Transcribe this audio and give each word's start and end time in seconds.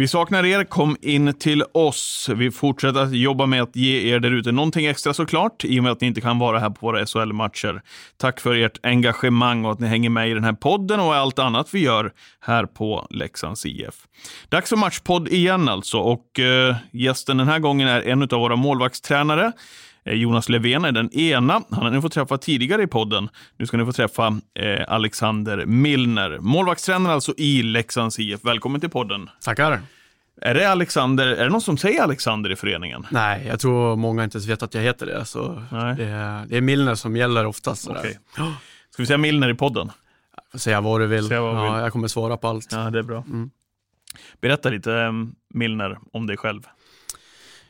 Vi 0.00 0.08
saknar 0.08 0.46
er, 0.46 0.64
kom 0.64 0.96
in 1.00 1.34
till 1.34 1.62
oss. 1.72 2.30
Vi 2.36 2.50
fortsätter 2.50 3.00
att 3.00 3.16
jobba 3.16 3.46
med 3.46 3.62
att 3.62 3.76
ge 3.76 4.12
er 4.12 4.20
där 4.20 4.30
ute 4.30 4.52
någonting 4.52 4.86
extra 4.86 5.14
såklart, 5.14 5.64
i 5.64 5.80
och 5.80 5.82
med 5.82 5.92
att 5.92 6.00
ni 6.00 6.06
inte 6.06 6.20
kan 6.20 6.38
vara 6.38 6.58
här 6.58 6.70
på 6.70 6.86
våra 6.86 7.06
SHL-matcher. 7.06 7.82
Tack 8.16 8.40
för 8.40 8.56
ert 8.56 8.78
engagemang 8.82 9.64
och 9.64 9.72
att 9.72 9.80
ni 9.80 9.86
hänger 9.86 10.10
med 10.10 10.30
i 10.30 10.34
den 10.34 10.44
här 10.44 10.52
podden 10.52 11.00
och 11.00 11.14
allt 11.14 11.38
annat 11.38 11.74
vi 11.74 11.80
gör 11.80 12.12
här 12.40 12.66
på 12.66 13.06
Leksands 13.10 13.66
IF. 13.66 13.94
Dags 14.48 14.68
för 14.68 14.76
matchpodd 14.76 15.28
igen 15.28 15.68
alltså, 15.68 15.98
och 15.98 16.38
eh, 16.38 16.76
gästen 16.92 17.36
den 17.36 17.48
här 17.48 17.58
gången 17.58 17.88
är 17.88 18.02
en 18.02 18.22
av 18.22 18.28
våra 18.28 18.56
målvaktstränare. 18.56 19.52
Eh, 20.10 20.16
Jonas 20.16 20.48
Löfven 20.48 20.84
är 20.84 20.92
den 20.92 21.12
ena. 21.12 21.52
Han 21.70 21.82
har 21.82 21.90
ni 21.90 22.00
fått 22.00 22.12
träffa 22.12 22.38
tidigare 22.38 22.82
i 22.82 22.86
podden. 22.86 23.28
Nu 23.56 23.66
ska 23.66 23.76
ni 23.76 23.84
få 23.84 23.92
träffa 23.92 24.40
eh, 24.54 24.84
Alexander 24.88 25.66
Milner. 25.66 26.38
Målvaktstränare 26.38 27.12
alltså 27.12 27.34
i 27.36 27.62
Leksands 27.62 28.18
IF. 28.18 28.44
Välkommen 28.44 28.80
till 28.80 28.90
podden. 28.90 29.30
Tackar. 29.40 29.80
Är 30.42 30.54
det 30.54 30.70
Alexander, 30.70 31.26
är 31.26 31.44
det 31.44 31.50
någon 31.50 31.60
som 31.60 31.78
säger 31.78 32.02
Alexander 32.02 32.50
i 32.50 32.56
föreningen? 32.56 33.06
Nej, 33.10 33.46
jag 33.46 33.60
tror 33.60 33.96
många 33.96 34.24
inte 34.24 34.36
ens 34.36 34.48
vet 34.48 34.62
att 34.62 34.74
jag 34.74 34.82
heter 34.82 35.06
det. 35.06 35.24
Så 35.24 35.62
Nej. 35.72 35.96
det, 35.96 36.04
är, 36.04 36.46
det 36.46 36.56
är 36.56 36.60
Milner 36.60 36.94
som 36.94 37.16
gäller 37.16 37.46
oftast. 37.46 37.88
Okej. 37.88 38.18
Ska 38.90 39.02
vi 39.02 39.06
säga 39.06 39.18
Milner 39.18 39.48
i 39.48 39.54
podden? 39.54 39.90
Får 40.52 40.58
säga 40.58 40.80
vad 40.80 41.00
du 41.00 41.06
vill. 41.06 41.28
Vad 41.28 41.38
ja, 41.38 41.72
vill. 41.72 41.82
Jag 41.82 41.92
kommer 41.92 42.08
svara 42.08 42.36
på 42.36 42.48
allt. 42.48 42.72
Ja, 42.72 42.90
det 42.90 42.98
är 42.98 43.02
bra. 43.02 43.24
Mm. 43.26 43.50
Berätta 44.40 44.68
lite, 44.68 44.94
eh, 44.94 45.12
Milner, 45.54 45.98
om 46.12 46.26
dig 46.26 46.36
själv. 46.36 46.62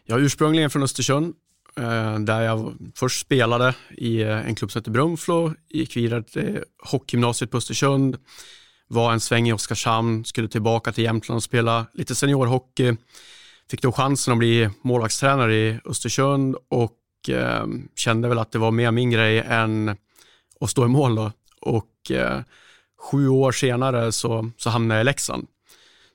Jag 0.05 0.20
är 0.20 0.24
ursprungligen 0.24 0.70
från 0.70 0.83
Östersund, 0.83 1.34
Eh, 1.76 2.18
där 2.18 2.40
jag 2.40 2.74
först 2.94 3.20
spelade 3.20 3.74
i 3.90 4.22
eh, 4.22 4.48
en 4.48 4.54
klubb 4.54 4.70
som 4.70 4.78
heter 4.78 4.90
Brunflo, 4.90 5.52
gick 5.68 5.96
vidare 5.96 6.22
till 6.22 6.64
hockeygymnasiet 6.82 7.50
på 7.50 7.56
Östersund, 7.56 8.16
var 8.88 9.12
en 9.12 9.20
sväng 9.20 9.48
i 9.48 9.52
Oskarshamn, 9.52 10.24
skulle 10.24 10.48
tillbaka 10.48 10.92
till 10.92 11.04
Jämtland 11.04 11.36
och 11.36 11.42
spela 11.42 11.86
lite 11.92 12.14
seniorhockey. 12.14 12.96
Fick 13.70 13.82
då 13.82 13.92
chansen 13.92 14.32
att 14.32 14.38
bli 14.38 14.70
målvaktstränare 14.82 15.54
i 15.54 15.80
Östersund 15.84 16.56
och 16.68 17.28
eh, 17.28 17.66
kände 17.96 18.28
väl 18.28 18.38
att 18.38 18.52
det 18.52 18.58
var 18.58 18.70
mer 18.70 18.90
min 18.90 19.10
grej 19.10 19.38
än 19.38 19.96
att 20.60 20.70
stå 20.70 20.84
i 20.84 20.88
mål. 20.88 21.14
Då. 21.14 21.32
Och 21.60 22.10
eh, 22.10 22.40
sju 23.00 23.28
år 23.28 23.52
senare 23.52 24.12
så, 24.12 24.50
så 24.56 24.70
hamnade 24.70 24.98
jag 24.98 25.02
i 25.02 25.05
Leksand. 25.05 25.46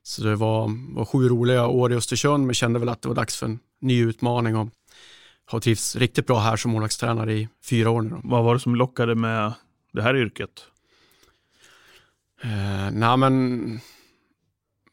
Så 0.03 0.23
det 0.23 0.36
var, 0.36 0.72
var 0.95 1.06
sju 1.06 1.30
roliga 1.30 1.67
år 1.67 1.94
i 1.94 1.95
Östersund, 1.95 2.45
men 2.45 2.56
kände 2.56 2.80
väl 2.80 2.90
att 2.90 3.02
det 3.02 3.08
var 3.08 3.16
dags 3.16 3.36
för 3.38 3.45
en 3.45 3.59
ny 3.81 4.02
utmaning 4.02 4.56
och 4.56 4.67
har 5.46 5.60
trivts 5.60 5.96
riktigt 5.96 6.28
bra 6.28 6.40
här 6.40 6.58
som 6.58 6.72
målvaktstränare 6.72 7.34
i 7.34 7.50
fyra 7.70 7.90
år 7.90 8.02
nu. 8.02 8.16
Vad 8.24 8.44
var 8.44 8.54
det 8.54 8.60
som 8.60 8.76
lockade 8.76 9.16
med 9.16 9.54
det 9.94 10.02
här 10.02 10.16
yrket? 10.16 10.68
Eh, 12.44 12.92
nej, 12.92 13.18
men 13.18 13.80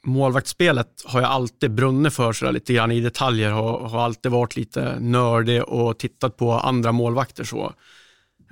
målvaktsspelet 0.04 1.02
har 1.04 1.20
jag 1.20 1.30
alltid 1.30 1.70
brunnit 1.70 2.14
för 2.14 2.32
sådär 2.32 2.52
lite 2.52 2.74
grann 2.74 2.92
i 2.92 3.00
detaljer. 3.00 3.50
Har, 3.50 3.88
har 3.88 4.00
alltid 4.00 4.32
varit 4.32 4.56
lite 4.56 5.00
nördig 5.00 5.62
och 5.62 5.98
tittat 5.98 6.36
på 6.36 6.52
andra 6.52 6.92
målvakter 6.92 7.44
så. 7.44 7.72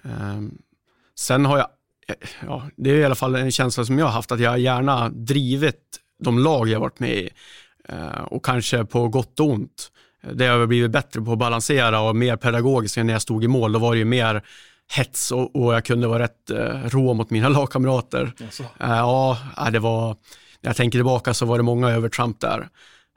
Eh, 0.04 0.40
sen 1.14 1.44
har 1.44 1.58
jag, 1.58 1.68
ja, 2.46 2.68
det 2.76 2.90
är 2.90 2.96
i 2.96 3.04
alla 3.04 3.14
fall 3.14 3.34
en 3.34 3.52
känsla 3.52 3.84
som 3.84 3.98
jag 3.98 4.06
har 4.06 4.12
haft 4.12 4.32
att 4.32 4.40
jag 4.40 4.58
gärna 4.58 5.08
drivit 5.08 6.00
de 6.18 6.38
lag 6.38 6.68
jag 6.68 6.80
varit 6.80 7.00
med 7.00 7.16
i 7.16 7.30
eh, 7.88 8.20
och 8.20 8.44
kanske 8.44 8.84
på 8.84 9.08
gott 9.08 9.40
och 9.40 9.46
ont. 9.46 9.92
Det 10.22 10.46
har 10.46 10.58
jag 10.58 10.68
blivit 10.68 10.90
bättre 10.90 11.20
på 11.20 11.32
att 11.32 11.38
balansera 11.38 12.00
och 12.00 12.16
mer 12.16 12.36
pedagogiskt 12.36 12.96
än 12.96 13.06
när 13.06 13.12
jag 13.12 13.22
stod 13.22 13.44
i 13.44 13.48
mål. 13.48 13.72
Då 13.72 13.78
var 13.78 13.92
det 13.92 13.98
ju 13.98 14.04
mer 14.04 14.42
hets 14.92 15.32
och, 15.32 15.56
och 15.56 15.74
jag 15.74 15.84
kunde 15.84 16.06
vara 16.06 16.22
rätt 16.22 16.50
eh, 16.50 16.82
rå 16.84 17.14
mot 17.14 17.30
mina 17.30 17.48
lagkamrater. 17.58 18.32
Eh, 18.80 18.90
ja, 18.90 19.38
det 19.72 19.78
var, 19.78 20.08
när 20.60 20.68
jag 20.68 20.76
tänker 20.76 20.98
tillbaka 20.98 21.34
så 21.34 21.46
var 21.46 21.58
det 21.58 21.62
många 21.62 21.90
övertramp 21.90 22.40
där. 22.40 22.68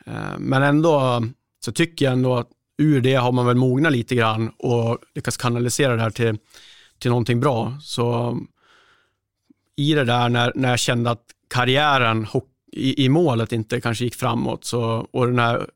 Eh, 0.05 0.37
men 0.37 0.63
ändå 0.63 1.23
så 1.65 1.71
tycker 1.71 2.05
jag 2.05 2.11
ändå 2.11 2.35
att 2.35 2.49
ur 2.77 3.01
det 3.01 3.15
har 3.15 3.31
man 3.31 3.45
väl 3.45 3.55
mognat 3.55 3.91
lite 3.91 4.15
grann 4.15 4.49
och 4.57 4.97
lyckats 5.15 5.37
kanalisera 5.37 5.95
det 5.95 6.01
här 6.01 6.09
till, 6.09 6.37
till 6.99 7.09
någonting 7.09 7.39
bra. 7.39 7.77
Så 7.81 8.37
i 9.75 9.93
det 9.93 10.03
där 10.03 10.29
när, 10.29 10.51
när 10.55 10.69
jag 10.69 10.79
kände 10.79 11.11
att 11.11 11.23
karriären 11.49 12.27
i, 12.71 13.05
i 13.05 13.09
målet 13.09 13.51
inte 13.51 13.81
kanske 13.81 14.03
gick 14.03 14.15
framåt 14.15 14.65
så, 14.65 15.07
och 15.11 15.27
den 15.27 15.39
här 15.39 15.67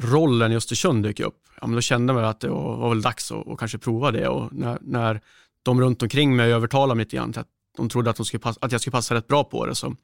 målvaktstränarrollen 0.00 0.52
i 0.52 0.56
Östersund 0.56 1.02
dök 1.02 1.20
upp, 1.20 1.48
ja, 1.60 1.66
men 1.66 1.74
då 1.74 1.80
kände 1.80 2.12
jag 2.12 2.24
att 2.24 2.40
det 2.40 2.48
var, 2.48 2.76
var 2.76 2.88
väl 2.88 3.02
dags 3.02 3.32
att, 3.32 3.58
kanske 3.58 3.78
prova 3.78 4.10
det 4.10 4.28
och 4.28 4.52
när, 4.52 4.78
när 4.80 5.20
de 5.62 5.80
runt 5.80 6.02
omkring 6.02 6.36
mig 6.36 6.52
övertalade 6.52 6.94
mig 6.94 7.04
lite 7.04 7.16
grann 7.16 7.32
till 7.32 7.40
att 7.40 7.48
de 7.76 7.88
trodde 7.88 8.10
att, 8.10 8.16
de 8.16 8.26
skulle 8.26 8.40
passa, 8.40 8.58
att 8.62 8.72
jag 8.72 8.80
skulle 8.80 8.92
passa 8.92 9.14
rätt 9.14 9.28
bra 9.28 9.44
på 9.44 9.66
det 9.66 9.74
så, 9.74 9.96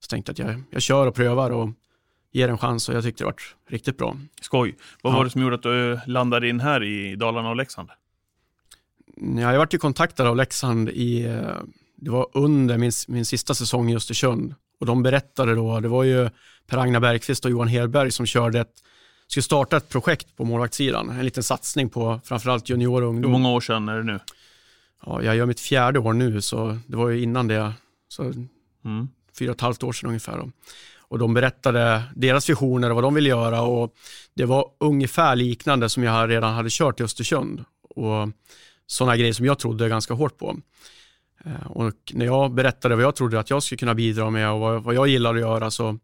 så 0.00 0.08
tänkte 0.08 0.32
jag 0.36 0.48
att 0.48 0.52
jag, 0.52 0.62
jag 0.70 0.82
kör 0.82 1.06
och 1.06 1.14
prövar 1.14 1.50
och 1.50 1.70
ger 2.32 2.48
en 2.48 2.58
chans 2.58 2.88
och 2.88 2.94
jag 2.94 3.02
tyckte 3.02 3.24
det 3.24 3.26
var 3.26 3.34
riktigt 3.68 3.98
bra. 3.98 4.16
Skoj. 4.40 4.76
Vad 5.02 5.12
Ja. 5.12 5.16
var 5.16 5.24
det 5.24 5.30
som 5.30 5.42
gjorde 5.42 5.54
att 5.54 5.62
du 5.62 6.00
landade 6.06 6.48
in 6.48 6.60
här 6.60 6.82
i 6.82 7.16
Dalarna 7.16 7.48
och 7.48 7.56
Leksand? 7.56 7.88
Ja, 9.16 9.52
jag 9.52 9.58
varit 9.58 9.74
ju 9.74 9.78
kontaktad 9.78 10.26
av 10.26 10.36
Leksand 10.36 10.88
i, 10.88 11.24
eh, 11.24 11.56
det 11.96 12.10
var 12.10 12.26
under 12.32 12.78
min, 12.78 12.92
min 13.08 13.24
sista 13.24 13.54
säsong 13.54 13.90
i 13.90 13.96
Östersund 13.96 14.54
och 14.80 14.86
de 14.86 15.02
berättade 15.02 15.54
då, 15.54 15.80
det 15.80 15.88
var 15.88 16.04
ju 16.04 16.30
Per-Agnar 16.66 17.00
Bergqvist 17.00 17.44
och 17.44 17.50
Johan 17.50 17.68
Hedberg 17.68 18.10
som 18.10 18.26
körde 18.26 18.60
ett, 18.60 18.82
skulle 19.28 19.42
starta 19.42 19.76
ett 19.76 19.88
projekt 19.88 20.36
på 20.36 20.44
målvaktssidan, 20.44 21.10
en 21.10 21.24
liten 21.24 21.42
satsning 21.42 21.88
på 21.88 22.20
framförallt 22.24 22.68
junior 22.68 22.92
och 23.02 23.08
Hur 23.08 23.14
ungdom. 23.16 23.32
många 23.32 23.50
år 23.50 23.60
sedan 23.60 23.88
är 23.88 23.96
det 23.96 24.02
nu? 24.02 24.20
Ja, 25.06 25.22
jag 25.22 25.36
gör 25.36 25.46
mitt 25.46 25.60
fjärde 25.60 25.98
år 25.98 26.12
nu 26.12 26.40
så 26.40 26.78
det 26.86 26.96
var 26.96 27.08
ju 27.08 27.22
innan 27.22 27.48
det, 27.48 27.72
så 28.08 28.22
Mm. 28.84 29.08
fyra 29.38 29.50
och 29.50 29.54
ett 29.56 29.60
halvt 29.60 29.82
år 29.82 29.92
sedan 29.92 30.08
ungefär. 30.08 30.38
Då. 30.38 30.50
Och 30.98 31.18
de 31.18 31.34
berättade 31.34 32.02
deras 32.16 32.50
visioner 32.50 32.90
och 32.90 32.94
vad 32.94 33.04
de 33.04 33.14
ville 33.14 33.28
göra 33.28 33.62
och 33.62 33.94
det 34.34 34.44
var 34.44 34.70
ungefär 34.80 35.36
liknande 35.36 35.88
som 35.88 36.02
jag 36.02 36.30
redan 36.30 36.54
hade 36.54 36.68
kört 36.72 37.00
i 37.00 37.02
Östersund 37.02 37.64
och 37.90 38.28
sådana 38.86 39.16
grejer 39.16 39.32
som 39.32 39.46
jag 39.46 39.58
trodde 39.58 39.88
ganska 39.88 40.14
hårt 40.14 40.38
på. 40.38 40.56
Eh, 41.44 41.66
Och 41.66 41.92
när 42.12 42.26
jag 42.26 42.54
berättade 42.54 42.94
vad 42.96 43.04
jag 43.04 43.14
trodde 43.16 43.40
att 43.40 43.50
jag 43.50 43.62
skulle 43.62 43.78
kunna 43.78 43.94
bidra 43.94 44.30
med 44.30 44.50
och 44.50 44.82
vad, 44.84 44.94
jag 44.94 45.08
gillade 45.08 45.34
att 45.38 45.40
göra 45.40 45.70
så, 45.70 45.98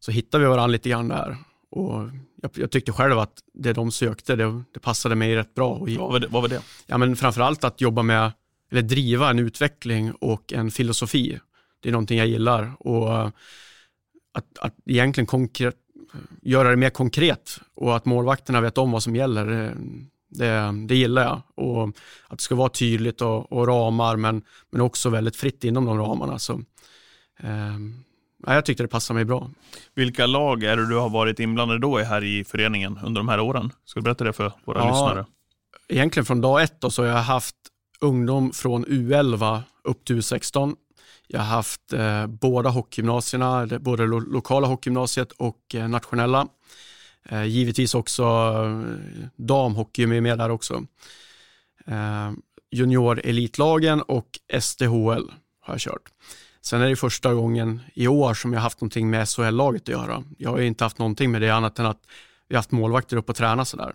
så 0.00 0.10
hittade 0.10 0.44
vi 0.44 0.50
varandra 0.50 0.66
lite 0.72 0.88
grann 0.88 1.08
där. 1.08 1.36
Och 1.70 2.02
jag, 2.42 2.50
jag 2.54 2.70
tyckte 2.70 2.92
själv 2.92 3.18
att 3.18 3.32
det 3.54 3.72
de 3.72 3.90
sökte, 3.90 4.36
det, 4.36 4.62
det 4.74 4.80
passade 4.80 5.14
mig 5.14 5.36
rätt 5.36 5.54
bra. 5.54 5.74
Och, 5.74 5.88
Vad, 5.88 6.12
var 6.12 6.20
det, 6.20 6.26
vad 6.26 6.42
var 6.42 6.48
det? 6.48 6.62
ja, 6.86 6.98
men 6.98 7.16
framförallt 7.16 7.64
att 7.64 7.80
jobba 7.80 8.02
med, 8.02 8.32
eller 8.70 8.82
driva 8.82 9.30
en 9.30 9.38
utveckling 9.38 10.12
och 10.12 10.52
en 10.52 10.70
filosofi. 10.70 11.38
Det 11.80 11.88
är 11.88 11.92
någonting 11.92 12.18
jag 12.18 12.26
gillar. 12.26 12.72
Och 12.78 13.12
eh, 13.12 13.30
att, 14.34 14.58
att 14.58 14.74
egentligen 14.86 15.26
konkret, 15.26 15.74
göra 16.42 16.70
det 16.70 16.76
mer 16.76 16.90
konkret 16.90 17.60
och 17.74 17.96
att 17.96 18.04
målvakterna 18.04 18.60
vet 18.60 18.78
om 18.78 18.90
vad 18.90 19.02
som 19.02 19.16
gäller, 19.16 19.46
det, 19.46 19.74
det, 20.28 20.74
det 20.88 20.96
gillar 20.96 21.22
jag. 21.22 21.42
Och 21.54 21.88
att 22.28 22.38
det 22.38 22.42
ska 22.42 22.54
vara 22.54 22.68
tydligt 22.68 23.20
och, 23.22 23.52
och 23.52 23.66
ramar, 23.66 24.16
men, 24.16 24.42
men 24.70 24.80
också 24.80 25.10
väldigt 25.10 25.36
fritt 25.36 25.64
inom 25.64 25.84
de 25.84 25.98
ramarna. 25.98 26.38
Så, 26.38 26.52
eh, 27.40 27.76
ja, 28.46 28.54
jag 28.54 28.64
tyckte 28.64 28.82
det 28.84 28.88
passade 28.88 29.14
mig 29.14 29.24
bra. 29.24 29.50
Vilka 29.94 30.26
lag 30.26 30.64
är 30.64 30.76
det 30.76 30.88
du 30.88 30.96
har 30.96 31.08
varit 31.08 31.40
inblandad 31.40 31.80
då 31.80 32.00
i 32.00 32.04
här 32.04 32.24
i 32.24 32.44
föreningen 32.44 32.98
under 33.04 33.18
de 33.20 33.28
här 33.28 33.40
åren? 33.40 33.72
Ska 33.84 34.00
du 34.00 34.04
berätta 34.04 34.24
det 34.24 34.32
för 34.32 34.52
våra 34.64 34.78
Ja. 34.78 34.90
lyssnare? 34.90 35.26
egentligen 35.88 36.24
från 36.24 36.40
dag 36.40 36.62
ett 36.62 36.80
då, 36.80 36.90
så 36.90 37.02
har 37.02 37.08
jag 37.08 37.16
haft 37.16 37.56
ungdom 38.00 38.52
från 38.52 38.84
U11 38.86 39.60
upp 39.84 40.04
till 40.04 40.16
U16. 40.20 40.74
Jag 41.26 41.40
har 41.40 41.46
haft 41.46 41.92
eh, 41.92 42.26
båda 42.26 42.70
hockeygymnasierna, 42.70 43.66
både 43.80 44.06
lo 44.06 44.18
lokala 44.18 44.66
hockeygymnasiet 44.66 45.32
och 45.32 45.74
eh, 45.74 45.88
nationella. 45.88 46.46
Eh, 47.28 47.44
givetvis 47.44 47.94
också 47.94 48.22
eh, 48.22 49.26
damhockey 49.36 50.02
är 50.02 50.20
med 50.20 50.38
där 50.38 50.50
också. 50.50 50.84
Eh, 51.86 52.30
junior-elitlagen 52.70 54.00
och 54.00 54.28
SDHL 54.60 55.30
har 55.60 55.74
jag 55.74 55.80
kört. 55.80 56.02
Sen 56.62 56.82
är 56.82 56.88
det 56.88 56.96
första 56.96 57.34
gången 57.34 57.80
i 57.94 58.08
år 58.08 58.34
som 58.34 58.52
jag 58.52 58.60
haft 58.60 58.80
någonting 58.80 59.10
med 59.10 59.28
SHL-laget 59.28 59.82
att 59.82 59.88
göra. 59.88 60.24
Jag 60.38 60.50
har 60.50 60.58
ju 60.58 60.66
inte 60.66 60.84
haft 60.84 60.98
någonting 60.98 61.30
med 61.30 61.42
det 61.42 61.50
annat 61.50 61.78
än 61.78 61.86
att 61.86 62.00
vi 62.48 62.56
haft 62.56 62.70
målvakter 62.70 63.16
upp 63.16 63.28
och 63.28 63.36
träna 63.36 63.64
sådär. 63.64 63.92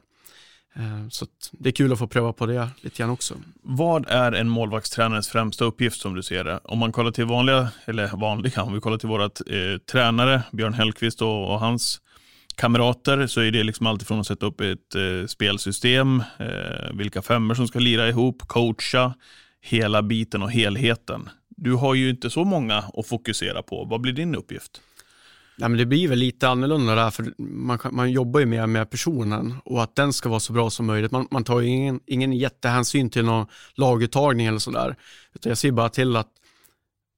Eh, 0.75 1.09
så 1.09 1.25
det 1.51 1.69
är 1.69 1.73
kul 1.73 1.93
att 1.93 1.99
få 1.99 2.07
pröva 2.07 2.33
på 2.33 2.45
det 2.45 2.69
lite 2.81 2.97
grann 2.97 3.09
också. 3.09 3.35
Vad 3.61 4.05
är 4.09 4.31
en 4.31 4.49
målvaktstränarens 4.49 5.29
främsta 5.29 5.65
uppgift 5.65 6.01
som 6.01 6.15
du 6.15 6.23
ser 6.23 6.43
det? 6.43 6.59
Om 6.63 6.79
man 6.79 6.91
kollar 6.91 7.11
till 7.11 7.25
vanliga, 7.25 7.69
eller 7.85 8.07
vanliga, 8.07 8.63
om 8.63 8.73
vi 8.73 8.79
kollar 8.79 8.97
till 8.97 9.09
vårat 9.09 9.41
eh, 9.47 9.77
tränare 9.91 10.43
Björn 10.51 10.73
Hellkvist 10.73 11.21
och, 11.21 11.51
och 11.53 11.59
hans 11.59 12.01
kamrater 12.55 13.27
så 13.27 13.41
är 13.41 13.51
det 13.51 13.63
liksom 13.63 13.87
alltid 13.87 14.07
från 14.07 14.19
att 14.19 14.27
sätta 14.27 14.45
upp 14.45 14.61
ett 14.61 14.95
eh, 14.95 15.27
spelsystem, 15.27 16.23
eh, 16.39 16.93
vilka 16.93 17.21
femmer 17.21 17.55
som 17.55 17.67
ska 17.67 17.79
lira 17.79 18.09
ihop, 18.09 18.47
coacha, 18.47 19.13
hela 19.61 20.01
biten 20.01 20.43
och 20.43 20.51
helheten. 20.51 21.29
Du 21.55 21.73
har 21.73 21.93
ju 21.93 22.09
inte 22.09 22.29
så 22.29 22.43
många 22.43 22.83
att 22.93 23.07
fokusera 23.07 23.63
på. 23.63 23.85
Vad 23.85 24.01
blir 24.01 24.13
din 24.13 24.35
uppgift? 24.35 24.81
Nej, 25.57 25.69
men 25.69 25.77
det 25.77 25.85
blir 25.85 26.07
väl 26.07 26.19
lite 26.19 26.49
annorlunda 26.49 26.95
där, 26.95 27.11
för 27.11 27.33
man, 27.37 27.79
man 27.91 28.11
jobbar 28.11 28.39
ju 28.39 28.45
mer 28.45 28.67
med 28.67 28.89
personen 28.89 29.55
och 29.65 29.83
att 29.83 29.95
den 29.95 30.13
ska 30.13 30.29
vara 30.29 30.39
så 30.39 30.53
bra 30.53 30.69
som 30.69 30.85
möjligt. 30.85 31.11
Man, 31.11 31.27
man 31.31 31.43
tar 31.43 31.59
ju 31.59 31.67
ingen, 31.67 31.99
ingen 32.05 32.33
jättehänsyn 32.33 33.09
till 33.09 33.25
någon 33.25 33.47
laguttagning 33.75 34.47
eller 34.47 34.59
sådär. 34.59 34.95
Utan 35.33 35.49
jag 35.49 35.57
ser 35.57 35.71
bara 35.71 35.89
till 35.89 36.15
att 36.15 36.29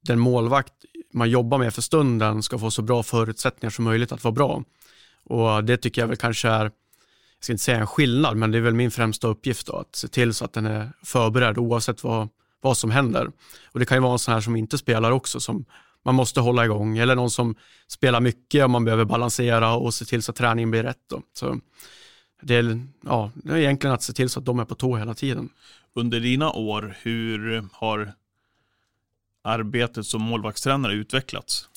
den 0.08 0.20
målvakt 0.20 0.74
man 1.14 1.30
jobbar 1.30 1.58
med 1.58 1.74
för 1.74 1.82
stunden 1.82 2.44
ska 2.44 2.60
få 2.60 2.72
så 2.72 2.82
bra 2.82 3.04
förutsättningar 3.04 3.72
som 3.72 3.86
möjligt 3.86 4.12
att 4.12 4.24
vara 4.24 4.32
bra. 4.32 4.64
Och 5.24 5.64
det 5.64 5.78
tycker 5.78 6.02
jag 6.02 6.08
väl 6.08 6.18
kanske 6.18 6.50
är, 6.50 6.64
jag 6.64 6.72
ska 7.40 7.54
inte 7.54 7.64
säga 7.64 7.80
en 7.80 7.88
skillnad, 7.88 8.38
men 8.38 8.52
det 8.52 8.58
är 8.58 8.62
väl 8.62 8.74
min 8.74 8.92
främsta 8.92 9.28
uppgift 9.28 9.68
då, 9.68 9.76
att 9.78 9.96
se 9.96 10.08
till 10.08 10.34
så 10.34 10.46
att 10.46 10.54
den 10.54 10.66
är 10.66 10.92
förberedd 11.04 11.58
oavsett 11.58 12.04
vad, 12.04 12.30
vad 12.62 12.78
som 12.78 12.92
händer. 12.92 13.32
Och 13.66 13.80
det 13.80 13.86
kan 13.86 13.98
ju 13.98 14.02
vara 14.02 14.14
en 14.14 14.20
sån 14.20 14.34
här 14.34 14.42
som 14.42 14.56
inte 14.56 14.78
spelar 14.78 15.12
också, 15.12 15.40
som 15.40 15.66
man 16.06 16.16
måste 16.16 16.40
hålla 16.40 16.66
igång, 16.66 16.98
eller 16.98 17.16
någon 17.16 17.32
som 17.32 17.56
spelar 17.88 18.22
mycket 18.22 18.64
och 18.64 18.70
man 18.70 18.86
behöver 18.86 19.06
balansera 19.06 19.74
och 19.74 19.94
se 19.94 20.06
till 20.06 20.24
så 20.24 20.32
att 20.32 20.36
träningen 20.36 20.72
blir 20.72 20.84
rätt. 20.84 21.04
Då. 21.10 21.22
Så 21.34 21.60
det, 22.42 22.56
är, 22.56 22.82
ja, 23.06 23.32
det 23.36 23.54
är 23.54 23.58
egentligen 23.58 23.94
att 23.94 24.04
se 24.04 24.14
till 24.14 24.30
så 24.30 24.40
att 24.40 24.46
de 24.46 24.60
är 24.60 24.66
på 24.66 24.76
tå 24.76 24.98
hela 24.98 25.14
tiden. 25.14 25.50
Under 25.94 26.20
dina 26.20 26.52
år, 26.52 26.96
hur 27.02 27.68
har 27.72 28.14
arbetet 29.44 30.06
som 30.06 30.22
målvaktstränare 30.22 30.94
utvecklats? 30.94 31.70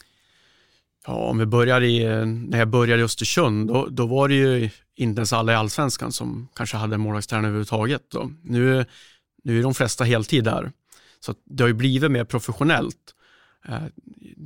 Ja, 1.06 1.12
om 1.12 1.38
vi 1.38 1.46
börjar 1.46 1.80
i, 1.80 2.24
när 2.26 2.58
jag 2.58 2.68
började 2.68 3.02
i 3.02 3.04
Östersund, 3.04 3.68
då, 3.68 3.86
då 3.90 4.06
var 4.06 4.28
det 4.28 4.34
ju 4.34 4.70
inte 4.96 5.18
ens 5.18 5.32
alla 5.32 5.52
i 5.52 5.54
allsvenskan 5.54 6.12
som 6.12 6.48
kanske 6.54 6.76
hade 6.76 6.94
en 6.94 7.00
målvaktstränare 7.00 7.46
överhuvudtaget. 7.46 8.02
Då. 8.10 8.30
Nu, 8.42 8.84
nu 9.42 9.58
är 9.58 9.62
de 9.62 9.74
flesta 9.74 10.04
heltid 10.04 10.44
där. 10.44 10.72
Så 11.20 11.34
det 11.44 11.62
har 11.62 11.68
ju 11.68 11.74
blivit 11.74 12.10
mer 12.10 12.24
professionellt. 12.24 13.14
Eh, 13.68 13.82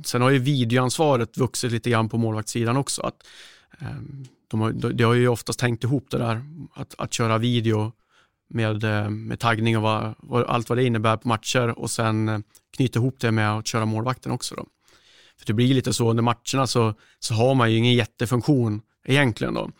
sen 0.05 0.21
har 0.21 0.29
ju 0.29 0.39
videoansvaret 0.39 1.37
vuxit 1.37 1.71
lite 1.71 1.89
grann 1.89 2.09
på 2.09 2.17
målvaktssidan 2.17 2.77
också. 2.77 3.01
Att, 3.01 3.27
eh, 3.79 3.87
de, 4.47 4.61
har, 4.61 4.71
de 4.71 5.03
har 5.03 5.13
ju 5.13 5.27
oftast 5.27 5.59
tänkt 5.59 5.83
ihop 5.83 6.07
det 6.11 6.17
där, 6.17 6.41
att, 6.73 6.95
att 6.97 7.13
köra 7.13 7.37
video 7.37 7.91
med, 8.49 8.83
eh, 8.83 9.09
med 9.09 9.39
taggning 9.39 9.77
och 9.77 9.83
vad, 9.83 10.15
vad, 10.17 10.43
allt 10.43 10.69
vad 10.69 10.77
det 10.77 10.83
innebär 10.83 11.17
på 11.17 11.27
matcher 11.27 11.79
och 11.79 11.91
sen 11.91 12.29
eh, 12.29 12.39
knyta 12.75 12.99
ihop 12.99 13.19
det 13.19 13.31
med 13.31 13.57
att 13.57 13.67
köra 13.67 13.85
målvakten 13.85 14.31
också. 14.31 14.55
Då. 14.55 14.65
För 15.37 15.45
det 15.45 15.53
blir 15.53 15.73
lite 15.73 15.93
så 15.93 16.09
under 16.09 16.23
matcherna 16.23 16.67
så, 16.67 16.93
så 17.19 17.33
har 17.33 17.55
man 17.55 17.71
ju 17.71 17.77
ingen 17.77 17.93
jättefunktion 17.93 18.81
egentligen 19.05 19.53
då. 19.53 19.71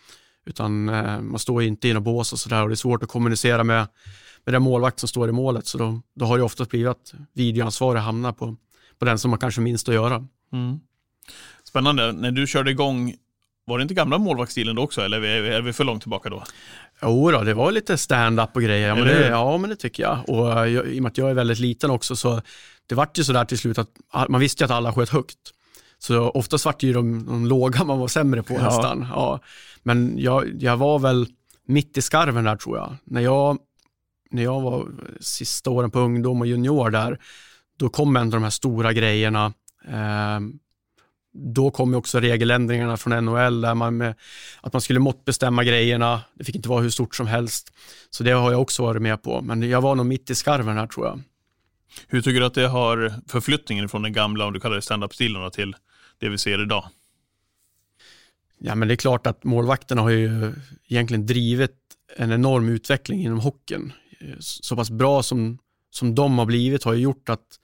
Utan 0.45 0.89
eh, 0.89 1.21
man 1.21 1.39
står 1.39 1.63
inte 1.63 1.87
i 1.87 1.93
något 1.93 2.03
bås 2.03 2.33
och 2.33 2.39
sådär 2.39 2.61
och 2.61 2.69
det 2.69 2.73
är 2.73 2.75
svårt 2.75 3.03
att 3.03 3.09
kommunicera 3.09 3.63
med, 3.63 3.87
med 4.43 4.53
den 4.53 4.61
målvakt 4.61 4.99
som 4.99 5.09
står 5.09 5.29
i 5.29 5.31
målet. 5.31 5.67
Så 5.67 5.77
då, 5.77 6.01
då 6.15 6.25
har 6.25 6.37
det 6.37 6.43
oftast 6.43 6.69
blivit 6.69 6.89
att 6.89 7.13
videoansvaret 7.33 8.03
hamnar 8.03 8.31
på, 8.31 8.55
på 8.99 9.05
den 9.05 9.19
som 9.19 9.31
har 9.31 9.37
kanske 9.37 9.61
minst 9.61 9.89
att 9.89 9.95
göra. 9.95 10.27
Mm. 10.53 10.79
Spännande. 11.63 12.11
När 12.11 12.31
du 12.31 12.47
körde 12.47 12.71
igång, 12.71 13.13
var 13.65 13.77
det 13.77 13.81
inte 13.81 13.93
gamla 13.93 14.17
målvaktsstilen 14.17 14.75
då 14.75 14.81
också 14.81 15.01
eller 15.01 15.17
är 15.21 15.41
vi, 15.41 15.49
är 15.49 15.61
vi 15.61 15.73
för 15.73 15.83
långt 15.83 16.01
tillbaka 16.01 16.29
då? 16.29 16.43
Jo 17.01 17.31
då, 17.31 17.43
det 17.43 17.53
var 17.53 17.71
lite 17.71 17.97
stand-up 17.97 18.49
och 18.53 18.61
grejer. 18.61 18.87
Ja 18.87 18.95
men, 18.95 19.07
det, 19.07 19.27
ja, 19.27 19.57
men 19.57 19.69
det 19.69 19.75
tycker 19.75 20.03
jag. 20.03 20.29
Och 20.29 20.47
jag, 20.47 20.87
i 20.87 20.99
och 20.99 21.03
med 21.03 21.09
att 21.09 21.17
jag 21.17 21.29
är 21.29 21.33
väldigt 21.33 21.59
liten 21.59 21.91
också 21.91 22.15
så 22.15 22.41
det 22.87 22.95
vart 22.95 23.17
ju 23.17 23.23
sådär 23.23 23.45
till 23.45 23.57
slut 23.57 23.77
att 23.77 23.89
man 24.29 24.41
visste 24.41 24.63
ju 24.63 24.65
att 24.65 24.71
alla 24.71 24.93
sköt 24.93 25.09
högt. 25.09 25.37
Så 26.05 26.29
oftast 26.29 26.65
vart 26.65 26.79
det 26.79 26.87
ju 26.87 26.93
de, 26.93 27.25
de 27.25 27.45
låga 27.45 27.83
man 27.83 27.99
var 27.99 28.07
sämre 28.07 28.43
på 28.43 28.53
ja. 28.53 28.63
nästan. 28.63 29.07
Ja. 29.09 29.39
Men 29.83 30.17
jag, 30.17 30.63
jag 30.63 30.77
var 30.77 30.99
väl 30.99 31.27
mitt 31.67 31.97
i 31.97 32.01
skarven 32.01 32.43
där 32.43 32.55
tror 32.55 32.77
jag. 32.77 32.95
När 33.03 33.21
jag, 33.21 33.57
när 34.31 34.43
jag 34.43 34.61
var 34.61 34.87
sista 35.19 35.69
åren 35.69 35.91
på 35.91 35.99
ungdom 35.99 36.41
och 36.41 36.47
junior 36.47 36.89
där, 36.89 37.19
då 37.77 37.89
kom 37.89 38.17
av 38.17 38.29
de 38.29 38.43
här 38.43 38.49
stora 38.49 38.93
grejerna. 38.93 39.53
Eh, 39.87 40.39
då 41.33 41.71
kom 41.71 41.91
ju 41.91 41.97
också 41.97 42.19
regeländringarna 42.19 42.97
från 42.97 43.25
NHL 43.25 43.61
där 43.61 43.75
man 43.75 43.97
med, 43.97 44.15
att 44.61 44.73
man 44.73 44.81
skulle 44.81 44.99
måttbestämma 44.99 45.63
grejerna. 45.63 46.21
Det 46.33 46.43
fick 46.43 46.55
inte 46.55 46.69
vara 46.69 46.81
hur 46.81 46.89
stort 46.89 47.15
som 47.15 47.27
helst. 47.27 47.73
Så 48.09 48.23
det 48.23 48.31
har 48.31 48.51
jag 48.51 48.61
också 48.61 48.83
varit 48.83 49.01
med 49.01 49.23
på. 49.23 49.41
Men 49.41 49.69
jag 49.69 49.81
var 49.81 49.95
nog 49.95 50.05
mitt 50.05 50.29
i 50.29 50.35
skarven 50.35 50.77
här 50.77 50.87
tror 50.87 51.05
jag. 51.05 51.21
Hur 52.07 52.21
tycker 52.21 52.39
du 52.39 52.45
att 52.45 52.53
det 52.53 52.67
har 52.67 53.13
förflyttningen 53.27 53.89
från 53.89 54.01
den 54.01 54.13
gamla, 54.13 54.45
om 54.45 54.53
du 54.53 54.59
kallar 54.59 54.75
det 54.75 54.81
standup-stilen, 54.81 55.51
till 55.51 55.75
det 56.19 56.29
vi 56.29 56.37
ser 56.37 56.61
idag? 56.61 56.89
Ja, 58.57 58.75
men 58.75 58.87
det 58.87 58.93
är 58.93 58.95
klart 58.95 59.27
att 59.27 59.43
målvakterna 59.43 60.01
har 60.01 60.09
ju 60.09 60.53
egentligen 60.87 61.25
drivit 61.25 61.85
en 62.15 62.31
enorm 62.31 62.69
utveckling 62.69 63.21
inom 63.21 63.39
hockeyn. 63.39 63.93
Eh, 64.19 64.35
så 64.39 64.75
pass 64.75 64.89
bra 64.89 65.23
som, 65.23 65.57
som 65.91 66.15
de 66.15 66.37
har 66.37 66.45
blivit 66.45 66.83
har 66.83 66.93
ju 66.93 67.01
gjort 67.01 67.29
att 67.29 67.59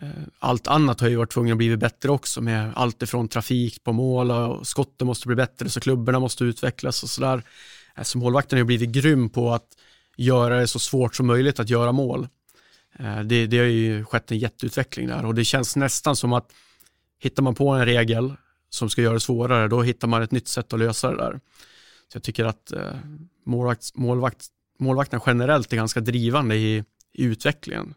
eh, 0.00 0.08
allt 0.38 0.66
annat 0.66 1.00
har 1.00 1.08
ju 1.08 1.16
varit 1.16 1.30
tvungen 1.30 1.52
att 1.52 1.58
bli 1.58 1.76
bättre 1.76 2.10
också 2.10 2.40
med 2.40 2.72
allt 2.74 3.02
ifrån 3.02 3.28
trafik 3.28 3.84
på 3.84 3.92
mål 3.92 4.30
och 4.30 4.66
skotten 4.66 5.06
måste 5.06 5.26
bli 5.26 5.36
bättre 5.36 5.68
så 5.68 5.80
klubborna 5.80 6.20
måste 6.20 6.44
utvecklas 6.44 7.02
och 7.02 7.10
sådär. 7.10 7.42
Eh, 7.96 8.02
så 8.02 8.18
målvakten 8.18 8.56
har 8.56 8.60
ju 8.60 8.66
blivit 8.66 8.90
grym 8.90 9.30
på 9.30 9.52
att 9.52 9.68
göra 10.16 10.58
det 10.58 10.66
så 10.66 10.78
svårt 10.78 11.14
som 11.14 11.26
möjligt 11.26 11.60
att 11.60 11.70
göra 11.70 11.92
mål. 11.92 12.28
Det, 13.24 13.46
det 13.46 13.58
har 13.58 13.64
ju 13.64 14.04
skett 14.04 14.30
en 14.30 14.38
jätteutveckling 14.38 15.08
där 15.08 15.24
och 15.24 15.34
det 15.34 15.44
känns 15.44 15.76
nästan 15.76 16.16
som 16.16 16.32
att 16.32 16.52
hittar 17.20 17.42
man 17.42 17.54
på 17.54 17.68
en 17.68 17.84
regel 17.84 18.34
som 18.70 18.90
ska 18.90 19.02
göra 19.02 19.14
det 19.14 19.20
svårare, 19.20 19.68
då 19.68 19.82
hittar 19.82 20.08
man 20.08 20.22
ett 20.22 20.30
nytt 20.30 20.48
sätt 20.48 20.72
att 20.72 20.78
lösa 20.78 21.10
det 21.10 21.16
där. 21.16 21.40
Så 22.08 22.16
jag 22.16 22.22
tycker 22.22 22.44
att 22.44 22.72
eh, 22.72 22.94
målvakt, 23.46 23.94
målvakt, 23.94 24.46
målvakterna 24.78 25.22
generellt 25.26 25.72
är 25.72 25.76
ganska 25.76 26.00
drivande 26.00 26.56
i, 26.56 26.84
i 27.12 27.24
utvecklingen 27.24 27.94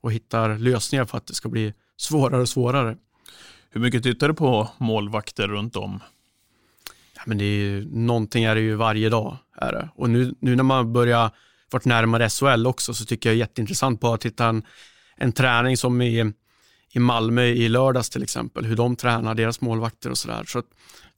och 0.00 0.12
hittar 0.12 0.58
lösningar 0.58 1.04
för 1.04 1.18
att 1.18 1.26
det 1.26 1.34
ska 1.34 1.48
bli 1.48 1.74
svårare 1.96 2.40
och 2.40 2.48
svårare. 2.48 2.96
Hur 3.70 3.80
mycket 3.80 4.02
tittar 4.02 4.28
du 4.28 4.34
på 4.34 4.68
målvakter 4.78 5.48
runt 5.48 5.76
om? 5.76 6.00
Ja, 7.14 7.22
men 7.26 7.38
det 7.38 7.44
är 7.44 7.58
ju, 7.58 7.88
någonting 7.90 8.44
är 8.44 8.54
det 8.54 8.60
ju 8.60 8.74
varje 8.74 9.08
dag. 9.08 9.36
Är 9.56 9.72
det. 9.72 9.88
Och 9.94 10.10
nu, 10.10 10.34
nu 10.40 10.56
när 10.56 10.62
man 10.62 10.92
börjar 10.92 11.30
varit 11.70 11.84
närmare 11.84 12.28
SHL 12.28 12.66
också 12.66 12.94
så 12.94 13.04
tycker 13.04 13.28
jag 13.28 13.34
är 13.34 13.38
jätteintressant 13.38 14.00
på 14.00 14.12
att 14.12 14.20
titta 14.20 14.46
en, 14.46 14.62
en 15.16 15.32
träning 15.32 15.76
som 15.76 16.02
i, 16.02 16.32
i 16.92 16.98
Malmö 16.98 17.42
i 17.44 17.68
lördags 17.68 18.10
till 18.10 18.22
exempel, 18.22 18.64
hur 18.64 18.76
de 18.76 18.96
tränar 18.96 19.34
deras 19.34 19.60
målvakter 19.60 20.10
och 20.10 20.18
sådär. 20.18 20.44
Så, 20.46 20.62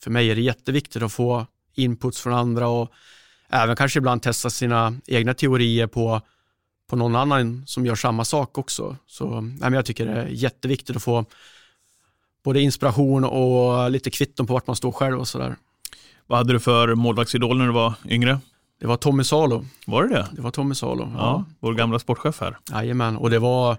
för 0.02 0.10
mig 0.10 0.30
är 0.30 0.34
det 0.34 0.40
jätteviktigt 0.40 1.02
att 1.02 1.12
få 1.12 1.46
inputs 1.74 2.20
från 2.20 2.32
andra 2.32 2.68
och 2.68 2.92
även 3.48 3.76
kanske 3.76 3.98
ibland 3.98 4.22
testa 4.22 4.50
sina 4.50 4.94
egna 5.06 5.34
teorier 5.34 5.86
på, 5.86 6.20
på 6.90 6.96
någon 6.96 7.16
annan 7.16 7.62
som 7.66 7.86
gör 7.86 7.94
samma 7.94 8.24
sak 8.24 8.58
också. 8.58 8.96
Så 9.06 9.40
nej, 9.40 9.72
jag 9.72 9.86
tycker 9.86 10.06
det 10.06 10.12
är 10.12 10.26
jätteviktigt 10.26 10.96
att 10.96 11.02
få 11.02 11.24
både 12.44 12.60
inspiration 12.60 13.24
och 13.24 13.90
lite 13.90 14.10
kvitton 14.10 14.46
på 14.46 14.52
vart 14.52 14.66
man 14.66 14.76
står 14.76 14.92
själv 14.92 15.18
och 15.18 15.28
sådär. 15.28 15.56
Vad 16.26 16.38
hade 16.38 16.52
du 16.52 16.60
för 16.60 16.94
målvaktsidol 16.94 17.58
när 17.58 17.66
du 17.66 17.72
var 17.72 17.94
yngre? 18.08 18.40
Det 18.80 18.86
var 18.86 18.96
Tommy 18.96 19.24
Salo. 19.24 19.66
Var 19.86 20.02
det 20.02 20.14
det? 20.14 20.28
Det 20.32 20.42
var 20.42 20.50
Tommy 20.50 20.74
Salo. 20.74 21.12
Ja, 21.14 21.18
ja. 21.18 21.44
Vår 21.60 21.74
gamla 21.74 21.98
sportchef 21.98 22.40
här. 22.40 22.56
Jajamän, 22.70 23.16
och 23.16 23.30
det 23.30 23.38
var, 23.38 23.76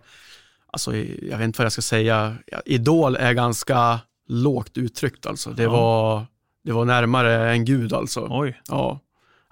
alltså 0.72 0.96
jag 0.96 1.38
vet 1.38 1.46
inte 1.46 1.60
vad 1.60 1.66
jag 1.66 1.72
ska 1.72 1.82
säga, 1.82 2.36
idol 2.66 3.16
är 3.16 3.34
ganska 3.34 4.00
lågt 4.28 4.78
uttryckt 4.78 5.26
alltså. 5.26 5.50
Det, 5.50 5.64
ja. 5.64 5.72
var, 5.72 6.26
det 6.64 6.72
var 6.72 6.86
närmare 6.86 7.52
en 7.52 7.66
gud 7.66 7.94
alltså. 7.94 8.28
Oj. 8.30 8.62
Ja. 8.68 9.00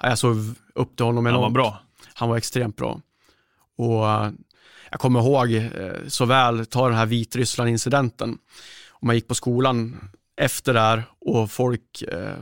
Jag 0.02 0.18
såg 0.18 0.38
upp 0.76 0.96
till 0.96 1.06
honom 1.06 1.28
enormt. 1.28 1.44
Han 1.44 1.54
var 1.54 1.64
bra. 1.64 1.80
Han 2.14 2.30
var 2.30 2.38
extremt 2.38 2.76
bra. 2.76 3.02
Och 3.78 4.06
jag 4.92 5.00
kommer 5.00 5.20
ihåg 5.20 5.54
eh, 5.54 6.08
så 6.08 6.26
väl, 6.26 6.66
ta 6.66 6.88
den 6.88 6.98
här 6.98 7.06
Vitryssland-incidenten. 7.06 8.38
man 9.02 9.16
gick 9.16 9.28
på 9.28 9.36
skolan 9.36 10.10
efter 10.38 10.74
där 10.74 11.04
och 11.20 11.52
folk, 11.52 12.02
eh, 12.02 12.36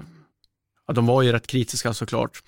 ja, 0.88 0.94
de 0.94 1.06
var 1.06 1.22
ju 1.22 1.32
rätt 1.32 1.48
kritiska 1.48 1.94
såklart 1.94 2.44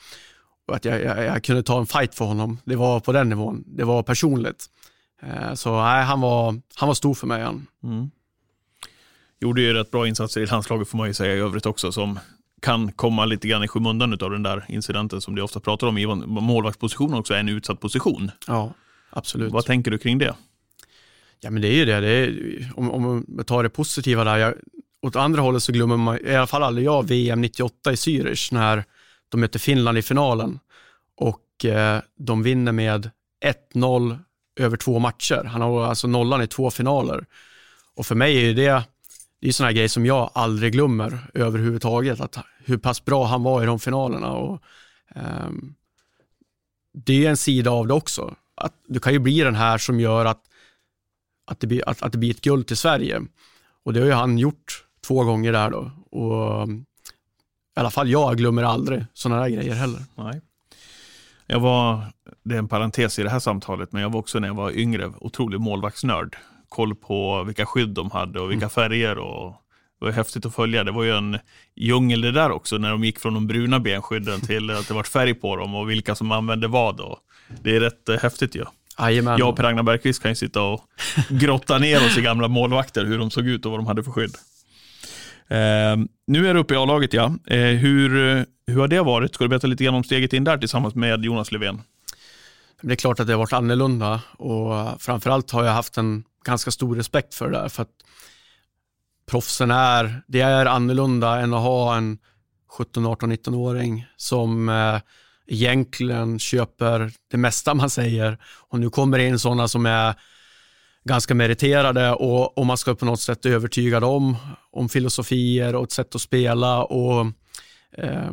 och 0.69 0.75
att 0.75 0.85
jag, 0.85 1.01
jag, 1.01 1.23
jag, 1.23 1.43
kunde 1.43 1.63
ta 1.63 1.79
en 1.79 1.85
fight 1.85 2.15
för 2.15 2.25
honom. 2.25 2.57
Det 2.63 2.75
var 2.75 2.99
på 2.99 3.11
den 3.11 3.29
nivån. 3.29 3.63
Det 3.67 3.83
var 3.83 4.03
personligt. 4.03 4.65
Eh, 5.21 5.53
så 5.53 5.81
nej, 5.81 6.03
han, 6.03 6.21
var, 6.21 6.61
han 6.75 6.87
var 6.87 6.93
stor 6.93 7.13
för 7.13 7.27
mig. 7.27 7.43
Han. 7.43 7.67
Mm. 7.83 8.11
Gjorde 9.41 9.61
ju 9.61 9.73
rätt 9.73 9.91
bra 9.91 10.07
insatser 10.07 10.41
i 10.41 10.45
landslaget 10.45 10.87
får 10.87 10.97
man 10.97 11.07
ju 11.07 11.13
säga 11.13 11.35
i 11.35 11.39
övrigt 11.39 11.65
också 11.65 11.91
som 11.91 12.19
kan 12.61 12.91
komma 12.91 13.25
lite 13.25 13.47
grann 13.47 13.63
i 13.63 13.67
skymundan 13.67 14.13
av 14.13 14.31
den 14.31 14.43
där 14.43 14.65
incidenten 14.67 15.21
som 15.21 15.35
du 15.35 15.41
ofta 15.41 15.59
pratar 15.59 15.87
om. 15.87 15.97
I 15.97 16.05
målvaktspositionen 16.25 17.19
också 17.19 17.33
är 17.33 17.39
en 17.39 17.49
utsatt 17.49 17.79
position. 17.79 18.31
Ja, 18.47 18.73
absolut. 19.09 19.51
Vad 19.51 19.65
tänker 19.65 19.91
du 19.91 19.97
kring 19.97 20.17
det? 20.17 20.35
Ja, 21.39 21.49
men 21.49 21.61
det 21.61 21.67
är 21.67 21.75
ju 21.75 21.85
det. 21.85 21.99
det 21.99 22.09
är, 22.09 22.71
om, 22.75 22.91
om 22.91 23.25
man 23.27 23.45
tar 23.45 23.63
det 23.63 23.69
positiva 23.69 24.23
där. 24.23 24.37
Jag, 24.37 24.53
åt 25.01 25.15
andra 25.15 25.41
hållet 25.41 25.63
så 25.63 25.71
glömmer 25.71 25.97
man, 25.97 26.19
i 26.25 26.35
alla 26.35 26.47
fall 26.47 26.63
aldrig 26.63 26.87
jag, 26.87 27.07
VM 27.07 27.41
98 27.41 27.91
i 27.91 27.95
Zürich 27.95 28.53
när 28.53 28.83
de 29.29 29.41
möter 29.41 29.59
Finland 29.59 29.97
i 29.97 30.01
finalen 30.01 30.59
och 31.15 31.65
eh, 31.65 32.01
de 32.17 32.43
vinner 32.43 32.71
med 32.71 33.09
1-0 33.73 34.17
över 34.59 34.77
två 34.77 34.99
matcher. 34.99 35.43
Han 35.43 35.61
har 35.61 35.85
alltså 35.85 36.07
nollan 36.07 36.41
i 36.41 36.47
två 36.47 36.71
finaler. 36.71 37.25
Och 37.95 38.05
för 38.05 38.15
mig 38.15 38.49
är 38.49 38.53
det 38.53 38.83
det 39.41 39.47
är 39.47 39.51
sådana 39.51 39.73
grejer 39.73 39.87
som 39.87 40.05
jag 40.05 40.31
aldrig 40.33 40.73
glömmer 40.73 41.29
överhuvudtaget. 41.33 42.21
Att 42.21 42.37
hur 42.65 42.77
pass 42.77 43.05
bra 43.05 43.25
han 43.25 43.43
var 43.43 43.63
i 43.63 43.65
de 43.65 43.79
finalerna. 43.79 44.31
Och, 44.31 44.63
um, 45.15 45.75
det 46.93 47.25
är 47.25 47.29
en 47.29 47.37
sida 47.37 47.71
av 47.71 47.87
det 47.87 47.93
också. 47.93 48.35
Att 48.55 48.73
du 48.87 48.99
kan 48.99 49.13
ju 49.13 49.19
bli 49.19 49.39
den 49.39 49.55
här 49.55 49.77
som 49.77 49.99
gör 49.99 50.25
att, 50.25 50.41
att, 51.45 51.59
det, 51.59 51.67
blir, 51.67 51.89
att, 51.89 52.01
att 52.01 52.11
det 52.11 52.17
blir 52.17 52.31
ett 52.31 52.41
guld 52.41 52.67
till 52.67 52.77
Sverige. 52.77 53.21
Och 53.83 53.93
det 53.93 53.99
har 53.99 54.07
ju 54.07 54.13
han 54.13 54.37
gjort 54.37 54.85
två 55.07 55.23
gånger 55.23 55.51
där 55.51 55.69
då. 55.69 55.91
Och, 56.11 56.61
ehm, 56.61 56.85
I 57.75 57.79
alla 57.79 57.91
fall 57.91 58.09
jag 58.09 58.37
glömmer 58.37 58.63
aldrig 58.63 59.05
sådana 59.13 59.41
där 59.41 59.49
grejer 59.49 59.73
heller. 59.73 60.05
Nej. 60.15 60.41
Jag 61.51 61.59
var, 61.59 62.03
det 62.43 62.55
är 62.55 62.59
en 62.59 62.67
parentes 62.67 63.19
i 63.19 63.23
det 63.23 63.29
här 63.29 63.39
samtalet, 63.39 63.91
men 63.91 64.01
jag 64.01 64.09
var 64.09 64.19
också 64.19 64.39
när 64.39 64.47
jag 64.47 64.55
var 64.55 64.71
yngre 64.71 65.11
otrolig 65.19 65.59
målvaktsnörd. 65.59 66.37
Koll 66.69 66.95
på 66.95 67.43
vilka 67.43 67.65
skydd 67.65 67.89
de 67.89 68.11
hade 68.11 68.39
och 68.39 68.51
vilka 68.51 68.65
mm. 68.65 68.69
färger 68.69 69.17
och 69.17 69.55
det 69.99 70.05
var 70.05 70.11
häftigt 70.11 70.45
att 70.45 70.55
följa. 70.55 70.83
Det 70.83 70.91
var 70.91 71.03
ju 71.03 71.11
en 71.11 71.39
djungel 71.75 72.21
det 72.21 72.31
där 72.31 72.51
också, 72.51 72.77
när 72.77 72.91
de 72.91 73.03
gick 73.03 73.19
från 73.19 73.33
de 73.33 73.47
bruna 73.47 73.79
benskydden 73.79 74.41
till 74.41 74.69
att 74.69 74.87
det 74.87 74.93
var 74.93 75.03
färg 75.03 75.33
på 75.33 75.55
dem 75.55 75.75
och 75.75 75.89
vilka 75.89 76.15
som 76.15 76.31
använde 76.31 76.67
vad. 76.67 76.99
Och 76.99 77.17
det 77.63 77.75
är 77.75 77.79
rätt 77.79 78.09
eh, 78.09 78.17
häftigt 78.17 78.55
ju. 78.55 78.59
Ja. 78.59 79.11
Jag 79.11 79.49
och 79.49 79.55
Per-Agnar 79.55 79.83
Bergqvist 79.83 80.21
kan 80.21 80.31
ju 80.31 80.35
sitta 80.35 80.61
och 80.61 80.81
grotta 81.29 81.77
ner 81.77 81.97
oss 82.05 82.17
i 82.17 82.21
gamla 82.21 82.47
målvakter, 82.47 83.05
hur 83.05 83.17
de 83.17 83.31
såg 83.31 83.47
ut 83.47 83.65
och 83.65 83.71
vad 83.71 83.79
de 83.79 83.87
hade 83.87 84.03
för 84.03 84.11
skydd. 84.11 84.35
Eh, 85.49 85.97
nu 86.27 86.47
är 86.47 86.53
du 86.53 86.59
uppe 86.59 86.73
i 86.73 86.77
A-laget, 86.77 87.13
ja. 87.13 87.33
Eh, 87.47 87.59
hur, 87.59 88.37
eh, 88.37 88.43
hur 88.67 88.79
har 88.79 88.87
det 88.87 89.01
varit? 89.01 89.33
Ska 89.33 89.43
du 89.43 89.47
berätta 89.47 89.67
lite 89.67 89.83
grann 89.83 89.95
om 89.95 90.03
steget 90.03 90.33
in 90.33 90.43
där 90.43 90.57
tillsammans 90.57 90.95
med 90.95 91.25
Jonas 91.25 91.51
Löfven? 91.51 91.81
Det 92.81 92.91
är 92.91 92.95
klart 92.95 93.19
att 93.19 93.27
det 93.27 93.33
har 93.33 93.39
varit 93.39 93.53
annorlunda 93.53 94.21
och 94.37 95.01
framförallt 95.01 95.51
har 95.51 95.63
jag 95.63 95.73
haft 95.73 95.97
en 95.97 96.23
ganska 96.45 96.71
stor 96.71 96.95
respekt 96.95 97.35
för 97.35 97.49
det 97.49 97.57
där. 97.57 97.69
För 97.69 97.83
att 97.83 97.89
proffsen 99.29 99.71
är, 99.71 100.21
det 100.27 100.41
är 100.41 100.65
annorlunda 100.65 101.39
än 101.39 101.53
att 101.53 101.61
ha 101.61 101.97
en 101.97 102.17
17, 102.77 103.05
18, 103.05 103.31
19-åring 103.31 104.05
som 104.17 104.69
eh, 104.69 104.99
egentligen 105.47 106.39
köper 106.39 107.11
det 107.31 107.37
mesta 107.37 107.73
man 107.73 107.89
säger. 107.89 108.37
Och 108.69 108.79
nu 108.79 108.89
kommer 108.89 109.17
det 109.17 109.27
in 109.27 109.39
sådana 109.39 109.67
som 109.67 109.85
är 109.85 110.15
ganska 111.03 111.35
meriterade 111.35 112.13
och, 112.13 112.57
och 112.57 112.65
man 112.65 112.77
ska 112.77 112.95
på 112.95 113.05
något 113.05 113.21
sätt 113.21 113.45
övertyga 113.45 113.99
dem 113.99 114.35
om 114.71 114.89
filosofier 114.89 115.75
och 115.75 115.83
ett 115.83 115.91
sätt 115.91 116.15
att 116.15 116.21
spela. 116.21 116.83
Och, 116.83 117.25
eh, 117.91 118.31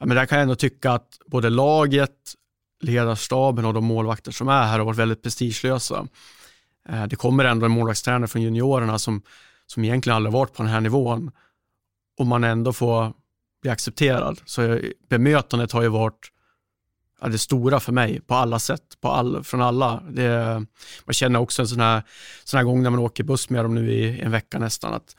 men 0.00 0.16
där 0.16 0.26
kan 0.26 0.38
jag 0.38 0.42
ändå 0.42 0.54
tycka 0.54 0.92
att 0.92 1.18
både 1.26 1.50
laget, 1.50 2.34
ledarstaben 2.82 3.64
och 3.64 3.74
de 3.74 3.84
målvakter 3.84 4.32
som 4.32 4.48
är 4.48 4.62
här 4.62 4.78
har 4.78 4.86
varit 4.86 4.98
väldigt 4.98 5.22
prestigelösa. 5.22 6.06
Eh, 6.88 7.06
det 7.06 7.16
kommer 7.16 7.44
ändå 7.44 7.66
en 7.66 7.72
målvaktstränare 7.72 8.28
från 8.28 8.42
juniorerna 8.42 8.98
som, 8.98 9.22
som 9.66 9.84
egentligen 9.84 10.16
aldrig 10.16 10.32
varit 10.32 10.52
på 10.52 10.62
den 10.62 10.72
här 10.72 10.80
nivån 10.80 11.30
och 12.18 12.26
man 12.26 12.44
ändå 12.44 12.72
får 12.72 13.12
bli 13.62 13.70
accepterad. 13.70 14.40
Så 14.44 14.62
eh, 14.62 14.90
bemötandet 15.08 15.72
har 15.72 15.82
ju 15.82 15.88
varit 15.88 16.30
ja, 17.22 17.28
det 17.28 17.38
stora 17.38 17.80
för 17.80 17.92
mig 17.92 18.20
på 18.20 18.34
alla 18.34 18.58
sätt, 18.58 18.82
på 19.00 19.08
all, 19.08 19.44
från 19.44 19.62
alla. 19.62 20.02
Det, 20.10 20.64
man 21.04 21.14
känner 21.14 21.38
också 21.38 21.62
en 21.62 21.68
sån 21.68 21.80
här, 21.80 22.02
sån 22.44 22.58
här 22.58 22.64
gång 22.64 22.82
när 22.82 22.90
man 22.90 23.00
åker 23.00 23.24
buss 23.24 23.50
med 23.50 23.64
dem 23.64 23.74
nu 23.74 23.92
i 23.92 24.20
en 24.20 24.30
vecka 24.30 24.58
nästan, 24.58 24.94
att 24.94 25.16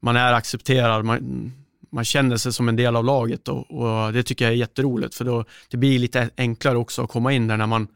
man 0.00 0.16
är 0.16 0.32
accepterad, 0.32 1.04
man, 1.04 1.52
man 1.90 2.04
känner 2.04 2.36
sig 2.36 2.52
som 2.52 2.68
en 2.68 2.76
del 2.76 2.96
av 2.96 3.04
laget 3.04 3.48
och, 3.48 3.70
och, 3.70 4.12
det 4.12 4.22
tycker 4.22 4.44
jag 4.44 4.52
är 4.52 4.56
jätteroligt 4.56 5.14
för 5.14 5.24
då, 5.24 5.44
det 5.70 5.76
blir 5.76 5.98
lite 5.98 6.30
enklare 6.36 6.78
också 6.78 7.02
att 7.02 7.10
komma 7.10 7.32
in 7.32 7.46
där 7.46 7.56
när 7.56 7.66
man 7.66 7.88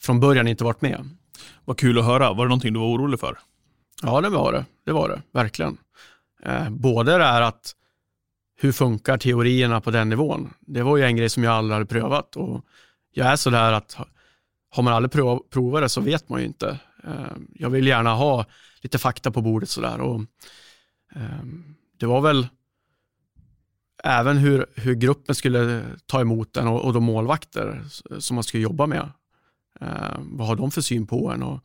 från 0.00 0.20
början 0.20 0.48
inte 0.48 0.64
varit 0.64 0.82
med. 0.82 1.08
Vad 1.64 1.78
kul 1.78 1.98
att 1.98 2.04
höra. 2.04 2.32
Var 2.32 2.44
det 2.44 2.48
någonting 2.48 2.72
du 2.72 2.80
var 2.80 2.86
orolig 2.86 3.20
för? 3.20 3.38
Ja, 4.02 4.20
det 4.20 4.28
var 4.28 4.52
det. 4.52 4.64
Det 4.86 4.92
var 4.92 5.08
det, 5.08 5.22
verkligen. 5.32 5.76
Eh, 6.42 6.70
både 6.70 7.18
det 7.18 7.24
här 7.24 7.42
att 7.42 7.74
hur 8.62 8.72
funkar 8.72 9.18
teorierna 9.18 9.80
på 9.80 9.90
den 9.90 10.08
nivån? 10.08 10.54
Det 10.60 10.82
var 10.82 10.96
ju 10.96 11.04
en 11.04 11.16
grej 11.16 11.28
som 11.28 11.44
jag 11.44 11.52
aldrig 11.52 11.74
hade 11.74 11.86
prövat 11.86 12.36
och 12.36 12.64
jag 13.12 13.26
är 13.26 13.36
sådär 13.36 13.72
att 13.72 13.96
har 14.70 14.82
man 14.82 14.92
aldrig 14.92 15.12
prov, 15.12 15.42
provat 15.50 15.82
det 15.82 15.88
så 15.88 16.00
vet 16.00 16.28
man 16.28 16.40
ju 16.40 16.46
inte. 16.46 16.78
Eh, 17.04 17.36
jag 17.54 17.70
vill 17.70 17.86
gärna 17.86 18.14
ha 18.14 18.46
lite 18.80 18.98
fakta 18.98 19.30
på 19.30 19.42
bordet 19.42 19.68
sådär 19.68 20.00
och 20.00 20.20
eh, 21.14 21.44
det 21.98 22.06
var 22.06 22.20
väl 22.20 22.48
även 24.04 24.36
hur, 24.36 24.66
hur 24.74 24.94
gruppen 24.94 25.34
skulle 25.34 25.84
ta 26.06 26.20
emot 26.20 26.54
den 26.54 26.66
och, 26.66 26.84
och 26.84 26.92
de 26.92 27.04
målvakter 27.04 27.84
som 28.18 28.34
man 28.34 28.44
skulle 28.44 28.62
jobba 28.62 28.86
med. 28.86 29.10
Eh, 29.80 30.18
vad 30.18 30.46
har 30.46 30.56
de 30.56 30.70
för 30.70 30.80
syn 30.80 31.06
på 31.06 31.30
en? 31.30 31.42
Och 31.42 31.60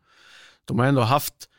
de 0.66 0.80
har 0.80 0.86
ändå 0.86 1.02
haft 1.02 1.50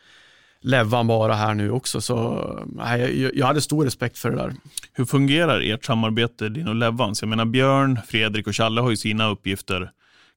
Levan 0.67 1.07
bara 1.07 1.35
här 1.35 1.55
nu 1.55 1.71
också, 1.71 2.01
så 2.01 2.67
nej, 2.67 3.23
jag, 3.39 3.47
hade 3.47 3.61
stor 3.61 3.85
respekt 3.85 4.19
för 4.19 4.31
det 4.31 4.37
där. 4.37 4.55
Hur 4.93 5.05
fungerar 5.05 5.61
ert 5.61 5.85
samarbete, 5.85 6.49
din 6.49 6.69
och 6.69 6.75
Levans? 6.75 7.23
Jag 7.23 7.29
menar 7.29 7.45
Björn, 7.45 7.99
Fredrik 8.09 8.47
och 8.47 8.57
Challe 8.57 8.81
har 8.81 8.91
ju 8.91 8.97
sina 8.97 9.29
uppgifter 9.29 9.91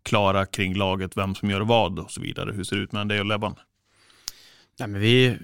klara 0.03 0.45
kring 0.45 0.75
laget, 0.75 1.17
vem 1.17 1.35
som 1.35 1.49
gör 1.49 1.61
vad 1.61 1.99
och 1.99 2.11
så 2.11 2.21
vidare. 2.21 2.51
Hur 2.51 2.63
ser 2.63 2.75
det 2.75 2.81
ut 2.81 2.91
mellan 2.91 3.07
dig 3.07 3.19
och 3.19 3.25
Levan? 3.25 3.55
Nej, 4.79 4.87
men 4.87 5.01
vi, 5.01 5.37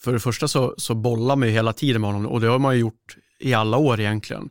för 0.00 0.12
det 0.12 0.20
första 0.20 0.48
så, 0.48 0.74
så 0.76 0.94
bollar 0.94 1.36
man 1.36 1.48
ju 1.48 1.54
hela 1.54 1.72
tiden 1.72 2.00
med 2.00 2.12
honom 2.12 2.32
och 2.32 2.40
det 2.40 2.46
har 2.46 2.58
man 2.58 2.74
ju 2.74 2.80
gjort 2.80 3.16
i 3.40 3.54
alla 3.54 3.76
år 3.76 4.00
egentligen. 4.00 4.50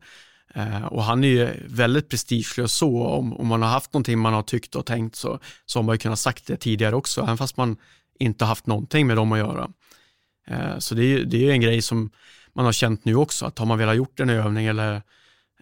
Eh, 0.55 0.85
och 0.85 1.03
han 1.03 1.23
är 1.23 1.27
ju 1.27 1.49
väldigt 1.65 2.09
prestigelös 2.09 2.73
så. 2.73 3.03
Om, 3.07 3.33
om 3.33 3.47
man 3.47 3.61
har 3.61 3.69
haft 3.69 3.93
någonting 3.93 4.19
man 4.19 4.33
har 4.33 4.43
tyckt 4.43 4.75
och 4.75 4.85
tänkt 4.85 5.15
så, 5.15 5.39
så 5.65 5.79
har 5.79 5.83
man 5.83 5.95
ju 5.95 5.99
kunnat 5.99 6.19
sagt 6.19 6.47
det 6.47 6.57
tidigare 6.57 6.95
också, 6.95 7.21
även 7.21 7.37
fast 7.37 7.57
man 7.57 7.77
inte 8.21 8.45
haft 8.45 8.67
någonting 8.67 9.07
med 9.07 9.15
dem 9.15 9.31
att 9.31 9.39
göra. 9.39 9.71
Eh, 10.47 10.77
så 10.77 10.95
det 10.95 11.03
är, 11.03 11.23
det 11.23 11.47
är 11.47 11.51
en 11.51 11.61
grej 11.61 11.81
som 11.81 12.09
man 12.53 12.65
har 12.65 12.71
känt 12.71 13.05
nu 13.05 13.15
också, 13.15 13.45
att 13.45 13.59
har 13.59 13.65
man 13.65 13.77
velat 13.77 13.95
gjort 13.95 14.19
en 14.19 14.29
övning 14.29 14.65
eller 14.65 15.01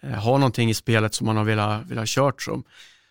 eh, 0.02 0.10
har 0.10 0.38
någonting 0.38 0.70
i 0.70 0.74
spelet 0.74 1.14
som 1.14 1.26
man 1.26 1.36
har 1.36 1.44
velat, 1.44 1.86
velat 1.86 2.08
kört 2.08 2.42
så, 2.42 2.62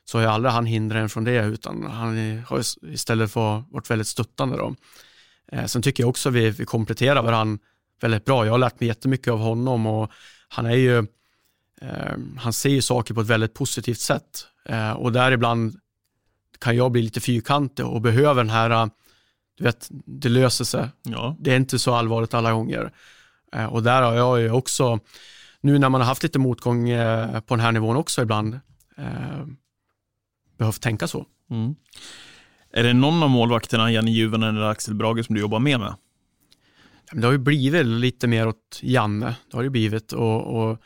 så 0.06 0.18
har 0.18 0.24
ju 0.24 0.30
aldrig 0.30 0.52
han 0.52 0.66
hindrat 0.66 1.02
en 1.02 1.10
från 1.10 1.24
det, 1.24 1.46
utan 1.46 1.84
han 1.84 2.44
har 2.48 2.62
istället 2.94 3.32
för 3.32 3.64
varit 3.72 3.90
väldigt 3.90 4.08
stöttande. 4.08 4.58
Då. 4.58 4.76
Eh, 5.52 5.66
sen 5.66 5.82
tycker 5.82 6.04
jag 6.04 6.10
också 6.10 6.30
att 6.30 6.36
vi, 6.36 6.50
vi 6.50 6.66
kompletterar 6.66 7.24
varandra 7.24 7.64
väldigt 8.02 8.26
bra. 8.26 8.46
Jag 8.46 8.54
har 8.54 8.58
lärt 8.58 8.80
mig 8.80 8.88
jättemycket 8.88 9.34
av 9.34 9.40
honom 9.40 9.86
och 9.86 10.12
han 10.48 10.66
är 10.66 10.76
ju 10.76 10.98
eh, 11.82 12.18
han 12.38 12.54
ser 12.54 12.70
ju 12.70 12.82
saker 12.82 13.14
på 13.14 13.22
ett 13.22 13.28
väldigt 13.28 13.54
positivt 13.54 14.00
sätt 14.00 14.48
eh, 14.66 14.92
och 14.92 15.12
där 15.12 15.32
ibland 15.32 15.80
kan 16.60 16.76
jag 16.76 16.92
bli 16.92 17.02
lite 17.02 17.22
fyrkantig 17.22 17.86
och 17.86 18.02
behöver 18.02 18.44
den 18.44 18.50
här, 18.50 18.90
du 19.60 19.66
vet, 19.66 19.88
det 20.06 20.30
löser 20.30 20.66
sig. 20.66 20.90
Ja. 21.04 21.36
Det 21.40 21.52
är 21.52 21.56
inte 21.56 21.80
så 21.80 21.94
allvarligt 21.94 22.34
alla 22.34 22.52
gånger. 22.52 22.92
Eh, 23.54 23.66
och 23.66 23.84
där 23.84 24.02
har 24.02 24.14
jag 24.14 24.42
ju 24.42 24.52
också, 24.52 25.00
nu 25.62 25.80
när 25.80 25.90
man 25.90 26.02
har 26.02 26.08
haft 26.08 26.24
lite 26.24 26.40
motgång 26.40 26.90
eh, 26.90 27.40
på 27.40 27.56
den 27.56 27.66
här 27.66 27.72
nivån 27.72 27.96
också 27.96 28.22
ibland, 28.22 28.60
eh, 28.98 29.46
behövt 30.58 30.82
tänka 30.82 31.08
så. 31.08 31.26
Mm. 31.50 31.76
Är 32.74 32.84
det 32.84 32.94
någon 32.94 33.24
av 33.24 33.30
målvakterna, 33.30 33.92
Janne 33.92 34.12
Juvonen 34.12 34.58
eller 34.58 34.70
Axel 34.70 34.96
Brage, 34.96 35.26
som 35.26 35.36
du 35.36 35.42
jobbar 35.42 35.60
med 35.60 35.80
med? 35.80 35.96
Det 37.12 37.26
har 37.28 37.32
ju 37.32 37.38
blivit 37.38 37.86
lite 37.86 38.28
mer 38.28 38.48
åt 38.48 38.80
Janne, 38.82 39.36
det 39.52 39.58
har 39.58 39.64
det 39.64 39.70
blivit. 39.70 40.12
Och, 40.12 40.42
och 40.42 40.78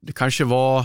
det 0.00 0.12
kanske 0.12 0.44
var 0.44 0.84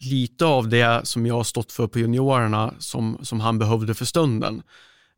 lite 0.00 0.44
av 0.44 0.68
det 0.68 1.06
som 1.06 1.26
jag 1.26 1.34
har 1.34 1.44
stått 1.44 1.72
för 1.72 1.86
på 1.86 1.98
juniorerna 1.98 2.74
som, 2.78 3.18
som 3.22 3.40
han 3.40 3.58
behövde 3.58 3.94
för 3.94 4.04
stunden. 4.04 4.62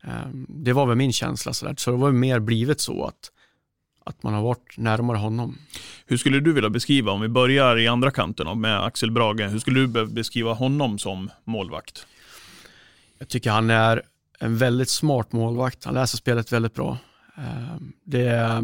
Ehm, 0.07 0.45
det 0.49 0.73
var 0.73 0.85
väl 0.85 0.97
min 0.97 1.13
känsla. 1.13 1.53
Så, 1.53 1.65
där. 1.65 1.75
så 1.77 1.91
det 1.91 1.97
var 1.97 2.11
mer 2.11 2.39
blivit 2.39 2.81
så 2.81 3.05
att, 3.05 3.31
att 4.03 4.23
man 4.23 4.33
har 4.33 4.41
varit 4.41 4.77
närmare 4.77 5.17
honom. 5.17 5.57
Hur 6.05 6.17
skulle 6.17 6.39
du 6.39 6.53
vilja 6.53 6.69
beskriva, 6.69 7.11
om 7.11 7.21
vi 7.21 7.27
börjar 7.27 7.77
i 7.77 7.87
andra 7.87 8.11
kanten 8.11 8.61
med 8.61 8.83
Axel 8.83 9.11
Brage, 9.11 9.41
hur 9.41 9.59
skulle 9.59 9.79
du 9.79 10.05
beskriva 10.05 10.53
honom 10.53 10.99
som 10.99 11.29
målvakt? 11.43 12.05
Jag 13.17 13.27
tycker 13.27 13.51
han 13.51 13.69
är 13.69 14.01
en 14.39 14.57
väldigt 14.57 14.89
smart 14.89 15.31
målvakt. 15.31 15.85
Han 15.85 15.93
läser 15.93 16.17
spelet 16.17 16.51
väldigt 16.51 16.73
bra. 16.73 16.97
Ehm, 17.37 17.93
det 18.03 18.27
är, 18.27 18.63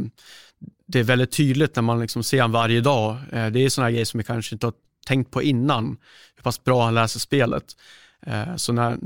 det 0.88 1.00
är 1.00 1.03
väldigt 1.03 1.31
tydligt 1.31 1.75
när 1.75 1.83
man 1.83 2.00
liksom 2.00 2.24
ser 2.24 2.41
honom 2.41 2.51
varje 2.51 2.81
dag. 2.81 3.17
Ehm, 3.31 3.53
det 3.53 3.60
är 3.60 3.69
sådana 3.69 3.91
grejer 3.91 4.05
som 4.05 4.17
vi 4.17 4.24
kanske 4.24 4.55
inte 4.55 4.67
har 4.67 4.74
tänkt 5.07 5.31
på 5.31 5.41
innan, 5.41 5.98
hur 6.36 6.43
pass 6.43 6.63
bra 6.63 6.86
han 6.86 6.95
läser 6.95 7.19
spelet. 7.19 7.65
Ehm, 8.21 8.57
så 8.57 8.74
när, 8.74 8.98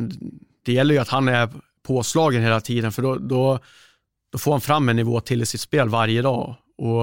det 0.65 0.74
gäller 0.74 0.94
ju 0.94 1.01
att 1.01 1.10
han 1.10 1.27
är 1.27 1.50
påslagen 1.86 2.44
hela 2.44 2.62
tiden, 2.62 2.92
för 2.92 3.01
då, 3.01 3.15
då, 3.15 3.60
då 4.32 4.38
får 4.38 4.51
han 4.51 4.62
fram 4.62 4.89
en 4.89 4.96
nivå 4.96 5.20
till 5.20 5.42
i 5.42 5.46
sitt 5.46 5.62
spel 5.62 5.89
varje 5.89 6.22
dag. 6.22 6.56
Och 6.77 7.01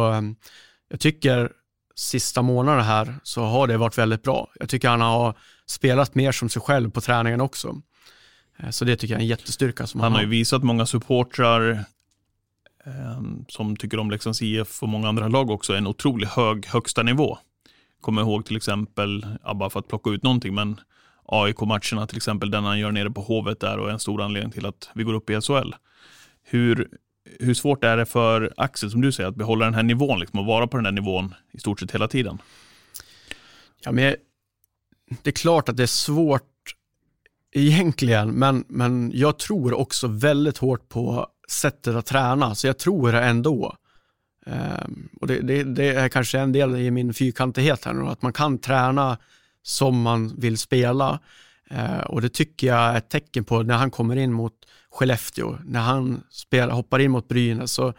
jag 0.88 1.00
tycker 1.00 1.52
sista 1.94 2.42
månaderna 2.42 2.82
här 2.82 3.14
så 3.22 3.42
har 3.42 3.66
det 3.66 3.76
varit 3.76 3.98
väldigt 3.98 4.22
bra. 4.22 4.48
Jag 4.60 4.68
tycker 4.68 4.88
han 4.88 5.00
har 5.00 5.34
spelat 5.66 6.14
mer 6.14 6.32
som 6.32 6.48
sig 6.48 6.62
själv 6.62 6.90
på 6.90 7.00
träningen 7.00 7.40
också. 7.40 7.76
Så 8.70 8.84
det 8.84 8.96
tycker 8.96 9.14
jag 9.14 9.18
är 9.18 9.22
en 9.22 9.28
jättestyrka. 9.28 9.86
Som 9.86 10.00
han, 10.00 10.12
han 10.12 10.16
har 10.16 10.22
ju 10.22 10.28
visat 10.28 10.62
många 10.62 10.86
supportrar 10.86 11.84
Ehm, 12.84 13.44
som 13.48 13.76
tycker 13.76 13.98
om 13.98 14.10
Leksands 14.10 14.42
IF 14.42 14.82
och 14.82 14.88
många 14.88 15.08
andra 15.08 15.28
lag 15.28 15.50
också, 15.50 15.74
en 15.74 15.86
otroligt 15.86 16.28
hög 16.28 16.66
högsta 16.66 17.02
nivå. 17.02 17.38
Kommer 18.00 18.22
ihåg 18.22 18.44
till 18.44 18.56
exempel, 18.56 19.26
ja, 19.44 19.54
bara 19.54 19.70
för 19.70 19.80
att 19.80 19.88
plocka 19.88 20.10
ut 20.10 20.22
någonting, 20.22 20.54
men 20.54 20.80
AIK-matcherna 21.26 22.06
till 22.06 22.16
exempel, 22.16 22.50
den 22.50 22.64
han 22.64 22.78
gör 22.78 22.92
nere 22.92 23.10
på 23.10 23.20
Hovet 23.20 23.60
där 23.60 23.78
och 23.78 23.88
är 23.88 23.92
en 23.92 23.98
stor 23.98 24.22
anledning 24.22 24.52
till 24.52 24.66
att 24.66 24.90
vi 24.94 25.04
går 25.04 25.14
upp 25.14 25.30
i 25.30 25.40
SHL. 25.40 25.74
Hur, 26.42 26.88
hur 27.40 27.54
svårt 27.54 27.84
är 27.84 27.96
det 27.96 28.06
för 28.06 28.54
Axel, 28.56 28.90
som 28.90 29.00
du 29.00 29.12
säger, 29.12 29.28
att 29.28 29.36
behålla 29.36 29.64
den 29.64 29.74
här 29.74 29.82
nivån, 29.82 30.20
liksom, 30.20 30.40
och 30.40 30.46
vara 30.46 30.66
på 30.66 30.76
den 30.76 30.86
här 30.86 30.92
nivån 30.92 31.34
i 31.52 31.58
stort 31.58 31.80
sett 31.80 31.94
hela 31.94 32.08
tiden? 32.08 32.38
Ja, 33.84 33.92
men 33.92 34.14
det 35.22 35.30
är 35.30 35.32
klart 35.32 35.68
att 35.68 35.76
det 35.76 35.82
är 35.82 35.86
svårt 35.86 36.42
egentligen, 37.52 38.30
men, 38.30 38.64
men 38.68 39.12
jag 39.14 39.38
tror 39.38 39.74
också 39.74 40.06
väldigt 40.06 40.58
hårt 40.58 40.88
på 40.88 41.26
sättet 41.48 41.94
att 41.96 42.06
träna, 42.06 42.54
så 42.54 42.66
jag 42.66 42.78
tror 42.78 43.12
det 43.12 43.20
ändå. 43.20 43.76
Um, 44.46 45.08
och 45.20 45.26
det, 45.26 45.40
det, 45.40 45.64
det, 45.64 45.88
är 45.88 46.08
kanske 46.08 46.38
en 46.38 46.52
del 46.52 46.76
i 46.76 46.90
min 46.90 47.14
fyrkantighet 47.14 47.84
här 47.84 47.92
nu, 47.92 48.06
att 48.06 48.22
man 48.22 48.32
kan 48.32 48.58
träna 48.58 49.18
som 49.62 50.02
man 50.02 50.35
vill 50.37 50.59
spela. 50.59 51.21
Eh, 51.71 52.00
och 52.00 52.23
det 52.23 52.28
tycker 52.28 52.66
jag 52.66 52.78
är 52.78 52.99
ett 52.99 53.09
tecken 53.09 53.45
på 53.45 53.62
när 53.62 53.76
han 53.76 53.90
kommer 53.90 54.16
in 54.16 54.33
mot 54.33 54.54
Skellefteå, 54.90 55.59
när 55.64 55.81
han 55.81 56.23
spelar, 56.31 56.75
hoppar 56.75 56.99
in 56.99 57.11
mot 57.11 57.28
Brynäs, 57.28 57.73
så, 57.73 57.95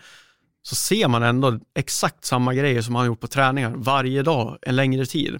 så 0.62 0.76
ser 0.76 1.08
man 1.08 1.24
ändå 1.24 1.60
exakt 1.76 2.26
samma 2.26 2.54
grejer 2.54 2.82
som 2.82 2.96
han 2.96 3.06
gjort 3.06 3.20
på 3.20 3.28
träningar 3.28 3.74
varje 3.76 4.24
dag 4.24 4.58
en 4.62 4.76
längre 4.76 5.06
tid. 5.06 5.40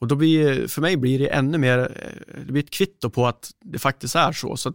Och 0.00 0.06
då 0.06 0.14
blir, 0.14 0.68
för 0.68 0.80
mig 0.80 0.96
blir 0.96 1.18
det 1.18 1.28
ännu 1.28 1.58
mer, 1.58 1.78
eh, 1.78 2.40
det 2.46 2.52
blir 2.52 2.62
ett 2.62 2.70
kvitto 2.70 3.10
på 3.10 3.26
att 3.26 3.50
det 3.64 3.78
faktiskt 3.78 4.16
är 4.16 4.32
så. 4.32 4.56
så 4.56 4.72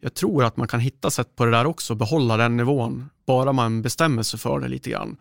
jag 0.00 0.14
tror 0.14 0.44
att 0.44 0.56
man 0.56 0.68
kan 0.68 0.80
hitta 0.80 1.10
sätt 1.10 1.36
på 1.36 1.44
det 1.44 1.50
där 1.50 1.66
också, 1.66 1.94
behålla 1.94 2.36
den 2.36 2.56
nivån, 2.56 3.10
bara 3.26 3.52
man 3.52 3.82
bestämmer 3.82 4.22
sig 4.22 4.40
för 4.40 4.60
det 4.60 4.68
lite 4.68 4.90
grann. 4.90 5.16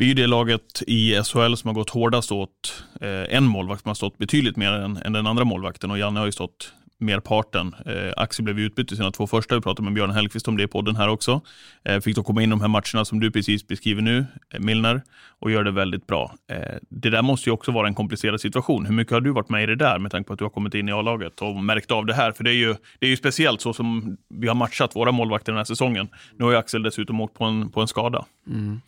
Vi 0.00 0.10
är 0.10 0.14
det 0.14 0.26
laget 0.26 0.82
i 0.86 1.14
SHL 1.14 1.54
som 1.54 1.68
har 1.68 1.72
gått 1.72 1.90
hårdast 1.90 2.32
åt 2.32 2.84
eh, 3.00 3.36
en 3.36 3.44
målvakt 3.44 3.82
som 3.82 3.88
har 3.88 3.94
stått 3.94 4.18
betydligt 4.18 4.56
mer 4.56 4.72
än, 4.72 4.96
än 4.96 5.12
den 5.12 5.26
andra 5.26 5.44
målvakten 5.44 5.90
och 5.90 5.98
Janne 5.98 6.18
har 6.20 6.26
ju 6.26 6.32
stått 6.32 6.72
merparten. 6.98 7.74
Eh, 7.86 8.12
Axel 8.16 8.44
blev 8.44 8.58
utbytt 8.58 8.92
i 8.92 8.96
sina 8.96 9.10
två 9.10 9.26
första, 9.26 9.54
vi 9.54 9.60
pratade 9.60 9.82
med 9.82 9.94
Björn 9.94 10.10
Hellkvist 10.10 10.48
om 10.48 10.56
det 10.56 10.62
i 10.62 10.66
podden 10.66 10.96
här 10.96 11.08
också. 11.08 11.40
Eh, 11.84 12.00
fick 12.00 12.16
då 12.16 12.22
komma 12.22 12.42
in 12.42 12.50
de 12.50 12.60
här 12.60 12.68
matcherna 12.68 13.04
som 13.04 13.20
du 13.20 13.30
precis 13.30 13.66
beskriver 13.66 14.02
nu, 14.02 14.26
eh, 14.54 14.60
Milner, 14.60 15.02
och 15.38 15.50
gör 15.50 15.64
det 15.64 15.70
väldigt 15.70 16.06
bra. 16.06 16.34
Eh, 16.50 16.76
det 16.88 17.10
där 17.10 17.22
måste 17.22 17.50
ju 17.50 17.54
också 17.54 17.72
vara 17.72 17.88
en 17.88 17.94
komplicerad 17.94 18.40
situation. 18.40 18.86
Hur 18.86 18.94
mycket 18.94 19.12
har 19.12 19.20
du 19.20 19.30
varit 19.30 19.48
med 19.48 19.62
i 19.62 19.66
det 19.66 19.76
där 19.76 19.98
med 19.98 20.10
tanke 20.10 20.26
på 20.26 20.32
att 20.32 20.38
du 20.38 20.44
har 20.44 20.50
kommit 20.50 20.74
in 20.74 20.88
i 20.88 20.92
A-laget 20.92 21.42
och 21.42 21.64
märkt 21.64 21.90
av 21.90 22.06
det 22.06 22.14
här? 22.14 22.32
För 22.32 22.44
det 22.44 22.50
är 22.50 22.54
ju, 22.54 22.74
det 22.98 23.06
är 23.06 23.10
ju 23.10 23.16
speciellt 23.16 23.60
så 23.60 23.72
som 23.72 24.16
vi 24.28 24.48
har 24.48 24.54
matchat 24.54 24.96
våra 24.96 25.12
målvakter 25.12 25.52
den 25.52 25.58
här 25.58 25.64
säsongen. 25.64 26.08
Nu 26.36 26.44
har 26.44 26.52
ju 26.52 26.58
Axel 26.58 26.82
dessutom 26.82 27.20
åkt 27.20 27.34
på 27.34 27.44
en, 27.44 27.70
på 27.70 27.80
en 27.80 27.88
skada. 27.88 28.24
Mm. 28.46 28.80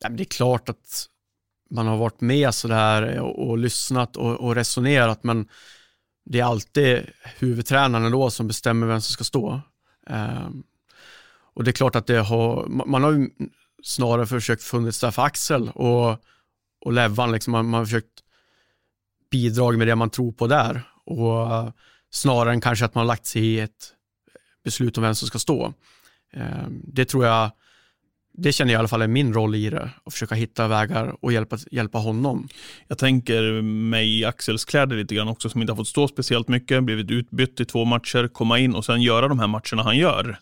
Ja, 0.00 0.08
det 0.08 0.22
är 0.22 0.24
klart 0.24 0.68
att 0.68 1.06
man 1.70 1.86
har 1.86 1.96
varit 1.96 2.20
med 2.20 2.54
sådär 2.54 3.20
och, 3.20 3.48
och 3.48 3.58
lyssnat 3.58 4.16
och, 4.16 4.40
och 4.40 4.54
resonerat, 4.54 5.24
men 5.24 5.48
det 6.24 6.40
är 6.40 6.44
alltid 6.44 7.06
huvudtränaren 7.38 8.12
då 8.12 8.30
som 8.30 8.46
bestämmer 8.48 8.86
vem 8.86 9.00
som 9.00 9.12
ska 9.12 9.24
stå. 9.24 9.60
Um, 10.06 10.64
och 11.54 11.64
det 11.64 11.70
är 11.70 11.72
klart 11.72 11.96
att 11.96 12.06
det 12.06 12.20
har, 12.20 12.66
man 12.66 13.02
har 13.02 13.12
ju 13.12 13.30
snarare 13.82 14.26
försökt 14.26 14.62
funnits 14.62 15.00
där 15.00 15.10
för 15.10 15.22
Axel 15.22 15.68
och, 15.68 16.24
och 16.80 16.92
Levan, 16.92 17.32
liksom 17.32 17.52
man, 17.52 17.66
man 17.66 17.78
har 17.78 17.84
försökt 17.84 18.22
bidra 19.30 19.70
med 19.70 19.86
det 19.86 19.94
man 19.96 20.10
tror 20.10 20.32
på 20.32 20.46
där. 20.46 20.82
Och 21.04 21.46
uh, 21.46 21.70
snarare 22.10 22.52
än 22.52 22.60
kanske 22.60 22.84
att 22.84 22.94
man 22.94 23.02
har 23.02 23.06
lagt 23.06 23.26
sig 23.26 23.42
i 23.42 23.60
ett 23.60 23.94
beslut 24.64 24.98
om 24.98 25.02
vem 25.02 25.14
som 25.14 25.28
ska 25.28 25.38
stå. 25.38 25.74
Um, 26.34 26.82
det 26.84 27.04
tror 27.04 27.26
jag 27.26 27.50
det 28.42 28.52
känner 28.52 28.72
jag 28.72 28.78
i 28.78 28.80
alla 28.80 28.88
fall 28.88 29.02
är 29.02 29.08
min 29.08 29.34
roll 29.34 29.54
i 29.54 29.70
det, 29.70 29.90
att 30.04 30.12
försöka 30.12 30.34
hitta 30.34 30.68
vägar 30.68 31.14
och 31.20 31.32
hjälpa, 31.32 31.58
hjälpa 31.70 31.98
honom. 31.98 32.48
Jag 32.88 32.98
tänker 32.98 33.62
mig 33.62 34.18
i 34.18 34.24
Axels 34.24 34.64
kläder 34.64 34.96
lite 34.96 35.14
grann 35.14 35.28
också, 35.28 35.48
som 35.48 35.60
inte 35.60 35.72
har 35.72 35.76
fått 35.76 35.88
stå 35.88 36.08
speciellt 36.08 36.48
mycket, 36.48 36.84
blivit 36.84 37.10
utbytt 37.10 37.60
i 37.60 37.64
två 37.64 37.84
matcher, 37.84 38.28
komma 38.28 38.58
in 38.58 38.74
och 38.74 38.84
sen 38.84 39.02
göra 39.02 39.28
de 39.28 39.38
här 39.38 39.46
matcherna 39.46 39.82
han 39.82 39.96
gör. 39.96 40.38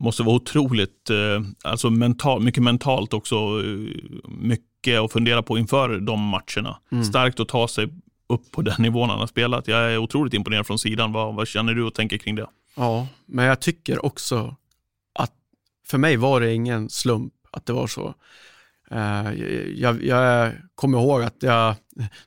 Måste 0.00 0.22
vara 0.22 0.36
otroligt, 0.36 1.10
eh, 1.10 1.42
alltså 1.64 1.90
mental, 1.90 2.42
mycket 2.42 2.62
mentalt 2.62 3.12
också, 3.12 3.36
eh, 3.36 4.20
mycket 4.28 5.00
att 5.00 5.12
fundera 5.12 5.42
på 5.42 5.58
inför 5.58 6.00
de 6.00 6.20
matcherna. 6.20 6.78
Mm. 6.92 7.04
Starkt 7.04 7.40
att 7.40 7.48
ta 7.48 7.68
sig 7.68 7.88
upp 8.28 8.50
på 8.50 8.62
den 8.62 8.74
nivån 8.78 9.10
han 9.10 9.18
har 9.18 9.26
spelat. 9.26 9.68
Jag 9.68 9.92
är 9.92 9.98
otroligt 9.98 10.34
imponerad 10.34 10.66
från 10.66 10.78
sidan. 10.78 11.12
Vad, 11.12 11.34
vad 11.34 11.48
känner 11.48 11.74
du 11.74 11.82
och 11.84 11.94
tänker 11.94 12.18
kring 12.18 12.34
det? 12.34 12.46
Ja, 12.76 13.06
men 13.26 13.44
jag 13.44 13.60
tycker 13.60 14.04
också 14.04 14.56
för 15.90 15.98
mig 15.98 16.16
var 16.16 16.40
det 16.40 16.54
ingen 16.54 16.90
slump 16.90 17.34
att 17.50 17.66
det 17.66 17.72
var 17.72 17.86
så. 17.86 18.14
Eh, 18.90 19.32
jag, 19.74 20.04
jag 20.04 20.52
kommer 20.74 20.98
ihåg 20.98 21.22
att 21.22 21.36
jag, 21.40 21.74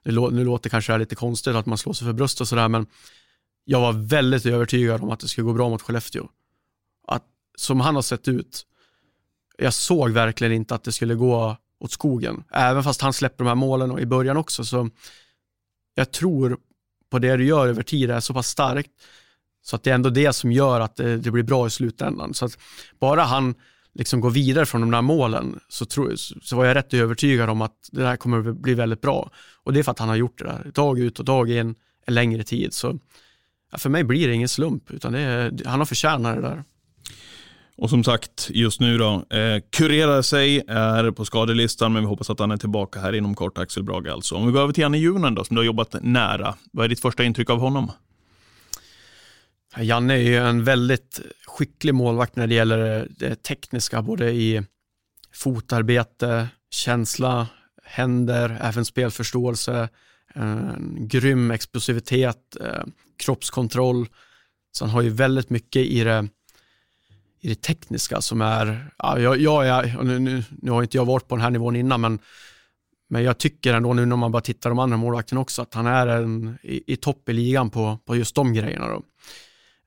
nu 0.04 0.44
låter 0.44 0.70
kanske 0.70 0.94
det 0.94 0.98
lite 0.98 1.16
konstigt 1.16 1.56
att 1.56 1.66
man 1.66 1.78
slår 1.78 1.94
sig 1.94 2.08
för 2.08 2.14
bröst 2.14 2.42
och 2.42 2.48
sådär, 2.48 2.68
men 2.68 2.86
jag 3.66 3.82
var 3.82 3.94
väldigt 3.94 4.46
övertygad 4.46 5.02
om 5.02 5.10
att 5.10 5.20
det 5.20 5.28
skulle 5.28 5.46
gå 5.46 5.54
bra 5.54 5.70
mot 5.70 5.82
Skellefteå. 5.82 6.30
Att, 7.08 7.24
som 7.58 7.80
han 7.80 7.96
har 7.96 8.02
sett 8.02 8.28
ut, 8.28 8.66
jag 9.58 9.74
såg 9.74 10.12
verkligen 10.12 10.54
inte 10.54 10.76
att 10.76 10.84
det 10.84 10.92
skulle 10.92 11.16
gå 11.16 11.58
åt 11.80 11.92
skogen. 11.92 12.44
Även 12.52 12.84
fast 12.84 13.02
han 13.02 13.14
släpper 13.14 13.44
de 13.44 13.48
här 13.48 13.56
målen 13.56 13.92
och 13.92 14.02
i 14.02 14.06
början 14.06 14.38
också, 14.38 14.66
så 14.66 14.90
jag 15.96 16.12
tror 16.12 16.58
på 17.10 17.20
det 17.20 17.38
du 17.38 17.46
gör 17.46 17.68
över 17.68 17.84
tid 17.84 18.12
är 18.12 18.20
så 18.20 18.34
pass 18.34 18.48
starkt 18.48 18.92
så 19.64 19.76
att 19.76 19.84
det 19.84 19.90
är 19.90 19.96
ändå 19.96 20.10
det 20.10 20.34
som 20.34 20.52
gör 20.52 20.80
att 20.80 20.96
det, 20.96 21.18
det 21.18 21.32
blir 21.32 21.44
bra 21.44 21.68
i 21.68 21.70
slutändan. 21.70 22.34
Så 22.34 22.46
att 22.46 22.58
bara 23.00 23.24
han 23.24 23.56
liksom 23.94 24.22
går 24.22 24.30
vidare 24.30 24.66
från 24.66 24.82
de 24.82 24.92
där 24.92 25.02
målen 25.02 25.60
så, 25.70 25.86
tro, 25.86 26.18
så 26.18 26.56
var 26.56 26.66
jag 26.66 26.76
rätt 26.76 26.94
övertygad 26.94 27.50
om 27.50 27.62
att 27.62 27.90
det 27.92 28.06
här 28.06 28.16
kommer 28.16 28.50
att 28.50 28.58
bli 28.58 28.74
väldigt 28.74 29.02
bra. 29.02 29.32
Och 29.64 29.74
det 29.74 29.80
är 29.80 29.84
för 29.84 29.92
att 29.92 30.00
han 30.00 30.10
har 30.10 30.16
gjort 30.16 30.38
det 30.38 30.44
där 30.44 30.72
dag 30.74 31.00
ut 31.00 31.20
och 31.20 31.26
dag 31.26 31.50
in 31.50 31.76
en 32.06 32.14
längre 32.14 32.44
tid. 32.44 32.74
Så 32.74 33.00
ja, 33.72 33.78
för 33.78 33.90
mig 33.90 34.04
blir 34.04 34.28
det 34.28 34.34
ingen 34.34 34.50
slump, 34.50 34.92
utan 34.92 35.14
det 35.14 35.20
är, 35.20 35.66
han 35.66 35.80
har 35.80 35.86
förtjänat 35.86 36.36
det 36.36 36.42
där. 36.42 36.64
Och 37.78 37.90
som 37.90 38.04
sagt, 38.04 38.50
just 38.50 38.80
nu 38.80 38.98
då, 38.98 39.26
eh, 39.30 39.62
kurerar 39.70 40.22
sig, 40.22 40.62
är 40.68 41.12
på 41.12 41.26
skadelistan, 41.26 41.94
men 41.94 42.02
vi 42.02 42.08
hoppas 42.08 42.30
att 42.30 42.40
han 42.40 42.52
är 42.52 42.58
tillbaka 42.58 43.00
här 43.00 43.14
inom 43.14 43.36
kort, 43.36 43.58
Axel 43.58 43.84
Brage 43.84 44.08
alltså. 44.08 44.36
Om 44.36 44.46
vi 44.46 44.52
går 44.52 44.62
över 44.62 44.74
till 44.74 44.82
Janne 44.82 44.98
Junen 44.98 45.36
då, 45.36 45.44
som 45.44 45.56
du 45.56 45.60
har 45.60 45.66
jobbat 45.66 45.96
nära. 46.02 46.56
Vad 46.72 46.86
är 46.86 46.90
ditt 46.90 47.02
första 47.02 47.24
intryck 47.24 47.50
av 47.50 47.60
honom? 47.60 47.92
Janne 49.78 50.14
är 50.14 50.18
ju 50.18 50.38
en 50.38 50.64
väldigt 50.64 51.20
skicklig 51.48 51.94
målvakt 51.94 52.36
när 52.36 52.48
det 52.48 52.56
gäller 52.56 53.08
det 53.10 53.44
tekniska, 53.44 54.02
både 54.02 54.32
i 54.32 54.64
fotarbete, 55.34 56.48
känsla, 56.70 57.48
händer, 57.84 58.58
även 58.62 58.86
spelförståelse, 58.86 59.90
en 60.34 60.96
grym 61.08 61.52
explosivitet, 61.52 62.58
eh, 62.62 62.84
kroppskontroll. 63.18 64.08
Så 64.72 64.86
han 64.86 64.94
har 64.94 65.02
ju 65.02 65.10
väldigt 65.10 65.50
mycket 65.50 65.82
i 65.82 66.04
det, 66.04 66.28
i 67.40 67.48
det 67.48 67.62
tekniska 67.62 68.22
som 68.22 68.42
är, 68.42 68.94
ja, 68.98 69.20
jag, 69.20 69.66
jag, 69.66 70.06
nu, 70.06 70.20
nu, 70.20 70.44
nu 70.50 70.72
har 70.72 70.84
inte 70.84 70.98
jag 70.98 71.06
varit 71.06 71.28
på 71.28 71.36
den 71.36 71.44
här 71.44 71.52
nivån 71.52 71.76
innan, 71.76 72.02
men, 72.02 72.20
men 73.10 73.24
jag 73.24 73.38
tycker 73.38 73.74
ändå 73.74 73.94
nu 73.94 74.06
när 74.06 74.16
man 74.16 74.32
bara 74.32 74.42
tittar 74.42 74.70
de 74.70 74.80
andra 74.80 74.98
målvakterna 74.98 75.42
också, 75.42 75.62
att 75.62 75.74
han 75.74 75.88
är 75.88 76.08
en, 76.08 76.58
i, 76.64 76.94
i 76.94 76.96
topp 76.96 77.30
i 77.30 77.34
ligan 77.34 77.70
på, 77.70 78.00
på 78.06 78.16
just 78.16 78.36
de 78.36 78.54
grejerna. 78.54 78.88
Då. 78.88 79.04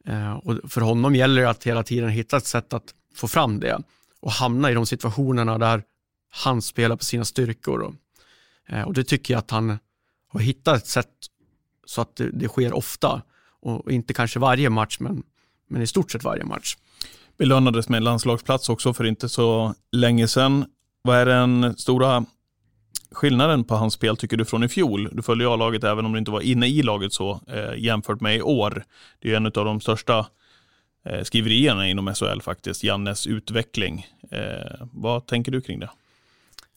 Eh, 0.07 0.33
och 0.33 0.73
för 0.73 0.81
honom 0.81 1.15
gäller 1.15 1.43
det 1.43 1.51
att 1.51 1.65
hela 1.65 1.83
tiden 1.83 2.09
hitta 2.09 2.37
ett 2.37 2.47
sätt 2.47 2.73
att 2.73 2.95
få 3.15 3.29
fram 3.29 3.61
det 3.61 3.83
och 4.21 4.33
hamna 4.33 4.71
i 4.71 4.75
de 4.75 4.87
situationerna 4.87 5.59
där 5.59 5.83
han 6.31 6.63
spelar 6.63 6.97
på 6.97 7.05
sina 7.05 7.25
styrkor. 7.25 7.95
Eh, 8.69 8.83
och 8.83 8.95
det 8.95 9.05
tycker 9.05 9.35
jag 9.35 9.39
att 9.39 9.51
han 9.51 9.79
har 10.29 10.41
hittat 10.41 10.77
ett 10.77 10.87
sätt 10.87 11.11
så 11.87 12.01
att 12.01 12.17
det, 12.17 12.31
det 12.31 12.49
sker 12.49 12.73
ofta 12.73 13.23
och 13.61 13.93
inte 13.93 14.15
kanske 14.15 14.39
varje 14.39 14.71
match 14.71 14.97
men, 15.01 15.23
men 15.69 15.83
i 15.83 15.87
stort 15.87 16.11
sett 16.11 16.25
varje 16.25 16.45
match. 16.45 16.77
Belönades 17.39 17.89
med 17.89 18.03
landslagsplats 18.03 18.69
också 18.69 18.95
för 18.95 19.05
inte 19.05 19.29
så 19.29 19.75
länge 19.93 20.29
sedan. 20.29 20.65
Vad 21.03 21.17
är 21.17 21.27
den 21.27 21.77
stora 21.77 22.25
skillnaden 23.11 23.65
på 23.65 23.75
hans 23.75 23.95
spel 23.95 24.17
tycker 24.17 24.37
du 24.37 24.45
från 24.45 24.65
i 24.65 24.69
fjol? 24.69 25.09
Du 25.13 25.23
följde 25.23 25.49
A-laget 25.49 25.85
även 25.85 26.07
om 26.07 26.13
du 26.13 26.19
inte 26.19 26.31
var 26.31 26.41
inne 26.41 26.67
i 26.67 26.83
laget 26.83 27.13
så 27.13 27.41
eh, 27.49 27.79
jämfört 27.85 28.21
med 28.21 28.37
i 28.37 28.43
år. 28.43 28.85
Det 29.19 29.33
är 29.33 29.37
en 29.37 29.47
av 29.47 29.53
de 29.53 29.81
största 29.81 30.27
eh, 31.05 31.23
skriverierna 31.23 31.89
inom 31.89 32.15
SHL 32.15 32.41
faktiskt, 32.41 32.85
Jannes 32.85 33.27
utveckling. 33.27 34.07
Eh, 34.31 34.87
vad 34.93 35.27
tänker 35.27 35.53
du 35.53 35.61
kring 35.61 35.81
det? 35.81 35.91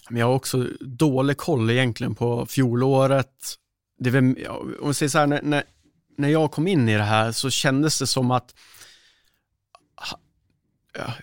Jag 0.10 0.26
har 0.26 0.34
också 0.34 0.68
dålig 0.80 1.38
koll 1.38 1.70
egentligen 1.70 2.16
på 2.16 2.46
fjolåret. 2.46 3.56
Det 4.00 4.10
var, 4.10 4.20
om 4.82 4.88
vi 4.88 4.94
säger 4.94 5.10
så 5.10 5.18
här, 5.18 5.28
när, 5.28 5.42
när, 5.42 5.64
när 6.18 6.30
jag 6.30 6.52
kom 6.52 6.68
in 6.68 6.90
i 6.90 6.98
det 6.98 7.04
här 7.04 7.32
så 7.32 7.50
kändes 7.50 8.00
det 8.00 8.08
som 8.08 8.32
att 8.32 8.56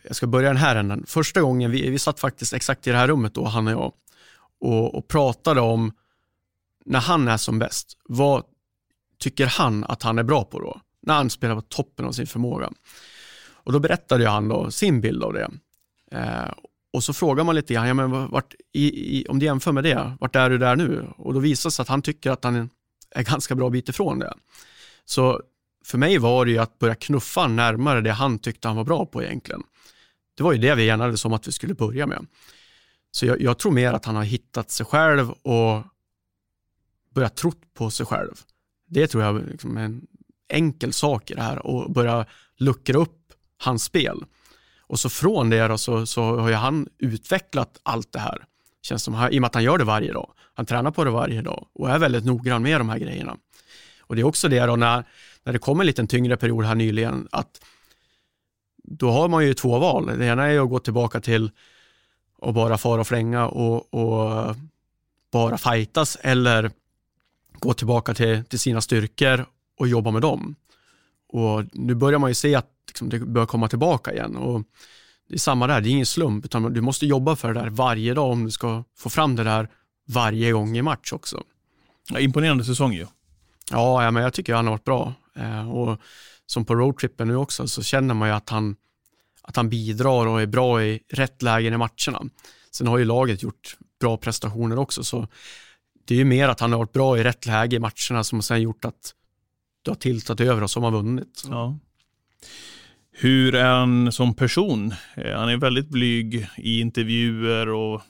jag 0.03 0.17
ska 0.17 0.27
börja 0.27 0.49
den 0.49 0.57
här 0.57 0.77
änden. 0.77 1.05
Första 1.07 1.41
gången, 1.41 1.71
vi, 1.71 1.91
vi 1.91 1.99
satt 1.99 2.21
faktiskt 2.21 2.53
exakt 2.53 2.87
i 2.87 2.91
det 2.91 2.97
här 2.97 3.09
rummet 3.09 3.35
då, 3.35 3.45
han 3.45 3.67
och 3.67 3.73
jag 3.73 3.93
och, 4.61 4.95
och 4.95 5.09
pratade 5.09 5.61
om 5.61 5.93
när 6.85 7.01
han 7.01 7.29
är 7.29 7.37
som 7.37 7.59
bäst, 7.59 7.99
vad 8.05 8.45
tycker 9.19 9.47
han 9.47 9.85
att 9.85 10.03
han 10.03 10.19
är 10.19 10.23
bra 10.23 10.45
på 10.45 10.61
då? 10.61 10.81
När 11.03 11.15
han 11.15 11.31
spelar 11.31 11.55
på 11.55 11.61
toppen 11.61 12.05
av 12.05 12.13
sin 12.13 12.27
förmåga. 12.27 12.73
Och 13.49 13.73
då 13.73 13.79
berättade 13.79 14.29
han 14.29 14.49
då 14.49 14.71
sin 14.71 15.01
bild 15.01 15.23
av 15.23 15.33
det. 15.33 15.51
Eh, 16.13 16.53
och 16.93 17.05
så 17.05 17.13
frågar 17.13 17.45
man 17.45 17.55
lite 17.55 17.75
grann, 17.75 17.89
ja, 17.89 17.95
men 17.95 18.31
vart, 18.31 18.55
i, 18.73 19.19
i, 19.19 19.27
om 19.29 19.39
du 19.39 19.47
jämför 19.47 19.73
med 19.73 19.85
det, 19.85 20.17
vart 20.21 20.37
är 20.37 20.51
du 20.51 20.59
där 20.59 20.77
nu? 20.77 21.09
Och 21.17 21.35
då 21.35 21.41
visar 21.41 21.71
det 21.71 21.73
sig 21.73 21.83
att 21.83 21.89
han 21.89 22.03
tycker 22.03 22.31
att 22.31 22.45
han 22.45 22.71
är 23.11 23.23
ganska 23.23 23.55
bra 23.55 23.71
bit 23.71 23.89
ifrån 23.89 24.19
det. 24.19 24.35
Så 25.05 25.43
för 25.85 25.99
mig 25.99 26.19
var 26.19 26.45
det 26.45 26.51
ju 26.51 26.59
att 26.59 26.79
börja 26.79 26.95
knuffa 26.95 27.47
närmare 27.47 28.01
det 28.01 28.13
han 28.13 28.39
tyckte 28.39 28.69
han 28.69 28.77
var 28.77 28.85
bra 28.85 29.07
på 29.07 29.23
egentligen. 29.23 29.63
det 30.37 30.43
var 30.43 30.53
ju 30.53 30.59
det 30.59 30.75
vi 30.75 30.89
enades 30.89 31.25
om 31.25 31.33
att 31.33 31.49
vi 31.49 31.53
skulle 31.53 31.75
börja 31.75 32.07
med. 32.07 32.27
Så 33.17 33.27
jag, 33.27 33.41
jag 33.41 33.59
tror 33.59 33.73
mer 33.73 33.93
att 33.93 34.05
han 34.05 34.17
har 34.17 34.25
hittat 34.25 34.71
sig 34.71 34.87
själv 34.87 35.31
och 35.31 35.83
börjat 37.15 37.37
tro 37.37 37.53
på 37.75 37.91
sig 37.91 38.07
själv. 38.07 38.35
Det 38.89 39.07
tror 39.07 39.23
jag 39.23 39.43
liksom 39.51 39.77
är 39.77 39.85
en 39.85 40.07
enkel 40.49 40.93
sak 40.93 41.31
i 41.31 41.35
det 41.35 41.43
här 41.43 41.67
och 41.67 41.93
börja 41.93 42.27
luckra 42.57 42.99
upp 42.99 43.33
hans 43.59 43.85
spel. 43.85 44.25
Och 44.81 45.01
så 45.01 45.09
från 45.09 45.51
det 45.51 45.69
då 45.69 45.79
så, 45.79 46.07
så 46.07 46.37
har 46.37 46.49
ju 46.49 46.55
han 46.55 46.89
utvecklat 46.99 47.81
allt 47.83 48.13
det 48.13 48.19
här. 48.19 48.45
Känns 48.83 49.03
som, 49.03 49.29
I 49.31 49.39
och 49.39 49.41
med 49.41 49.49
att 49.49 49.55
han 49.55 49.65
gör 49.65 49.79
det 49.79 49.85
varje 49.85 50.13
dag. 50.13 50.33
Han 50.55 50.67
tränar 50.67 50.91
på 50.91 51.05
det 51.05 51.11
varje 51.11 51.43
dag 51.43 51.67
och 51.75 51.91
är 51.91 51.99
väldigt 51.99 52.25
noggrann 52.25 52.63
med 52.63 52.81
de 52.81 52.89
här 52.89 52.99
grejerna. 52.99 53.37
Och 54.01 54.17
det 54.17 54.23
är 54.23 54.27
också 54.27 54.49
det 54.49 54.67
då 54.67 54.77
när, 54.77 55.05
när 55.45 55.53
det 55.53 55.59
kommer 55.59 55.83
en 55.83 55.87
liten 55.87 56.07
tyngre 56.07 56.37
period 56.37 56.65
här 56.65 56.75
nyligen 56.75 57.29
att 57.31 57.61
då 58.85 59.11
har 59.11 59.29
man 59.29 59.47
ju 59.47 59.55
två 59.55 59.79
val. 59.79 60.19
Det 60.19 60.27
ena 60.27 60.47
är 60.47 60.61
att 60.61 60.71
gå 60.71 60.79
tillbaka 60.79 61.21
till 61.21 61.51
att 62.43 62.55
bara 62.55 62.79
fara 62.79 63.01
och 63.01 63.07
flänga 63.07 63.47
och, 63.47 63.95
och 63.95 64.57
bara 65.33 65.59
fightas 65.59 66.17
eller 66.21 66.71
gå 67.53 67.75
tillbaka 67.75 68.15
till, 68.15 68.45
till 68.45 68.59
sina 68.59 68.81
styrkor 68.81 69.47
och 69.79 69.89
jobba 69.89 70.11
med 70.11 70.23
dem. 70.23 70.55
Och 71.29 71.65
nu 71.73 71.95
börjar 71.95 72.19
man 72.19 72.31
ju 72.31 72.35
se 72.35 72.55
att 72.55 72.71
liksom, 72.87 73.09
det 73.09 73.19
börjar 73.19 73.47
komma 73.47 73.69
tillbaka 73.69 74.13
igen. 74.13 74.37
Och 74.37 74.63
det 75.29 75.35
är 75.35 75.39
samma 75.39 75.67
där, 75.67 75.81
det 75.81 75.89
är 75.89 75.91
ingen 75.91 76.07
slump, 76.07 76.45
utan 76.45 76.73
du 76.73 76.81
måste 76.81 77.07
jobba 77.07 77.37
för 77.37 77.55
det 77.55 77.61
där 77.61 77.71
varje 77.71 78.15
dag 78.15 78.31
om 78.31 78.45
du 78.45 78.51
ska 78.51 78.85
få 78.97 79.11
fram 79.11 79.37
det 79.37 79.45
där 79.45 79.69
varje 80.07 80.53
gång 80.53 80.77
i 80.77 80.83
match 80.83 81.13
också. 81.13 81.43
Ja, 82.11 82.19
imponerande 82.19 82.65
säsong 82.65 82.93
ju. 82.93 83.07
Ja, 83.71 84.05
ja 84.05 84.11
men 84.11 84.23
jag 84.23 84.33
tycker 84.33 84.55
han 84.55 84.67
har 84.67 84.73
varit 84.73 84.85
bra. 84.85 85.15
Eh, 85.37 85.71
och 85.71 85.99
som 86.47 86.65
på 86.65 86.75
roadtrippen 86.75 87.29
nu 87.29 87.37
också 87.37 87.69
så 87.69 87.83
känner 87.83 88.15
man 88.15 88.29
ju 88.29 88.35
att 88.35 88.51
han, 88.51 88.77
att 89.47 89.57
han 89.57 89.69
bidrar 89.69 90.27
och 90.27 90.43
är 90.43 90.47
bra 90.47 90.85
i 90.85 91.01
rätt 91.09 91.43
lägen 91.43 91.75
i 91.75 91.77
matcherna. 91.77 92.31
Sen 92.71 92.87
har 92.87 92.99
ju 92.99 93.05
laget 93.05 93.43
gjort 93.43 93.77
bra 94.01 94.17
prestationer 94.17 94.79
också, 94.79 95.05
så 95.05 95.29
det 96.07 96.15
är 96.15 96.19
ju 96.19 96.25
mer 96.25 96.49
att 96.49 96.61
han 96.61 96.73
har 96.73 96.79
varit 96.79 96.93
bra 96.93 97.19
i 97.19 97.25
rätt 97.25 97.47
läge 97.47 97.77
i 97.77 97.79
matcherna 97.79 98.25
som 98.25 98.43
sen 98.43 98.63
gjort 98.63 98.85
att 98.85 99.15
det 99.85 99.91
har 99.91 99.97
tiltat 99.97 100.41
över 100.41 100.63
och 100.63 100.71
som 100.71 100.83
har 100.83 100.91
vunnit. 100.91 101.45
Ja. 101.49 101.79
Hur 103.13 103.55
är 103.55 103.71
han 103.71 104.13
som 104.13 104.35
person? 104.35 104.95
Eh, 105.15 105.39
han 105.39 105.49
är 105.49 105.57
väldigt 105.57 105.89
blyg 105.89 106.49
i 106.57 106.81
intervjuer 106.81 107.69
och 107.69 108.03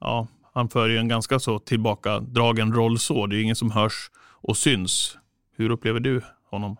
ja, 0.00 0.28
han 0.54 0.68
för 0.68 0.88
ju 0.88 0.98
en 0.98 1.08
ganska 1.08 1.38
så 1.38 1.58
tillbakadragen 1.58 2.74
roll 2.74 2.98
så. 2.98 3.26
Det 3.26 3.36
är 3.36 3.42
ingen 3.42 3.56
som 3.56 3.70
hörs 3.70 4.10
och 4.18 4.56
syns. 4.56 5.18
Hur 5.56 5.70
upplever 5.70 6.00
du 6.00 6.22
honom? 6.50 6.76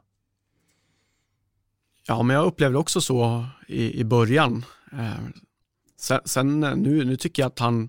Ja, 2.06 2.22
men 2.22 2.36
jag 2.36 2.46
upplevde 2.46 2.78
också 2.78 3.00
så 3.00 3.46
i, 3.68 4.00
i 4.00 4.04
början. 4.04 4.64
Eh, 4.92 5.26
sen, 5.96 6.20
sen, 6.24 6.64
eh, 6.64 6.76
nu, 6.76 7.04
nu 7.04 7.16
tycker 7.16 7.42
jag 7.42 7.46
att 7.46 7.58
han 7.58 7.88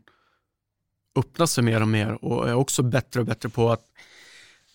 öppnar 1.16 1.46
sig 1.46 1.64
mer 1.64 1.82
och 1.82 1.88
mer 1.88 2.26
och 2.26 2.50
är 2.50 2.54
också 2.54 2.84
bättre 2.84 3.20
och 3.20 3.26
bättre 3.26 3.50
på 3.50 3.72
att 3.72 3.86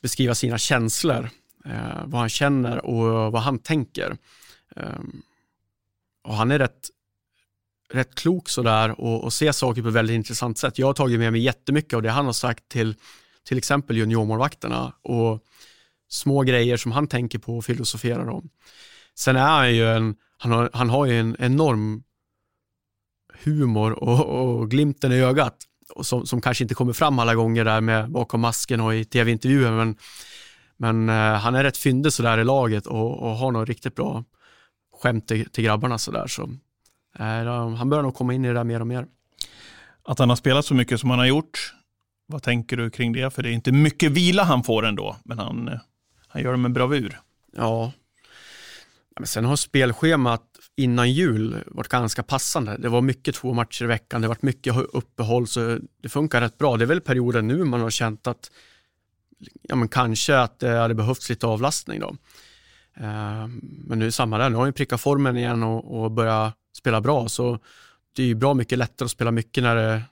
beskriva 0.03 0.35
sina 0.35 0.59
känslor, 0.59 1.31
eh, 1.65 2.05
vad 2.05 2.21
han 2.21 2.29
känner 2.29 2.85
och 2.85 3.33
vad 3.33 3.43
han 3.43 3.59
tänker. 3.59 4.17
Eh, 4.77 5.01
och 6.25 6.35
han 6.35 6.51
är 6.51 6.59
rätt, 6.59 6.89
rätt 7.93 8.15
klok 8.15 8.49
sådär 8.49 9.01
och, 9.01 9.25
och 9.25 9.33
ser 9.33 9.53
saker 9.53 9.83
på 9.83 9.89
ett 9.89 9.95
väldigt 9.95 10.15
intressant 10.15 10.59
sätt. 10.59 10.79
Jag 10.79 10.87
har 10.87 10.95
tagit 10.95 11.19
med 11.19 11.33
mig 11.33 11.41
jättemycket 11.41 11.95
av 11.95 12.03
det 12.03 12.11
han 12.11 12.27
har 12.27 12.33
sagt 12.33 12.69
till 12.69 12.95
till 13.49 13.59
exempel 13.59 13.97
juniormålvakterna 13.97 14.93
och 15.03 15.45
små 16.09 16.43
grejer 16.43 16.77
som 16.77 16.93
han 16.93 17.07
tänker 17.07 17.39
på 17.39 17.57
och 17.57 17.65
filosoferar 17.65 18.29
om. 18.29 18.49
Sen 19.19 19.37
är 19.37 19.41
han 19.41 19.75
ju 19.75 19.89
en, 19.89 20.15
han 20.39 20.53
har, 20.53 20.71
han 20.73 20.91
har 20.91 21.07
ju 21.07 21.21
en 21.21 21.37
enorm 21.39 22.03
humor 23.45 23.93
och, 23.93 24.27
och 24.27 24.71
glimten 24.71 25.13
i 25.13 25.21
ögat 25.21 25.57
som, 26.03 26.27
som 26.27 26.41
kanske 26.41 26.65
inte 26.65 26.75
kommer 26.75 26.93
fram 26.93 27.19
alla 27.19 27.35
gånger 27.35 27.65
där 27.65 27.81
med 27.81 28.11
bakom 28.11 28.41
masken 28.41 28.81
och 28.81 28.95
i 28.95 29.05
tv-intervjuer 29.05 29.71
men, 29.71 29.97
men 30.77 31.09
uh, 31.09 31.35
han 31.35 31.55
är 31.55 31.65
rätt 31.65 31.77
fyndig 31.77 32.13
sådär 32.13 32.39
i 32.39 32.45
laget 32.45 32.87
och, 32.87 33.23
och 33.23 33.31
har 33.31 33.53
nog 33.53 33.71
riktigt 33.71 33.95
bra 33.95 34.25
skämt 35.03 35.29
till, 35.29 35.51
till 35.51 35.65
grabbarna 35.65 35.99
sådär 35.99 36.27
så 36.27 36.43
uh, 36.43 37.75
han 37.75 37.91
börjar 37.91 38.03
nog 38.03 38.15
komma 38.15 38.35
in 38.35 38.45
i 38.45 38.49
det 38.49 38.55
där 38.55 38.65
mer 38.65 38.81
och 38.81 38.87
mer. 38.87 39.07
Att 40.05 40.19
han 40.19 40.29
har 40.29 40.37
spelat 40.37 40.65
så 40.65 40.75
mycket 40.75 41.01
som 41.01 41.11
han 41.11 41.19
har 41.19 41.27
gjort, 41.27 41.75
vad 42.27 42.43
tänker 42.43 42.77
du 42.77 42.91
kring 42.91 43.13
det? 43.13 43.31
För 43.31 43.43
det 43.43 43.51
är 43.51 43.53
inte 43.53 43.73
mycket 43.73 44.13
vila 44.13 44.45
han 44.45 44.63
får 44.63 44.87
ändå, 44.87 45.17
men 45.25 45.39
han, 45.39 45.69
eh, 45.69 45.81
han 46.29 46.43
gör 46.43 46.51
det 46.51 46.59
med 46.59 46.73
bravur. 46.73 47.21
Ja, 47.57 47.93
men 49.19 49.27
sen 49.27 49.45
har 49.45 49.57
spelschemat 49.57 50.43
innan 50.77 51.13
jul 51.13 51.65
varit 51.67 51.89
ganska 51.89 52.23
passande. 52.23 52.77
Det 52.77 52.89
var 52.89 53.01
mycket 53.01 53.35
två 53.35 53.53
matcher 53.53 53.85
i 53.85 53.87
veckan, 53.87 54.21
det 54.21 54.27
har 54.27 54.35
varit 54.35 54.43
mycket 54.43 54.77
uppehåll, 54.77 55.47
så 55.47 55.79
det 56.03 56.09
funkar 56.09 56.41
rätt 56.41 56.59
bra. 56.59 56.77
Det 56.77 56.85
är 56.85 56.87
väl 56.87 57.01
perioden 57.01 57.47
nu 57.47 57.65
man 57.65 57.81
har 57.81 57.91
känt 57.91 58.27
att 58.27 58.51
ja, 59.63 59.77
men 59.77 59.89
kanske 59.89 60.39
att 60.39 60.59
det 60.59 60.69
hade 60.69 60.95
behövts 60.95 61.29
lite 61.31 61.47
avlastning. 61.47 62.01
Då. 62.01 62.17
Eh, 62.97 63.47
men 63.61 63.99
nu 63.99 64.05
är 64.05 64.07
det 64.07 64.13
samma 64.13 64.39
där, 64.39 64.51
nu 64.51 64.57
har 64.57 64.67
vi 64.67 64.73
prickat 64.73 65.01
formen 65.01 65.37
igen 65.37 65.63
och, 65.63 66.03
och 66.03 66.11
börjat 66.11 66.55
spela 66.77 67.01
bra, 67.01 67.29
så 67.29 67.59
det 68.17 68.23
är 68.23 68.27
ju 68.27 68.35
bra 68.35 68.55
mycket 68.55 68.79
lättare 68.79 69.05
att 69.05 69.11
spela 69.11 69.31
mycket 69.31 69.63
när 69.63 69.77
det, 69.77 70.03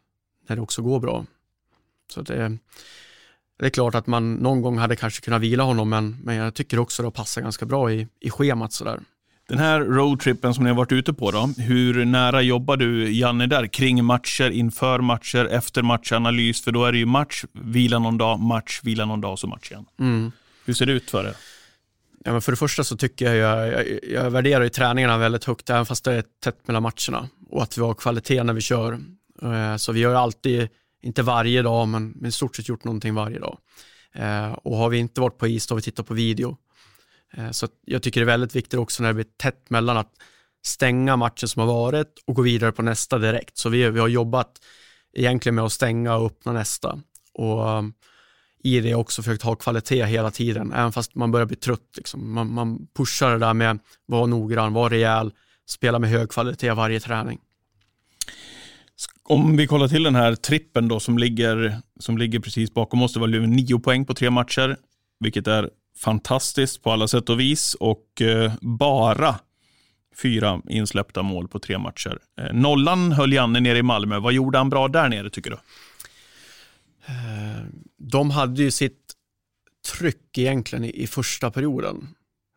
när 0.48 0.56
det 0.56 0.62
också 0.62 0.82
går 0.82 1.00
bra. 1.00 1.26
Så 2.12 2.22
det, 2.22 2.58
det 3.58 3.66
är 3.66 3.70
klart 3.70 3.94
att 3.94 4.06
man 4.06 4.34
någon 4.34 4.62
gång 4.62 4.78
hade 4.78 4.96
kanske 4.96 5.24
kunnat 5.24 5.42
vila 5.42 5.62
honom, 5.62 5.88
men, 5.88 6.16
men 6.22 6.36
jag 6.36 6.54
tycker 6.54 6.78
också 6.78 7.02
det 7.02 7.10
passar 7.10 7.42
ganska 7.42 7.66
bra 7.66 7.92
i, 7.92 8.08
i 8.20 8.30
schemat. 8.30 8.72
Sådär. 8.72 9.00
Den 9.48 9.58
här 9.58 9.80
roadtrippen 9.80 10.54
som 10.54 10.64
ni 10.64 10.70
har 10.70 10.76
varit 10.76 10.92
ute 10.92 11.12
på, 11.12 11.30
då, 11.30 11.48
hur 11.58 12.04
nära 12.04 12.42
jobbar 12.42 12.76
du, 12.76 13.12
Janne, 13.12 13.46
där 13.46 13.66
kring 13.66 14.04
matcher, 14.04 14.50
inför 14.50 14.98
matcher, 14.98 15.44
efter 15.44 15.82
matchanalys? 15.82 16.64
För 16.64 16.72
då 16.72 16.84
är 16.84 16.92
det 16.92 16.98
ju 16.98 17.06
match, 17.06 17.44
vila 17.52 17.98
någon 17.98 18.18
dag, 18.18 18.40
match, 18.40 18.80
vila 18.82 19.04
någon 19.04 19.20
dag 19.20 19.32
och 19.32 19.38
så 19.38 19.46
match 19.46 19.70
igen. 19.70 19.84
Mm. 19.98 20.32
Hur 20.64 20.74
ser 20.74 20.86
det 20.86 20.92
ut 20.92 21.10
för 21.10 21.24
er? 21.24 21.36
Ja, 22.24 22.32
men 22.32 22.42
för 22.42 22.52
det 22.52 22.56
första 22.56 22.84
så 22.84 22.96
tycker 22.96 23.34
jag, 23.34 23.36
jag, 23.36 23.72
jag, 23.72 23.98
jag 24.10 24.30
värderar 24.30 24.64
ju 24.64 24.68
träningarna 24.68 25.18
väldigt 25.18 25.44
högt, 25.44 25.70
även 25.70 25.86
fast 25.86 26.04
det 26.04 26.12
är 26.12 26.24
tätt 26.44 26.68
mellan 26.68 26.82
matcherna. 26.82 27.28
Och 27.50 27.62
att 27.62 27.78
vi 27.78 27.82
har 27.82 27.94
kvalitet 27.94 28.42
när 28.42 28.52
vi 28.52 28.60
kör. 28.60 28.92
Eh, 29.42 29.76
så 29.76 29.92
vi 29.92 30.04
har 30.04 30.10
ju 30.10 30.18
alltid 30.18 30.68
inte 31.06 31.22
varje 31.22 31.62
dag, 31.62 31.88
men, 31.88 32.10
men 32.10 32.28
i 32.28 32.32
stort 32.32 32.56
sett 32.56 32.68
gjort 32.68 32.84
någonting 32.84 33.14
varje 33.14 33.38
dag. 33.38 33.58
Eh, 34.14 34.52
och 34.52 34.76
har 34.76 34.88
vi 34.88 34.98
inte 34.98 35.20
varit 35.20 35.38
på 35.38 35.46
is, 35.46 35.66
då 35.66 35.72
har 35.72 35.76
vi 35.76 35.82
tittat 35.82 36.06
på 36.06 36.14
video. 36.14 36.56
Eh, 37.32 37.50
så 37.50 37.68
jag 37.84 38.02
tycker 38.02 38.20
det 38.20 38.24
är 38.24 38.26
väldigt 38.26 38.56
viktigt 38.56 38.80
också 38.80 39.02
när 39.02 39.10
det 39.10 39.14
blir 39.14 39.26
tätt 39.36 39.70
mellan 39.70 39.96
att 39.96 40.12
stänga 40.66 41.16
matchen 41.16 41.48
som 41.48 41.60
har 41.60 41.66
varit 41.66 42.14
och 42.26 42.34
gå 42.34 42.42
vidare 42.42 42.72
på 42.72 42.82
nästa 42.82 43.18
direkt. 43.18 43.58
Så 43.58 43.68
vi, 43.68 43.90
vi 43.90 44.00
har 44.00 44.08
jobbat 44.08 44.60
egentligen 45.12 45.54
med 45.54 45.64
att 45.64 45.72
stänga 45.72 46.16
och 46.16 46.26
öppna 46.26 46.52
nästa. 46.52 47.00
Och 47.34 47.68
um, 47.68 47.94
i 48.62 48.80
det 48.80 48.94
också 48.94 49.22
försökt 49.22 49.42
ha 49.42 49.54
kvalitet 49.54 50.04
hela 50.04 50.30
tiden, 50.30 50.72
även 50.72 50.92
fast 50.92 51.14
man 51.14 51.32
börjar 51.32 51.46
bli 51.46 51.56
trött. 51.56 51.90
Liksom. 51.96 52.34
Man, 52.34 52.52
man 52.52 52.86
pushar 52.96 53.32
det 53.32 53.38
där 53.38 53.54
med 53.54 53.70
att 53.70 53.80
vara 54.06 54.26
noggrann, 54.26 54.72
vara 54.72 54.90
rejäl, 54.90 55.32
spela 55.68 55.98
med 55.98 56.10
hög 56.10 56.30
kvalitet 56.30 56.72
varje 56.72 57.00
träning. 57.00 57.38
Om 59.28 59.56
vi 59.56 59.66
kollar 59.66 59.88
till 59.88 60.02
den 60.02 60.14
här 60.14 60.34
trippen 60.34 60.88
då 60.88 61.00
som 61.00 61.18
ligger, 61.18 61.80
som 62.00 62.18
ligger 62.18 62.40
precis 62.40 62.74
bakom 62.74 63.02
oss. 63.02 63.14
Det 63.14 63.20
var 63.20 63.28
nio 63.28 63.78
poäng 63.78 64.04
på 64.04 64.14
tre 64.14 64.30
matcher, 64.30 64.76
vilket 65.20 65.46
är 65.46 65.70
fantastiskt 65.98 66.82
på 66.82 66.92
alla 66.92 67.08
sätt 67.08 67.28
och 67.28 67.40
vis 67.40 67.74
och 67.74 68.22
eh, 68.22 68.52
bara 68.60 69.38
fyra 70.22 70.62
insläppta 70.68 71.22
mål 71.22 71.48
på 71.48 71.58
tre 71.58 71.78
matcher. 71.78 72.18
Eh, 72.40 72.52
nollan 72.52 73.12
höll 73.12 73.32
Janne 73.32 73.60
nere 73.60 73.78
i 73.78 73.82
Malmö. 73.82 74.18
Vad 74.18 74.32
gjorde 74.32 74.58
han 74.58 74.70
bra 74.70 74.88
där 74.88 75.08
nere 75.08 75.30
tycker 75.30 75.50
du? 75.50 75.56
Eh, 77.06 77.64
de 77.98 78.30
hade 78.30 78.62
ju 78.62 78.70
sitt 78.70 79.12
tryck 79.92 80.38
egentligen 80.38 80.84
i, 80.84 81.02
i 81.02 81.06
första 81.06 81.50
perioden, 81.50 82.08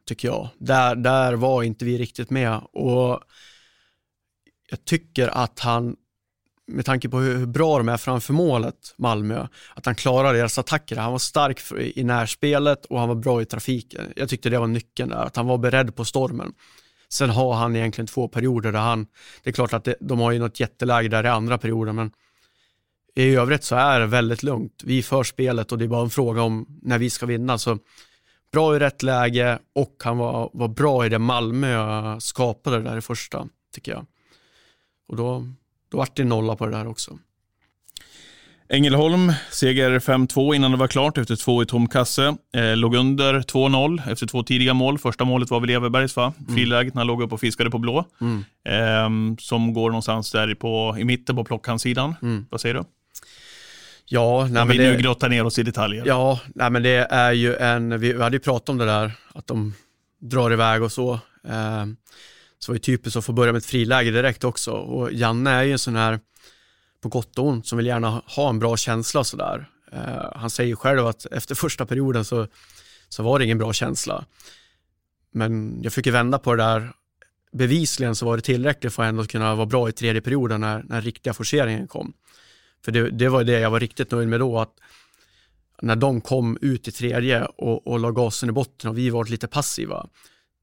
tycker 0.05 0.27
jag. 0.27 0.49
Där, 0.58 0.95
där 0.95 1.34
var 1.34 1.63
inte 1.63 1.86
vi 1.86 1.97
riktigt 1.97 2.29
med 2.29 2.62
och 2.73 3.19
jag 4.69 4.86
tycker 4.86 5.27
att 5.27 5.60
han 5.60 5.95
med 6.69 6.86
tanke 6.86 7.10
på 7.10 7.19
hur, 7.19 7.45
bra 7.45 7.77
de 7.77 7.89
är 7.89 7.97
framför 7.97 8.34
målet, 8.34 8.93
Malmö, 8.97 9.47
att 9.75 9.86
han 9.86 9.95
klarar 9.95 10.34
deras 10.34 10.58
attacker. 10.58 10.95
Han 10.95 11.12
var 11.12 11.19
stark 11.19 11.71
i 11.95 12.03
närspelet 12.03 12.86
och 12.86 12.99
han 12.99 13.08
var 13.08 13.15
bra 13.15 13.41
i 13.41 13.45
trafiken. 13.45 14.13
Jag 14.15 14.29
tyckte 14.29 14.49
det 14.49 14.60
var 14.60 14.67
nyckeln 14.67 15.10
där, 15.10 15.25
att 15.25 15.36
han 15.36 15.47
var 15.47 15.58
beredd 15.58 15.95
på 15.95 16.05
stormen. 16.05 16.53
Sen 17.10 17.29
har 17.29 17.53
han 17.53 17.75
egentligen 17.75 18.08
två 18.08 18.27
perioder 18.27 18.71
där 18.71 18.79
han, 18.79 19.08
det 19.43 19.49
är 19.49 19.53
klart 19.53 19.73
att 19.73 19.84
det, 19.84 19.95
de 19.99 20.19
har 20.19 20.32
ju 20.32 20.39
något 20.39 20.60
jätteläge 20.60 21.10
där 21.10 21.25
i 21.25 21.27
andra 21.27 21.58
perioden, 21.58 21.95
men 21.95 22.12
i 23.15 23.36
övrigt 23.36 23.63
så 23.63 23.75
är 23.75 23.99
det 23.99 24.05
väldigt 24.05 24.43
lugnt. 24.43 24.82
Vi 24.84 25.03
för 25.03 25.23
spelet 25.23 25.71
och 25.71 25.77
det 25.77 25.86
är 25.86 25.89
bara 25.89 26.03
en 26.03 26.10
fråga 26.10 26.41
om 26.41 26.65
när 26.82 26.97
vi 26.97 27.10
ska 27.10 27.25
vinna. 27.25 27.58
Så 27.58 27.77
bra 28.51 28.75
i 28.75 28.79
rätt 28.79 29.03
läge 29.03 29.60
och 29.75 29.95
han 30.03 30.17
var, 30.17 30.49
var 30.53 30.67
bra 30.67 31.05
i 31.05 31.10
det 31.10 31.19
Malmö 31.19 32.19
skapade 32.19 32.82
där 32.82 32.97
i 32.97 33.01
första, 33.01 33.47
tycker 33.73 33.91
jag. 33.91 34.05
Och 35.08 35.15
då, 35.15 35.45
då 35.91 35.97
vart 35.97 36.15
det 36.15 36.23
nolla 36.23 36.56
på 36.56 36.65
det 36.65 36.71
där 36.71 36.88
också. 36.88 37.17
Ängelholm, 38.71 39.34
seger 39.52 39.99
5-2 39.99 40.56
innan 40.56 40.71
det 40.71 40.78
var 40.78 40.88
klart 40.88 41.17
efter 41.17 41.36
två 41.36 41.63
i 41.63 41.65
tom 41.65 41.88
kasse. 41.88 42.36
Eh, 42.54 42.75
låg 42.75 42.95
under 42.95 43.39
2-0 43.39 44.12
efter 44.12 44.28
två 44.28 44.43
tidiga 44.43 44.73
mål. 44.73 44.97
Första 44.97 45.25
målet 45.25 45.49
var 45.49 45.60
väl 45.60 45.69
Everbergs 45.69 46.15
va? 46.15 46.34
Mm. 46.39 46.56
Friläget 46.56 46.93
när 46.93 46.99
han 46.99 47.08
låg 47.08 47.21
upp 47.21 47.34
och 47.34 47.39
fiskade 47.39 47.69
på 47.69 47.78
blå. 47.78 48.06
Mm. 48.21 48.45
Eh, 48.65 49.38
som 49.39 49.73
går 49.73 49.89
någonstans 49.89 50.32
där 50.32 50.56
på, 50.56 50.95
i 50.99 51.04
mitten 51.04 51.36
på 51.36 51.43
plockhandsidan. 51.43 52.15
Mm. 52.21 52.45
Vad 52.49 52.62
säger 52.62 52.75
du? 52.75 52.84
Ja, 54.06 54.41
nej, 54.41 54.52
men 54.52 54.67
vi 54.67 54.78
det... 54.78 54.91
nu 54.91 54.97
grotta 54.97 55.28
ner 55.28 55.45
oss 55.45 55.60
i 55.60 55.63
detaljer. 55.63 56.04
Ja, 56.06 56.39
nej, 56.56 56.69
men 56.69 56.84
det 56.84 57.08
är 57.10 57.32
ju 57.32 57.56
en, 57.56 57.99
vi 57.99 58.21
hade 58.21 58.36
ju 58.36 58.39
pratat 58.39 58.69
om 58.69 58.78
det 58.78 58.86
där, 58.86 59.12
att 59.34 59.47
de 59.47 59.73
drar 60.21 60.54
iväg 60.54 60.84
och 60.84 60.91
så. 60.91 61.13
Eh, 61.47 61.86
så 62.60 62.72
var 62.72 62.74
det 62.74 62.80
typiskt 62.80 63.17
att 63.17 63.26
få 63.26 63.32
börja 63.32 63.52
med 63.52 63.60
ett 63.60 63.65
friläge 63.65 64.12
direkt 64.12 64.43
också. 64.43 64.72
Och 64.72 65.13
Janne 65.13 65.52
är 65.52 65.63
ju 65.63 65.72
en 65.72 65.80
sån 65.80 65.95
här, 65.95 66.19
på 67.02 67.10
gott 67.10 67.38
och 67.38 67.48
ont, 67.48 67.67
som 67.67 67.78
vill 67.78 67.88
gärna 67.88 68.24
ha 68.26 68.50
en 68.50 68.60
bra 68.60 68.78
känsla 68.78 69.19
och 69.19 69.28
sådär. 69.28 69.69
Eh, 69.91 70.32
han 70.36 70.50
säger 70.50 70.76
själv 70.76 71.08
att 71.08 71.26
efter 71.26 71.56
första 71.56 71.86
perioden 71.86 72.26
så, 72.26 72.48
så 73.10 73.24
var 73.24 73.39
det 73.39 73.45
ingen 73.45 73.58
bra 73.58 73.74
känsla. 73.74 74.26
Men 75.32 75.80
jag 75.84 75.93
fick 75.93 76.06
ju 76.06 76.12
vända 76.12 76.39
på 76.39 76.56
det 76.56 76.63
där. 76.63 76.91
Bevisligen 77.52 78.15
så 78.15 78.26
var 78.26 78.36
det 78.36 78.43
tillräckligt 78.43 78.93
för 78.93 79.04
att 79.04 79.10
ändå 79.10 79.26
kunna 79.26 79.56
vara 79.56 79.65
bra 79.65 79.89
i 79.89 79.91
tredje 79.91 80.22
perioden 80.22 80.62
när, 80.62 80.84
när 80.84 81.02
riktiga 81.02 81.34
forceringen 81.34 81.88
kom. 81.88 82.13
För 82.86 82.91
det, 82.91 83.10
det 83.10 83.30
var 83.30 83.43
det 83.43 83.60
jag 83.60 83.72
var 83.72 83.80
riktigt 83.80 84.12
nöjd 84.12 84.28
med 84.28 84.39
då, 84.39 84.60
att 84.60 84.74
när 85.82 85.95
de 85.95 86.22
kom 86.22 86.58
ut 86.62 86.88
i 86.88 86.91
tredje 86.91 87.45
och, 87.45 87.88
och 87.88 88.00
la 88.00 88.12
gasen 88.12 88.50
i 88.50 88.52
botten 88.52 88.89
och 88.89 88.98
vi 88.98 89.10
var 89.10 89.26
lite 89.26 89.48
passiva, 89.48 90.08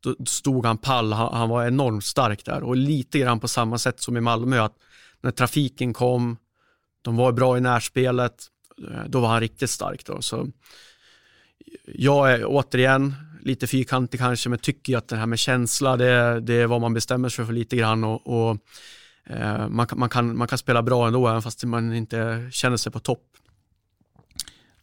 då 0.06 0.24
stod 0.24 0.66
han 0.66 0.78
pall. 0.78 1.12
Han, 1.12 1.34
han, 1.34 1.48
var 1.48 1.66
enormt 1.66 2.04
stark 2.04 2.44
där 2.44 2.62
och 2.62 2.76
lite 2.76 3.18
grann 3.18 3.40
på 3.40 3.48
samma 3.48 3.78
sätt 3.78 4.00
som 4.00 4.16
i 4.16 4.20
Malmö, 4.20 4.60
att 4.60 4.74
när 5.20 5.30
trafiken 5.30 5.92
kom, 5.92 6.36
de 7.02 7.16
var 7.16 7.32
bra 7.32 7.58
i 7.58 7.60
närspelet, 7.60 8.34
eh, 8.90 9.08
då 9.08 9.20
var 9.20 9.28
han 9.28 9.40
riktigt 9.40 9.70
stark. 9.70 10.04
Då. 10.06 10.22
Så 10.22 10.48
jag 11.86 12.32
är 12.32 12.44
återigen 12.46 13.14
lite 13.42 13.66
fyrkantig 13.66 14.20
kanske, 14.20 14.48
men 14.48 14.58
tycker 14.58 14.96
att 14.96 15.08
det 15.08 15.16
här 15.16 15.26
med 15.26 15.38
känsla, 15.38 15.96
det, 15.96 16.40
det 16.40 16.54
är 16.54 16.66
vad 16.66 16.80
man 16.80 16.94
bestämmer 16.94 17.28
sig 17.28 17.46
för 17.46 17.52
lite 17.52 17.76
grann 17.76 18.04
och, 18.04 18.26
och 18.26 18.58
eh, 19.26 19.68
man, 19.68 19.86
man, 19.94 20.08
kan, 20.08 20.36
man 20.36 20.48
kan 20.48 20.58
spela 20.58 20.82
bra 20.82 21.06
ändå, 21.06 21.28
även 21.28 21.42
fast 21.42 21.64
man 21.64 21.94
inte 21.94 22.48
känner 22.52 22.76
sig 22.76 22.92
på 22.92 22.98
topp. 22.98 23.22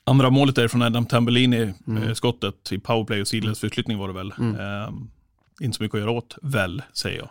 Andra 0.06 0.30
målet 0.30 0.58
är 0.58 0.68
från 0.68 0.82
Adam 0.82 1.06
Tambellini, 1.06 1.74
mm. 1.88 2.04
Eh, 2.04 2.14
skottet 2.14 2.72
i 2.72 2.80
powerplay 2.80 3.22
och 3.22 3.28
sidledsförflyttning 3.28 3.98
var 3.98 4.08
det 4.08 4.14
väl. 4.14 4.34
Mm. 4.40 4.56
Eh, 5.62 5.66
inte 5.66 5.78
så 5.78 5.84
mycket 5.84 5.96
att 5.96 6.02
göra 6.02 6.12
åt, 6.12 6.38
väl, 6.42 6.82
säger 6.94 7.18
jag. 7.18 7.30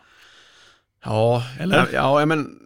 Ja, 1.05 1.43
Eller? 1.59 1.89
ja, 1.93 2.27
men 2.27 2.59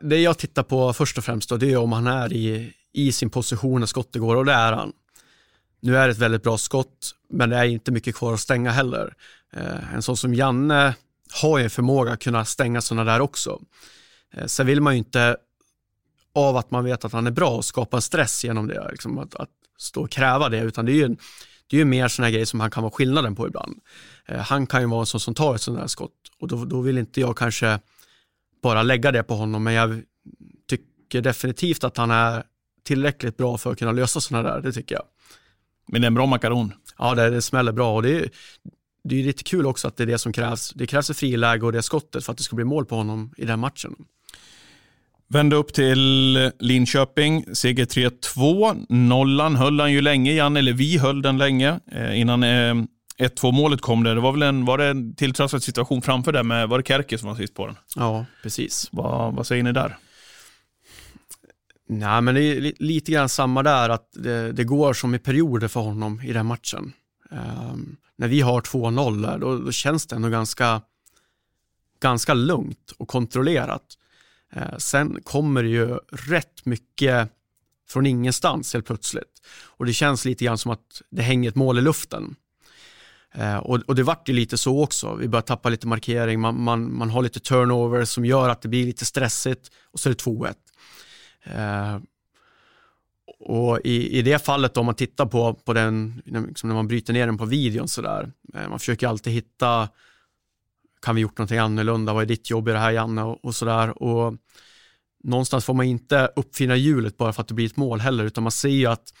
det 0.00 0.20
jag 0.20 0.38
tittar 0.38 0.62
på 0.62 0.92
först 0.92 1.18
och 1.18 1.24
främst 1.24 1.48
då, 1.48 1.56
det 1.56 1.72
är 1.72 1.76
om 1.76 1.92
han 1.92 2.06
är 2.06 2.32
i, 2.32 2.72
i 2.92 3.12
sin 3.12 3.30
position 3.30 3.80
när 3.80 3.86
skottet 3.86 4.22
går 4.22 4.36
och 4.36 4.44
det 4.44 4.52
är 4.52 4.72
han. 4.72 4.92
Nu 5.80 5.96
är 5.96 6.06
det 6.06 6.12
ett 6.12 6.18
väldigt 6.18 6.42
bra 6.42 6.58
skott, 6.58 7.14
men 7.28 7.50
det 7.50 7.56
är 7.56 7.64
inte 7.64 7.92
mycket 7.92 8.14
kvar 8.14 8.34
att 8.34 8.40
stänga 8.40 8.70
heller. 8.70 9.14
Eh, 9.52 9.94
en 9.94 10.02
sån 10.02 10.16
som 10.16 10.34
Janne 10.34 10.94
har 11.42 11.58
ju 11.58 11.64
en 11.64 11.70
förmåga 11.70 12.12
att 12.12 12.22
kunna 12.22 12.44
stänga 12.44 12.80
sådana 12.80 13.12
där 13.12 13.20
också. 13.20 13.60
Eh, 14.34 14.46
sen 14.46 14.66
vill 14.66 14.80
man 14.80 14.94
ju 14.94 14.98
inte 14.98 15.36
av 16.34 16.56
att 16.56 16.70
man 16.70 16.84
vet 16.84 17.04
att 17.04 17.12
han 17.12 17.26
är 17.26 17.30
bra 17.30 17.50
och 17.50 17.64
skapa 17.64 17.96
en 17.96 18.02
stress 18.02 18.44
genom 18.44 18.66
det, 18.66 18.88
liksom 18.90 19.18
att, 19.18 19.34
att, 19.34 19.48
stå 19.78 20.02
och 20.02 20.10
kräva 20.10 20.48
det, 20.48 20.58
utan 20.58 20.86
det 20.86 20.92
är 20.92 21.08
ju, 21.08 21.16
det 21.70 21.76
är 21.76 21.78
ju 21.78 21.84
mer 21.84 22.08
sådana 22.08 22.30
grejer 22.30 22.46
som 22.46 22.60
han 22.60 22.70
kan 22.70 22.82
vara 22.82 22.92
skillnaden 22.92 23.36
på 23.36 23.46
ibland. 23.46 23.80
Eh, 24.26 24.38
han 24.38 24.66
kan 24.66 24.80
ju 24.80 24.86
vara 24.86 25.00
en 25.00 25.06
sån 25.06 25.20
som 25.20 25.34
tar 25.34 25.54
ett 25.54 25.60
sådant 25.60 25.80
här 25.80 25.86
skott 25.86 26.12
och 26.40 26.48
då, 26.48 26.64
då 26.64 26.80
vill 26.80 26.98
inte 26.98 27.20
jag 27.20 27.36
kanske 27.36 27.78
bara 28.62 28.82
lägga 28.82 29.12
det 29.12 29.22
på 29.22 29.34
honom, 29.34 29.64
men 29.64 29.74
jag 29.74 30.02
tycker 30.68 31.20
definitivt 31.20 31.84
att 31.84 31.96
han 31.96 32.10
är 32.10 32.42
tillräckligt 32.82 33.36
bra 33.36 33.58
för 33.58 33.72
att 33.72 33.78
kunna 33.78 33.92
lösa 33.92 34.20
sådana 34.20 34.48
där, 34.48 34.60
det 34.60 34.72
tycker 34.72 34.94
jag. 34.94 35.04
Men 35.86 36.00
det 36.00 36.04
är 36.04 36.06
en 36.06 36.14
bra 36.14 36.26
makaron. 36.26 36.72
Ja, 36.98 37.14
det, 37.14 37.30
det 37.30 37.42
smäller 37.42 37.72
bra 37.72 37.94
och 37.94 38.02
det 38.02 38.10
är, 38.10 38.30
det 39.04 39.20
är 39.20 39.24
lite 39.24 39.44
kul 39.44 39.66
också 39.66 39.88
att 39.88 39.96
det 39.96 40.02
är 40.02 40.06
det 40.06 40.18
som 40.18 40.32
krävs. 40.32 40.72
Det 40.74 40.86
krävs 40.86 41.10
ett 41.10 41.16
friläge 41.16 41.66
och 41.66 41.72
det 41.72 41.82
skottet 41.82 42.24
för 42.24 42.32
att 42.32 42.38
det 42.38 42.44
ska 42.44 42.56
bli 42.56 42.64
mål 42.64 42.86
på 42.86 42.96
honom 42.96 43.34
i 43.36 43.44
den 43.44 43.60
matchen. 43.60 43.94
Vände 45.32 45.56
upp 45.56 45.72
till 45.72 46.50
Linköping, 46.58 47.44
seger 47.54 47.84
3-2. 47.84 48.86
Nollan 48.88 49.56
höll 49.56 49.80
han 49.80 49.92
ju 49.92 50.00
länge, 50.00 50.32
Jan, 50.32 50.56
eller 50.56 50.72
vi 50.72 50.98
höll 50.98 51.22
den 51.22 51.38
länge 51.38 51.80
eh, 51.92 52.20
innan 52.20 52.42
eh, 52.42 52.74
1-2 53.18 53.52
målet 53.52 53.80
kom 53.80 54.04
där. 54.04 54.14
Det 54.14 54.20
var 54.20 54.32
väl 54.32 54.42
en, 54.42 54.64
var 54.64 54.78
det 54.78 54.86
en 54.86 55.14
tilltrasslad 55.14 55.62
situation 55.62 56.02
framför 56.02 56.32
där 56.32 56.42
med, 56.42 56.68
var 56.68 56.78
det 56.78 56.86
Kärke 56.86 57.18
som 57.18 57.28
var 57.28 57.36
sist 57.36 57.54
på 57.54 57.66
den? 57.66 57.76
Ja, 57.96 58.26
precis. 58.42 58.88
Va, 58.92 59.30
vad 59.30 59.46
säger 59.46 59.62
ni 59.62 59.72
där? 59.72 59.96
Nej, 61.88 62.20
men 62.20 62.34
det 62.34 62.42
är 62.42 62.72
lite 62.82 63.12
grann 63.12 63.28
samma 63.28 63.62
där, 63.62 63.88
att 63.88 64.08
det, 64.12 64.52
det 64.52 64.64
går 64.64 64.92
som 64.92 65.14
i 65.14 65.18
perioder 65.18 65.68
för 65.68 65.80
honom 65.80 66.20
i 66.20 66.32
den 66.32 66.46
matchen. 66.46 66.92
Um, 67.30 67.96
när 68.16 68.28
vi 68.28 68.40
har 68.40 68.60
2-0 68.60 69.22
där, 69.22 69.38
då, 69.38 69.58
då, 69.58 69.72
känns 69.72 70.06
det 70.06 70.16
ändå 70.16 70.28
ganska, 70.28 70.82
ganska 72.00 72.34
lugnt 72.34 72.92
och 72.98 73.08
kontrollerat. 73.08 73.82
Eh, 74.52 74.76
sen 74.78 75.22
kommer 75.22 75.62
det 75.62 75.68
ju 75.68 75.98
rätt 76.12 76.64
mycket 76.64 77.28
från 77.88 78.06
ingenstans 78.06 78.74
helt 78.74 78.86
plötsligt. 78.86 79.42
Och 79.64 79.86
det 79.86 79.92
känns 79.92 80.24
lite 80.24 80.44
grann 80.44 80.58
som 80.58 80.70
att 80.70 81.02
det 81.10 81.22
hänger 81.22 81.48
ett 81.48 81.56
mål 81.56 81.78
i 81.78 81.82
luften. 81.82 82.36
Eh, 83.34 83.56
och, 83.56 83.78
och, 83.86 83.94
det 83.94 84.02
vart 84.02 84.28
ju 84.28 84.32
lite 84.32 84.58
så 84.58 84.82
också. 84.82 85.14
Vi 85.14 85.28
börjar 85.28 85.42
tappa 85.42 85.68
lite 85.68 85.86
markering, 85.86 86.40
man, 86.40 86.62
man, 86.62 86.96
man 86.96 87.10
har 87.10 87.22
lite 87.22 87.40
turnover 87.40 88.04
som 88.04 88.24
gör 88.24 88.48
att 88.48 88.62
det 88.62 88.68
blir 88.68 88.86
lite 88.86 89.04
stressigt 89.04 89.70
och 89.92 90.00
så 90.00 90.08
är 90.08 90.14
det 90.14 90.24
2-1. 90.24 90.54
Eh, 91.42 92.00
och 93.38 93.80
i, 93.84 94.18
i 94.18 94.22
det 94.22 94.44
fallet 94.44 94.76
om 94.76 94.86
man 94.86 94.94
tittar 94.94 95.26
på, 95.26 95.54
på 95.54 95.72
den, 95.72 96.22
liksom 96.24 96.68
när 96.68 96.76
man 96.76 96.88
bryter 96.88 97.12
ner 97.12 97.26
den 97.26 97.38
på 97.38 97.44
videon 97.44 97.88
sådär, 97.88 98.32
eh, 98.54 98.68
man 98.68 98.78
försöker 98.78 99.08
alltid 99.08 99.32
hitta, 99.32 99.88
kan 101.02 101.14
vi 101.14 101.20
gjort 101.20 101.38
någonting 101.38 101.58
annorlunda, 101.58 102.12
vad 102.12 102.22
är 102.22 102.26
ditt 102.26 102.50
jobb 102.50 102.68
i 102.68 102.72
det 102.72 102.78
här 102.78 102.90
Janne 102.90 103.22
och, 103.22 103.44
och 103.44 103.54
sådär. 103.54 104.02
Och 104.02 104.34
någonstans 105.24 105.64
får 105.64 105.74
man 105.74 105.86
inte 105.86 106.30
uppfinna 106.36 106.76
hjulet 106.76 107.16
bara 107.16 107.32
för 107.32 107.42
att 107.42 107.48
det 107.48 107.54
blir 107.54 107.66
ett 107.66 107.76
mål 107.76 108.00
heller, 108.00 108.24
utan 108.24 108.44
man 108.44 108.52
ser 108.52 108.68
ju 108.68 108.86
att 108.86 109.14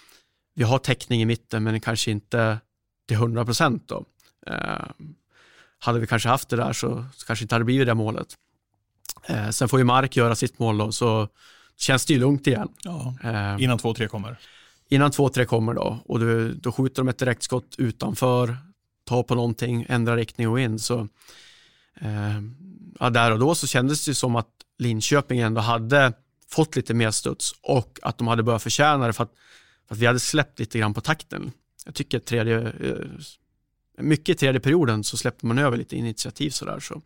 vi 0.54 0.64
har 0.64 0.78
täckning 0.78 1.22
i 1.22 1.24
mitten 1.24 1.62
men 1.62 1.80
kanske 1.80 2.10
inte 2.10 2.58
till 3.08 3.16
100 3.16 3.44
procent 3.44 3.88
då. 3.88 4.04
Eh, 4.46 4.84
hade 5.78 6.00
vi 6.00 6.06
kanske 6.06 6.28
haft 6.28 6.48
det 6.48 6.56
där 6.56 6.72
så, 6.72 7.04
så 7.16 7.26
kanske 7.26 7.44
inte 7.44 7.54
hade 7.54 7.64
blivit 7.64 7.86
det 7.86 7.94
målet. 7.94 8.26
Eh, 9.26 9.50
sen 9.50 9.68
får 9.68 9.78
ju 9.78 9.84
Mark 9.84 10.16
göra 10.16 10.34
sitt 10.34 10.58
mål 10.58 10.78
då, 10.78 10.92
så 10.92 11.28
känns 11.76 12.06
det 12.06 12.12
ju 12.12 12.20
lugnt 12.20 12.46
igen. 12.46 12.68
Ja, 12.84 13.14
eh, 13.24 13.62
innan 13.64 13.78
2-3 13.78 14.06
kommer. 14.06 14.38
Innan 14.88 15.10
2-3 15.10 15.44
kommer 15.44 15.74
då 15.74 16.02
och 16.04 16.20
då, 16.20 16.48
då 16.48 16.72
skjuter 16.72 17.02
de 17.02 17.08
ett 17.08 17.18
direktskott 17.18 17.74
utanför, 17.78 18.56
tar 19.04 19.22
på 19.22 19.34
någonting, 19.34 19.86
ändrar 19.88 20.16
riktning 20.16 20.48
och 20.48 20.60
in. 20.60 20.78
Så, 20.78 21.08
eh, 22.00 22.40
ja, 23.00 23.10
där 23.10 23.32
och 23.32 23.38
då 23.38 23.54
så 23.54 23.66
kändes 23.66 24.04
det 24.04 24.14
som 24.14 24.36
att 24.36 24.48
Linköping 24.78 25.40
ändå 25.40 25.60
hade 25.60 26.12
fått 26.50 26.76
lite 26.76 26.94
mer 26.94 27.10
studs 27.10 27.54
och 27.62 27.98
att 28.02 28.18
de 28.18 28.26
hade 28.26 28.42
börjat 28.42 28.62
förtjäna 28.62 29.06
det 29.06 29.12
för 29.12 29.24
att, 29.24 29.32
för 29.88 29.94
att 29.94 30.00
vi 30.00 30.06
hade 30.06 30.20
släppt 30.20 30.58
lite 30.58 30.78
grann 30.78 30.94
på 30.94 31.00
takten 31.00 31.52
jag 31.84 31.94
tycker 31.94 32.18
tredje, 32.18 32.60
eh, 32.60 32.94
mycket 33.98 34.28
i 34.28 34.34
tredje 34.34 34.60
perioden 34.60 35.04
så 35.04 35.16
släpper 35.16 35.46
man 35.46 35.58
över 35.58 35.76
lite 35.76 35.96
initiativ 35.96 36.50
sådär. 36.50 36.80
Så 36.80 37.02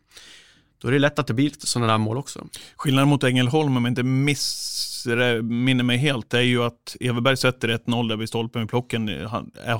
då 0.81 0.87
är 0.87 0.91
det 0.91 0.99
lätt 0.99 1.19
att 1.19 1.27
det 1.27 1.33
blir 1.33 1.45
lite 1.45 1.67
sådana 1.67 1.91
där 1.91 1.97
mål 1.97 2.17
också. 2.17 2.47
Skillnaden 2.75 3.09
mot 3.09 3.23
Ängelholm, 3.23 3.77
om 3.77 3.85
jag 3.85 3.91
inte 3.91 4.03
missminner 4.03 5.83
mig 5.83 5.97
helt, 5.97 6.33
är 6.33 6.41
ju 6.41 6.63
att 6.63 6.95
Everberg 6.99 7.37
sätter 7.37 7.67
1-0 7.67 8.09
där 8.09 8.17
vid 8.17 8.29
stolpen 8.29 8.61
vid 8.61 8.69
plocken. 8.69 9.07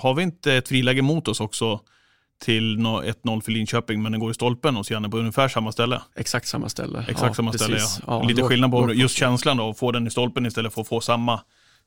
Har 0.02 0.14
vi 0.14 0.24
inte 0.24 0.54
ett 0.54 0.68
friläge 0.68 1.02
mot 1.02 1.28
oss 1.28 1.40
också 1.40 1.82
till 2.40 2.78
1-0 2.78 3.42
för 3.42 3.52
Linköping, 3.52 4.04
men 4.04 4.12
den 4.12 4.22
går 4.22 4.32
i 4.32 4.34
stolpen 4.34 4.76
hos 4.76 4.92
Janne 4.92 5.10
på 5.10 5.18
ungefär 5.18 5.48
samma 5.48 5.72
ställe? 5.72 6.02
Exakt 6.16 6.48
samma 6.48 6.70
ställe. 6.70 7.00
Exakt 7.00 7.22
ja, 7.22 7.34
samma 7.34 7.54
ställe, 7.54 7.78
ja. 7.78 7.88
ja 8.08 8.24
Lite 8.24 8.44
skillnad 8.44 8.72
på 8.72 8.94
just 8.94 9.16
känslan 9.16 9.58
då, 9.58 9.70
att 9.70 9.80
få 9.80 9.92
den 9.92 10.08
i 10.08 10.12
stolpen 10.12 10.46
istället 10.46 10.74
för 10.74 10.82
att 10.82 10.88
få 10.88 11.02
samma 11.02 11.42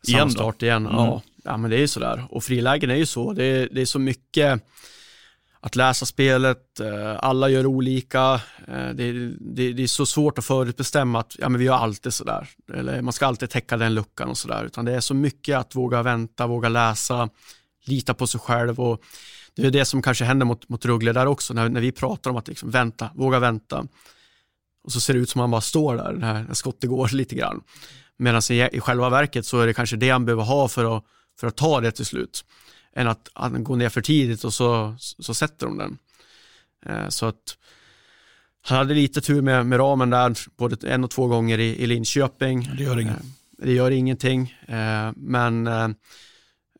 igen. 0.06 0.30
start 0.30 0.62
igen, 0.62 0.86
mm. 0.86 0.96
ja. 0.96 1.22
ja. 1.44 1.56
men 1.56 1.70
det 1.70 1.76
är 1.76 1.80
ju 1.80 1.88
sådär. 1.88 2.24
Och 2.30 2.44
frilägen 2.44 2.90
är 2.90 2.94
ju 2.94 3.06
så, 3.06 3.32
det 3.32 3.44
är, 3.44 3.68
det 3.72 3.80
är 3.80 3.86
så 3.86 3.98
mycket 3.98 4.62
att 5.60 5.76
läsa 5.76 6.06
spelet, 6.06 6.80
eh, 6.80 7.16
alla 7.18 7.48
gör 7.48 7.66
olika, 7.66 8.40
eh, 8.68 8.88
det, 8.94 9.12
det, 9.40 9.72
det, 9.72 9.82
är 9.82 9.86
så 9.86 10.06
svårt 10.06 10.38
att 10.38 10.44
förutbestämma 10.44 11.20
att 11.20 11.36
ja, 11.38 11.48
men 11.48 11.58
vi 11.58 11.66
gör 11.66 11.74
alltid 11.74 12.14
sådär, 12.14 12.48
eller 12.74 13.02
man 13.02 13.12
ska 13.12 13.26
alltid 13.26 13.50
täcka 13.50 13.76
den 13.76 13.94
luckan 13.94 14.28
och 14.28 14.38
sådär, 14.38 14.64
utan 14.64 14.84
det 14.84 14.94
är 14.94 15.00
så 15.00 15.14
mycket 15.14 15.58
att 15.58 15.74
våga 15.74 16.02
vänta, 16.02 16.46
våga 16.46 16.68
läsa, 16.68 17.28
lita 17.84 18.14
på 18.14 18.26
sig 18.26 18.40
själv 18.40 18.80
och 18.80 19.02
det 19.62 19.66
är 19.66 19.70
det 19.70 19.84
som 19.84 20.02
kanske 20.02 20.24
händer 20.24 20.46
mot, 20.46 20.68
mot 20.68 20.86
Rögle 20.86 21.12
där 21.12 21.26
också, 21.26 21.54
när, 21.54 21.68
när 21.68 21.80
vi 21.80 21.92
pratar 21.92 22.30
om 22.30 22.36
att 22.36 22.48
liksom 22.48 22.70
vänta, 22.70 23.10
våga 23.14 23.38
vänta. 23.38 23.86
Och 24.84 24.92
så 24.92 25.00
ser 25.00 25.14
det 25.14 25.20
ut 25.20 25.30
som 25.30 25.40
att 25.40 25.42
man 25.42 25.50
bara 25.50 25.60
står 25.60 25.96
där 25.96 26.12
när, 26.12 26.54
skottet 26.54 26.90
går 26.90 27.08
lite 27.12 27.34
grann. 27.34 27.62
Medan 28.16 28.42
i, 28.50 28.68
i 28.72 28.80
själva 28.80 29.10
verket 29.10 29.46
så 29.46 29.60
är 29.60 29.66
det 29.66 29.74
kanske 29.74 29.96
det 29.96 30.10
han 30.10 30.24
behöver 30.24 30.42
ha 30.42 30.68
för 30.68 30.96
att, 30.96 31.04
för 31.40 31.46
att 31.46 31.56
ta 31.56 31.80
det 31.80 31.90
till 31.90 32.06
slut. 32.06 32.44
Än 32.92 33.08
att, 33.08 33.28
att 33.32 33.52
gå 33.64 33.76
ner 33.76 33.88
för 33.88 34.00
tidigt 34.00 34.44
och 34.44 34.54
så, 34.54 34.96
så 34.98 35.34
sätter 35.34 35.66
de 35.66 35.78
den. 35.78 35.98
Eh, 36.86 37.08
så 37.08 37.26
att 37.26 37.56
han 38.62 38.78
hade 38.78 38.94
lite 38.94 39.20
tur 39.20 39.42
med, 39.42 39.66
med 39.66 39.78
ramen 39.78 40.10
där, 40.10 40.38
både 40.56 40.88
en 40.88 41.04
och 41.04 41.10
två 41.10 41.26
gånger 41.26 41.58
i, 41.58 41.82
i 41.82 41.86
Linköping. 41.86 42.70
Det 42.76 42.82
gör 42.82 43.00
inget. 43.00 43.16
Eh, 43.16 43.26
det 43.58 43.72
gör 43.72 43.90
ingenting. 43.90 44.54
Eh, 44.66 45.12
men 45.16 45.66
eh, 45.66 45.88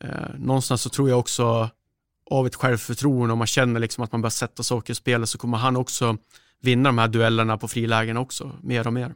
eh, 0.00 0.34
någonstans 0.38 0.82
så 0.82 0.90
tror 0.90 1.08
jag 1.08 1.18
också 1.18 1.70
av 2.30 2.46
ett 2.46 2.54
självförtroende, 2.54 3.32
om 3.32 3.38
man 3.38 3.46
känner 3.46 3.80
liksom 3.80 4.04
att 4.04 4.12
man 4.12 4.22
börjar 4.22 4.30
sätta 4.30 4.62
saker 4.62 4.92
i 4.92 4.94
spelet 4.94 5.28
så 5.28 5.38
kommer 5.38 5.58
han 5.58 5.76
också 5.76 6.16
vinna 6.62 6.88
de 6.88 6.98
här 6.98 7.08
duellerna 7.08 7.58
på 7.58 7.68
frilägen 7.68 8.16
också, 8.16 8.52
mer 8.62 8.86
och 8.86 8.92
mer. 8.92 9.14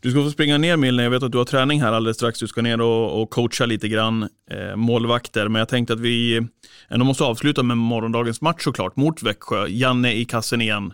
Du 0.00 0.10
ska 0.10 0.22
få 0.22 0.30
springa 0.30 0.58
ner 0.58 0.76
Milne, 0.76 1.02
jag 1.02 1.10
vet 1.10 1.22
att 1.22 1.32
du 1.32 1.38
har 1.38 1.44
träning 1.44 1.82
här 1.82 1.92
alldeles 1.92 2.16
strax. 2.16 2.38
Du 2.38 2.46
ska 2.46 2.62
ner 2.62 2.80
och, 2.80 3.22
och 3.22 3.30
coacha 3.30 3.66
lite 3.66 3.88
grann 3.88 4.28
eh, 4.50 4.76
målvakter, 4.76 5.48
men 5.48 5.58
jag 5.58 5.68
tänkte 5.68 5.92
att 5.92 6.00
vi 6.00 6.46
ändå 6.88 7.04
måste 7.04 7.24
avsluta 7.24 7.62
med 7.62 7.76
morgondagens 7.76 8.40
match 8.40 8.64
såklart, 8.64 8.96
mot 8.96 9.22
Växjö. 9.22 9.66
Janne 9.68 10.12
i 10.12 10.24
kassen 10.24 10.60
igen. 10.60 10.92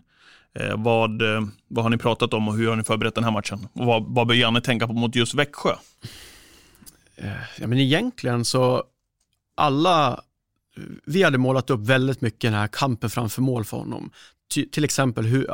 Eh, 0.59 0.77
vad, 0.77 1.23
eh, 1.23 1.41
vad 1.69 1.85
har 1.85 1.91
ni 1.91 1.99
pratat 1.99 2.35
om 2.35 2.49
och 2.49 2.57
hur 2.57 2.69
har 2.69 2.77
ni 2.77 2.85
förberett 2.85 3.15
den 3.15 3.25
här 3.25 3.31
matchen? 3.31 3.69
Och 3.73 3.87
vad, 3.87 4.05
vad 4.07 4.27
bör 4.27 4.35
Janne 4.35 4.61
tänka 4.61 4.87
på 4.87 4.93
mot 4.93 5.17
just 5.17 5.35
Växjö? 5.35 5.73
Eh, 7.17 7.29
ja, 7.59 7.67
men 7.67 7.79
egentligen 7.79 8.45
så 8.45 8.83
alla, 9.55 10.21
vi 11.07 11.23
hade 11.23 11.39
målat 11.39 11.71
upp 11.71 11.81
väldigt 11.81 12.21
mycket 12.21 12.41
den 12.41 12.55
här 12.55 12.69
kampen 12.69 13.11
framför 13.11 13.43
mål 13.43 13.65
för 13.65 13.77
honom. 13.77 14.11
Ty, 14.55 14.69
till 14.69 14.85
exempel 14.85 15.27
hur, 15.27 15.51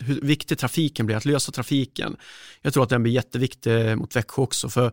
hur 0.00 0.20
viktig 0.20 0.58
trafiken 0.58 1.06
blir, 1.06 1.16
att 1.16 1.24
lösa 1.24 1.52
trafiken. 1.52 2.16
Jag 2.62 2.72
tror 2.72 2.82
att 2.82 2.88
den 2.88 3.02
blir 3.02 3.12
jätteviktig 3.12 3.98
mot 3.98 4.16
Växjö 4.16 4.42
också. 4.42 4.68
För 4.68 4.92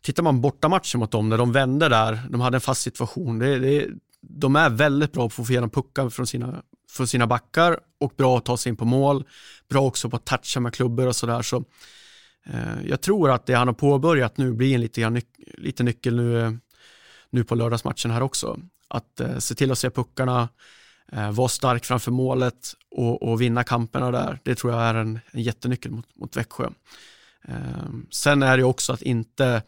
tittar 0.00 0.22
man 0.22 0.40
bortamatchen 0.40 1.00
mot 1.00 1.10
dem, 1.10 1.28
när 1.28 1.38
de 1.38 1.52
vände 1.52 1.88
där, 1.88 2.20
de 2.30 2.40
hade 2.40 2.56
en 2.56 2.60
fast 2.60 2.82
situation. 2.82 3.38
Det, 3.38 3.58
det, 3.58 3.86
de 4.20 4.56
är 4.56 4.70
väldigt 4.70 5.12
bra 5.12 5.22
på 5.22 5.26
att 5.26 5.46
få 5.46 5.52
igenom 5.52 5.70
puckar 5.70 6.10
från 6.10 6.26
sina, 6.26 6.62
från 6.90 7.06
sina 7.06 7.26
backar 7.26 7.78
och 8.00 8.12
bra 8.16 8.38
att 8.38 8.44
ta 8.44 8.56
sig 8.56 8.70
in 8.70 8.76
på 8.76 8.84
mål. 8.84 9.24
Bra 9.68 9.80
också 9.80 10.10
på 10.10 10.16
att 10.16 10.24
toucha 10.24 10.60
med 10.60 10.74
klubbor 10.74 11.06
och 11.06 11.16
sådär. 11.16 11.42
Så, 11.42 11.64
eh, 12.46 12.86
jag 12.86 13.00
tror 13.00 13.30
att 13.30 13.46
det 13.46 13.54
han 13.54 13.68
har 13.68 13.74
påbörjat 13.74 14.36
nu 14.36 14.52
blir 14.52 14.74
en 14.74 14.80
lite, 14.80 15.10
nyc 15.10 15.24
lite 15.58 15.82
nyckel 15.82 16.16
nu, 16.16 16.40
eh, 16.40 16.52
nu 17.30 17.44
på 17.44 17.54
lördagsmatchen 17.54 18.10
här 18.10 18.22
också. 18.22 18.58
Att 18.88 19.20
eh, 19.20 19.38
se 19.38 19.54
till 19.54 19.72
att 19.72 19.78
se 19.78 19.90
puckarna, 19.90 20.48
eh, 21.12 21.30
vara 21.30 21.48
stark 21.48 21.84
framför 21.84 22.10
målet 22.10 22.74
och, 22.90 23.22
och, 23.22 23.40
vinna 23.40 23.64
kamperna 23.64 24.10
där. 24.10 24.40
Det 24.42 24.54
tror 24.54 24.72
jag 24.72 24.82
är 24.82 24.94
en, 24.94 25.20
en 25.30 25.42
jättenyckel 25.42 25.92
mot, 25.92 26.16
mot 26.16 26.36
Växjö. 26.36 26.68
Eh, 27.48 27.54
sen 28.10 28.42
är 28.42 28.56
det 28.56 28.64
också 28.64 28.92
att 28.92 29.02
inte 29.02 29.62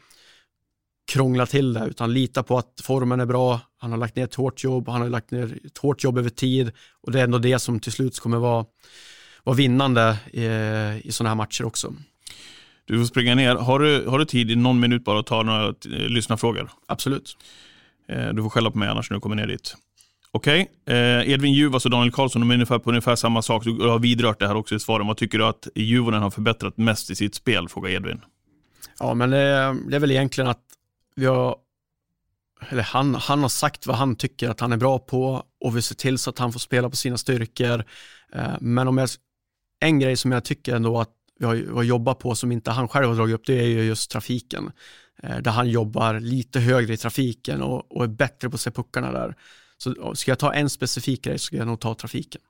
krångla 1.12 1.46
till 1.46 1.72
det, 1.72 1.86
utan 1.86 2.12
lita 2.12 2.42
på 2.42 2.58
att 2.58 2.80
formen 2.82 3.20
är 3.20 3.26
bra. 3.26 3.60
Han 3.78 3.90
har 3.90 3.98
lagt 3.98 4.16
ner 4.16 4.24
ett 4.24 4.34
hårt 4.34 4.64
jobb, 4.64 4.88
han 4.88 5.00
har 5.00 5.08
lagt 5.08 5.30
ner 5.30 5.58
ett 5.64 5.78
hårt 5.78 6.04
jobb 6.04 6.18
över 6.18 6.30
tid 6.30 6.72
och 7.00 7.12
det 7.12 7.20
är 7.20 7.24
ändå 7.24 7.38
det 7.38 7.58
som 7.58 7.80
till 7.80 7.92
slut 7.92 8.18
kommer 8.18 8.38
vara, 8.38 8.64
vara 9.44 9.56
vinnande 9.56 10.18
eh, 10.32 10.42
i, 10.42 11.00
i 11.04 11.12
sådana 11.12 11.30
här 11.30 11.36
matcher 11.36 11.64
också. 11.64 11.94
Du 12.84 12.98
får 12.98 13.04
springa 13.04 13.34
ner. 13.34 13.54
Har 13.56 13.78
du, 13.78 14.06
har 14.06 14.18
du 14.18 14.24
tid 14.24 14.50
i 14.50 14.56
någon 14.56 14.80
minut 14.80 15.04
bara 15.04 15.20
att 15.20 15.26
ta 15.26 15.42
några 15.42 15.68
eh, 15.68 15.74
lyssnarfrågor? 15.90 16.70
Absolut. 16.86 17.36
Eh, 18.08 18.28
du 18.28 18.42
får 18.42 18.50
skälla 18.50 18.70
på 18.70 18.78
mig 18.78 18.88
annars 18.88 19.10
när 19.10 19.16
du 19.16 19.20
kommer 19.20 19.36
ner 19.36 19.46
dit. 19.46 19.76
Okej, 20.32 20.68
okay. 20.84 20.96
eh, 20.96 21.30
Edvin 21.30 21.54
Juvas 21.54 21.84
och 21.84 21.90
Daniel 21.90 22.12
Karlsson 22.12 22.40
de 22.40 22.50
är 22.50 22.54
ungefär 22.54 22.78
på 22.78 22.90
ungefär 22.90 23.16
samma 23.16 23.42
sak. 23.42 23.64
Du 23.64 23.88
har 23.88 23.98
vidrört 23.98 24.38
det 24.38 24.48
här 24.48 24.56
också 24.56 24.74
i 24.74 24.80
svaren. 24.80 25.06
Vad 25.06 25.16
tycker 25.16 25.38
du 25.38 25.44
att 25.44 25.68
Juvonen 25.74 26.22
har 26.22 26.30
förbättrat 26.30 26.76
mest 26.76 27.10
i 27.10 27.14
sitt 27.14 27.34
spel? 27.34 27.68
Frågar 27.68 27.90
Edvin. 27.90 28.20
Ja, 28.98 29.14
men 29.14 29.30
det, 29.30 29.76
det 29.88 29.96
är 29.96 30.00
väl 30.00 30.10
egentligen 30.10 30.50
att 30.50 30.62
vi 31.16 31.26
har, 31.26 31.56
eller 32.68 32.82
han, 32.82 33.14
han 33.14 33.42
har 33.42 33.48
sagt 33.48 33.86
vad 33.86 33.96
han 33.96 34.16
tycker 34.16 34.48
att 34.48 34.60
han 34.60 34.72
är 34.72 34.76
bra 34.76 34.98
på 34.98 35.44
och 35.60 35.76
vi 35.76 35.82
ser 35.82 35.94
till 35.94 36.18
så 36.18 36.30
att 36.30 36.38
han 36.38 36.52
får 36.52 36.60
spela 36.60 36.90
på 36.90 36.96
sina 36.96 37.18
styrkor. 37.18 37.84
Eh, 38.32 38.54
men 38.60 38.88
om 38.88 38.98
jag, 38.98 39.08
en 39.80 39.98
grej 39.98 40.16
som 40.16 40.32
jag 40.32 40.44
tycker 40.44 40.76
ändå 40.76 41.00
att 41.00 41.10
vi 41.40 41.46
har, 41.46 41.54
vi 41.54 41.72
har 41.72 41.82
jobbat 41.82 42.18
på 42.18 42.34
som 42.34 42.52
inte 42.52 42.70
han 42.70 42.88
själv 42.88 43.08
har 43.08 43.14
dragit 43.14 43.34
upp, 43.34 43.46
det 43.46 43.58
är 43.58 43.66
ju 43.66 43.82
just 43.82 44.10
trafiken. 44.10 44.72
Eh, 45.22 45.38
där 45.38 45.50
han 45.50 45.68
jobbar 45.68 46.20
lite 46.20 46.60
högre 46.60 46.94
i 46.94 46.96
trafiken 46.96 47.62
och, 47.62 47.96
och 47.96 48.04
är 48.04 48.08
bättre 48.08 48.50
på 48.50 48.54
att 48.54 48.60
se 48.60 48.70
puckarna 48.70 49.12
där. 49.12 49.34
Så 49.78 50.14
ska 50.14 50.30
jag 50.30 50.38
ta 50.38 50.54
en 50.54 50.70
specifik 50.70 51.24
grej 51.24 51.38
så 51.38 51.44
ska 51.44 51.56
jag 51.56 51.66
nog 51.66 51.80
ta 51.80 51.94
trafiken. 51.94 52.40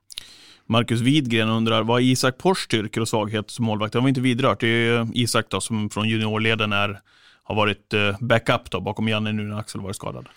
Marcus 0.65 1.01
Widgren 1.01 1.49
undrar, 1.49 1.83
vad 1.83 2.01
är 2.01 2.05
Isak 2.05 2.37
Pors 2.37 2.57
styrkor 2.57 3.01
och 3.01 3.07
svagheter 3.07 3.51
som 3.51 3.65
målvakt? 3.65 3.93
Det 3.93 3.99
har 3.99 4.03
vi 4.03 4.09
inte 4.09 4.21
vidrört. 4.21 4.59
Det 4.59 4.67
är 4.67 5.07
Isak 5.13 5.45
då, 5.49 5.61
som 5.61 5.89
från 5.89 6.09
juniorleden 6.09 6.73
är, 6.73 7.01
har 7.43 7.55
varit 7.55 7.93
eh, 7.93 8.17
backup 8.19 8.71
då, 8.71 8.81
bakom 8.81 9.07
Janne 9.07 9.31
nu 9.31 9.43
när 9.43 9.59
Axel 9.59 9.81
varit 9.81 9.95
skadad. 9.95 10.27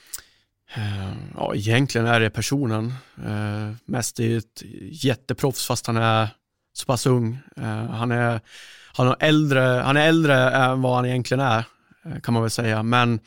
Eh, 0.74 1.12
ja, 1.34 1.54
egentligen 1.54 2.06
är 2.06 2.20
det 2.20 2.30
personen. 2.30 2.92
Uh, 3.18 3.74
mest 3.84 4.20
är 4.20 4.38
ett 4.38 4.62
jätteproffs 5.04 5.66
fast 5.66 5.86
han 5.86 5.96
är 5.96 6.28
så 6.74 6.86
pass 6.86 7.06
ung. 7.06 7.38
Eh, 7.56 7.86
han, 7.90 8.10
är, 8.10 8.40
han, 8.92 9.08
är 9.08 9.16
äldre, 9.20 9.60
han 9.60 9.96
är 9.96 10.08
äldre 10.08 10.50
än 10.50 10.82
vad 10.82 10.96
han 10.96 11.06
egentligen 11.06 11.40
är, 11.40 11.64
eh, 12.04 12.20
kan 12.20 12.34
man 12.34 12.42
väl 12.42 12.50
säga. 12.50 12.82
Men 12.82 13.20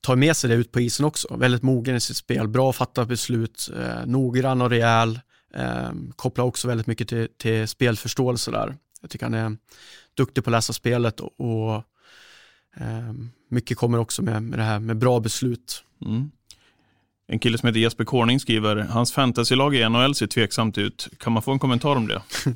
tar 0.00 0.16
med 0.16 0.36
sig 0.36 0.50
det 0.50 0.56
ut 0.56 0.72
på 0.72 0.80
isen 0.80 1.06
också. 1.06 1.36
Väldigt 1.36 1.62
mogen 1.62 1.96
i 1.96 2.00
sitt 2.00 2.16
spel, 2.16 2.48
bra 2.48 2.70
att 2.70 2.76
fatta 2.76 3.04
beslut, 3.04 3.70
eh, 3.76 4.06
noggrann 4.06 4.62
och 4.62 4.70
rejäl. 4.70 5.20
Eh, 5.54 5.90
kopplar 6.16 6.44
också 6.44 6.68
väldigt 6.68 6.86
mycket 6.86 7.08
till, 7.08 7.28
till 7.38 7.68
spelförståelse 7.68 8.50
där. 8.50 8.76
Jag 9.00 9.10
tycker 9.10 9.26
han 9.26 9.34
är 9.34 9.56
duktig 10.14 10.44
på 10.44 10.50
att 10.50 10.52
läsa 10.52 10.72
spelet 10.72 11.20
och, 11.20 11.40
och 11.40 11.74
eh, 12.76 13.12
mycket 13.50 13.78
kommer 13.78 13.98
också 13.98 14.22
med, 14.22 14.42
med 14.42 14.58
det 14.58 14.62
här 14.62 14.78
med 14.78 14.96
bra 14.98 15.20
beslut. 15.20 15.84
Mm. 16.06 16.30
En 17.32 17.38
kille 17.38 17.58
som 17.58 17.66
heter 17.66 17.80
Jesper 17.80 18.04
Corning 18.04 18.40
skriver, 18.40 18.76
hans 18.76 19.12
fantasylag 19.12 19.74
i 19.74 19.88
NHL 19.88 20.14
ser 20.14 20.26
tveksamt 20.26 20.78
ut. 20.78 21.08
Kan 21.18 21.32
man 21.32 21.42
få 21.42 21.52
en 21.52 21.58
kommentar 21.58 21.96
om 21.96 22.06
det? 22.06 22.22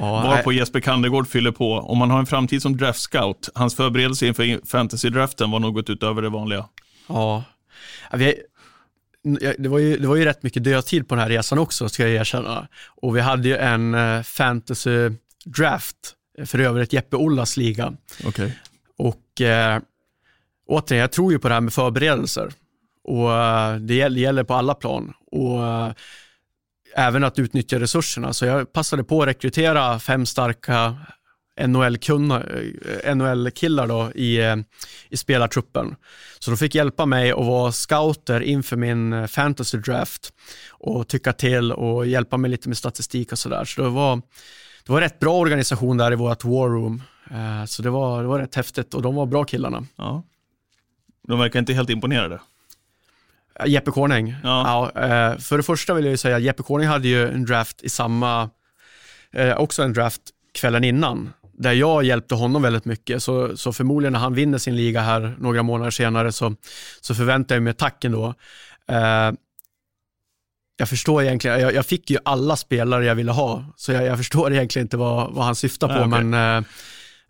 Ja, 0.00 0.22
Varpå 0.22 0.52
Jesper 0.52 0.80
Kandegård 0.80 1.28
fyller 1.28 1.50
på. 1.50 1.72
Om 1.72 1.98
man 1.98 2.10
har 2.10 2.18
en 2.18 2.26
framtid 2.26 2.62
som 2.62 2.76
draftscout, 2.76 3.48
hans 3.54 3.74
förberedelse 3.76 4.26
inför 4.26 4.66
fantasy-draften 4.66 5.50
var 5.50 5.60
något 5.60 5.90
utöver 5.90 6.22
det 6.22 6.28
vanliga. 6.28 6.64
Ja, 7.06 7.44
vi, 8.12 8.34
det, 9.58 9.68
var 9.68 9.78
ju, 9.78 9.98
det 9.98 10.08
var 10.08 10.16
ju 10.16 10.24
rätt 10.24 10.42
mycket 10.42 10.64
dödtid 10.64 11.08
på 11.08 11.14
den 11.14 11.22
här 11.22 11.30
resan 11.30 11.58
också, 11.58 11.88
ska 11.88 12.02
jag 12.02 12.12
erkänna. 12.20 12.68
Och 12.86 13.16
vi 13.16 13.20
hade 13.20 13.48
ju 13.48 13.56
en 13.56 13.94
uh, 13.94 14.22
fantasy-draft, 14.22 16.14
för 16.46 16.58
övrigt 16.58 16.92
Jeppe 16.92 17.16
Ollas 17.16 17.56
liga. 17.56 17.92
Okay. 18.24 18.50
Och 18.96 19.40
uh, 19.40 19.82
återigen, 20.66 21.00
jag 21.00 21.12
tror 21.12 21.32
ju 21.32 21.38
på 21.38 21.48
det 21.48 21.54
här 21.54 21.60
med 21.60 21.72
förberedelser. 21.72 22.52
Och 23.08 23.32
eh, 23.32 23.76
det 23.76 23.94
gäller 23.94 24.44
på 24.44 24.54
alla 24.54 24.74
plan. 24.74 25.12
Och 25.30 25.66
eh, 25.66 25.92
även 26.96 27.24
att 27.24 27.38
utnyttja 27.38 27.80
resurserna. 27.80 28.32
Så 28.32 28.46
jag 28.46 28.72
passade 28.72 29.04
på 29.04 29.22
att 29.22 29.28
rekrytera 29.28 29.98
fem 29.98 30.26
starka 30.26 30.96
NHL-killar 31.66 32.62
eh, 33.04 33.14
NHL 33.14 33.50
då 33.88 34.12
i, 34.14 34.64
i 35.08 35.16
spelartruppen. 35.16 35.96
Så 36.38 36.50
de 36.50 36.56
fick 36.56 36.74
hjälpa 36.74 37.06
mig 37.06 37.30
att 37.30 37.46
vara 37.46 37.72
scouter 37.72 38.40
inför 38.40 38.76
min 38.76 39.28
fantasy 39.28 39.78
draft 39.78 40.32
och 40.70 41.08
tycka 41.08 41.32
till 41.32 41.72
och 41.72 42.06
hjälpa 42.06 42.36
mig 42.36 42.50
lite 42.50 42.68
med 42.68 42.76
statistik 42.76 43.32
och 43.32 43.38
sådär. 43.38 43.64
Så 43.64 43.82
det 43.82 43.88
var, 43.88 44.16
det 44.86 44.92
var 44.92 45.00
rätt 45.00 45.18
bra 45.18 45.38
organisation 45.38 45.96
där 45.96 46.12
i 46.12 46.16
vårt 46.16 46.44
war 46.44 46.68
room. 46.68 47.02
Så 47.66 47.82
det 47.82 47.90
var, 47.90 48.22
det 48.22 48.28
var 48.28 48.38
rätt 48.38 48.54
häftigt 48.54 48.94
och 48.94 49.02
de 49.02 49.14
var 49.14 49.26
bra 49.26 49.44
killarna. 49.44 49.86
Ja. 49.96 50.22
De 51.28 51.38
verkar 51.38 51.58
inte 51.58 51.72
helt 51.72 51.90
imponerade. 51.90 52.40
Jeppe 53.66 53.90
Corning. 53.90 54.34
Ja. 54.42 54.90
ja. 54.94 55.02
Eh, 55.02 55.38
för 55.38 55.56
det 55.56 55.62
första 55.62 55.94
vill 55.94 56.04
jag 56.04 56.10
ju 56.10 56.16
säga 56.16 56.36
att 56.36 56.42
Jeppe 56.42 56.62
Corning 56.62 56.88
hade 56.88 57.08
ju 57.08 57.28
en 57.28 57.44
draft 57.44 57.82
i 57.82 57.88
samma, 57.88 58.50
eh, 59.32 59.56
också 59.56 59.82
en 59.82 59.92
draft 59.92 60.22
kvällen 60.54 60.84
innan, 60.84 61.32
där 61.58 61.72
jag 61.72 62.04
hjälpte 62.04 62.34
honom 62.34 62.62
väldigt 62.62 62.84
mycket. 62.84 63.22
Så, 63.22 63.56
så 63.56 63.72
förmodligen 63.72 64.12
när 64.12 64.20
han 64.20 64.34
vinner 64.34 64.58
sin 64.58 64.76
liga 64.76 65.00
här 65.00 65.36
några 65.38 65.62
månader 65.62 65.90
senare 65.90 66.32
så, 66.32 66.54
så 67.00 67.14
förväntar 67.14 67.54
jag 67.54 67.62
mig 67.62 67.74
tacken 67.74 68.12
då. 68.12 68.34
Eh, 68.88 69.32
jag 70.76 70.88
förstår 70.88 71.22
egentligen, 71.22 71.60
jag, 71.60 71.74
jag, 71.74 71.86
fick 71.86 72.10
ju 72.10 72.18
alla 72.24 72.56
spelare 72.56 73.04
jag 73.04 73.14
ville 73.14 73.32
ha, 73.32 73.64
så 73.76 73.92
jag, 73.92 74.04
jag 74.04 74.18
förstår 74.18 74.52
egentligen 74.52 74.86
inte 74.86 74.96
vad, 74.96 75.32
vad 75.32 75.44
han 75.44 75.54
syftar 75.54 75.88
på, 75.88 75.94
ja, 75.94 76.06
okay. 76.06 76.24
men 76.24 76.64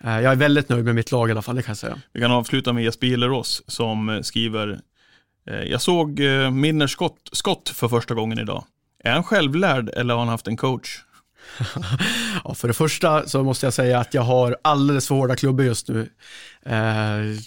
jag 0.01 0.33
är 0.33 0.37
väldigt 0.37 0.69
nöjd 0.69 0.85
med 0.85 0.95
mitt 0.95 1.12
lag 1.12 1.29
i 1.29 1.33
alla 1.33 1.43
fall, 1.43 1.57
det 1.57 1.62
kan 1.62 1.71
jag 1.71 1.79
säga. 1.79 1.99
Vi 2.12 2.21
kan 2.21 2.31
avsluta 2.31 2.73
med 2.73 2.85
Jesper 2.85 3.07
Gillerås 3.07 3.62
som 3.67 4.21
skriver 4.23 4.69
Eh, 4.71 4.79
jag 5.51 5.81
såg 5.81 6.21
eh, 6.21 6.51
Minner 6.51 6.87
Scott, 6.87 7.29
Scott 7.33 7.69
för 7.69 7.89
första 7.89 8.15
gången 8.15 8.39
idag. 8.39 8.65
Är 9.05 9.13
han 9.13 9.25
självlärd 9.25 9.89
eller 9.89 10.15
har 10.15 10.21
han 10.21 10.29
haft 10.29 10.49
en 10.49 10.57
coach? 10.57 10.99
ja, 12.45 12.55
för 12.55 12.69
det 12.69 12.75
första 12.75 13.27
så 13.27 13.45
måste 13.45 13.67
jag 13.67 13.73
säga 13.73 14.01
att 14.01 14.15
jag 14.15 14.23
har 14.23 14.57
alldeles 14.63 15.09
för 15.09 15.15
hårda 15.15 15.37
klubbor 15.37 15.67
just 15.67 15.89
nu. 15.89 16.01
Eh, 16.63 17.39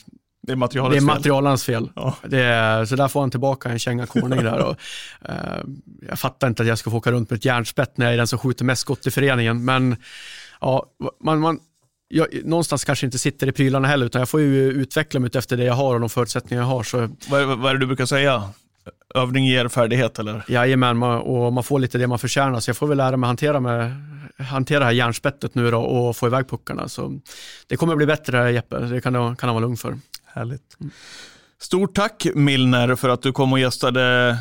det 0.43 0.51
är 0.51 0.55
materialets 0.55 0.95
fel. 0.95 1.05
Det 1.05 1.11
är 1.11 1.15
materialens 1.15 1.63
fel. 1.63 1.89
Ja. 1.95 2.15
Det 2.23 2.43
är, 2.43 2.85
så 2.85 2.95
där 2.95 3.07
får 3.07 3.19
han 3.19 3.31
tillbaka 3.31 3.69
en 3.69 3.79
känga 3.79 4.05
Corning 4.05 4.43
där. 4.43 4.59
Och, 4.59 4.75
eh, 5.29 5.63
jag 6.09 6.19
fattar 6.19 6.47
inte 6.47 6.63
att 6.63 6.69
jag 6.69 6.77
ska 6.77 6.89
få 6.89 6.97
åka 6.97 7.11
runt 7.11 7.29
med 7.29 7.37
ett 7.37 7.45
järnspett 7.45 7.97
när 7.97 8.05
jag 8.05 8.13
är 8.13 8.17
den 8.17 8.27
som 8.27 8.39
skjuter 8.39 8.65
mest 8.65 8.81
skott 8.81 9.07
i 9.07 9.11
föreningen. 9.11 9.65
Men 9.65 9.95
ja, 10.61 10.85
man, 11.23 11.39
man, 11.39 11.59
jag 12.11 12.27
någonstans 12.45 12.83
kanske 12.83 13.05
inte 13.05 13.19
sitter 13.19 13.47
i 13.47 13.51
prylarna 13.51 13.87
heller, 13.87 14.05
utan 14.05 14.19
jag 14.19 14.29
får 14.29 14.41
ju 14.41 14.71
utveckla 14.71 15.19
mig 15.19 15.31
efter 15.33 15.57
det 15.57 15.63
jag 15.63 15.73
har 15.73 15.93
och 15.93 15.99
de 15.99 16.09
förutsättningar 16.09 16.63
jag 16.63 16.67
har. 16.67 16.83
Så... 16.83 17.09
Vad, 17.29 17.41
är, 17.41 17.45
vad 17.45 17.69
är 17.69 17.73
det 17.73 17.79
du 17.79 17.85
brukar 17.85 18.05
säga? 18.05 18.43
övning 19.15 19.45
ger 19.45 19.67
färdighet 19.67 20.19
eller? 20.19 20.43
Jajamän, 20.47 20.97
man, 20.97 21.19
och 21.19 21.53
man 21.53 21.63
får 21.63 21.79
lite 21.79 21.97
det 21.97 22.07
man 22.07 22.19
förtjänar, 22.19 22.59
så 22.59 22.69
jag 22.69 22.77
får 22.77 22.87
väl 22.87 22.97
lära 22.97 23.17
mig 23.17 23.27
hantera, 23.27 23.59
med, 23.59 23.95
hantera 24.37 24.79
det 24.79 24.85
här 24.85 24.91
järnspettet 24.91 25.55
nu 25.55 25.71
då 25.71 25.81
och 25.81 26.17
få 26.17 26.27
iväg 26.27 26.49
puckarna. 26.49 26.87
Så 26.87 27.19
det 27.67 27.75
kommer 27.75 27.95
bli 27.95 28.05
bättre 28.05 28.51
Jeppe, 28.51 28.79
det 28.79 29.01
kan, 29.01 29.13
kan 29.13 29.49
han 29.49 29.55
vara 29.55 29.59
lugn 29.59 29.77
för. 29.77 29.99
Härligt. 30.25 30.77
Stort 31.61 31.95
tack 31.95 32.27
Milner 32.35 32.95
för 32.95 33.09
att 33.09 33.21
du 33.21 33.31
kom 33.31 33.53
och 33.53 33.59
gästade 33.59 34.37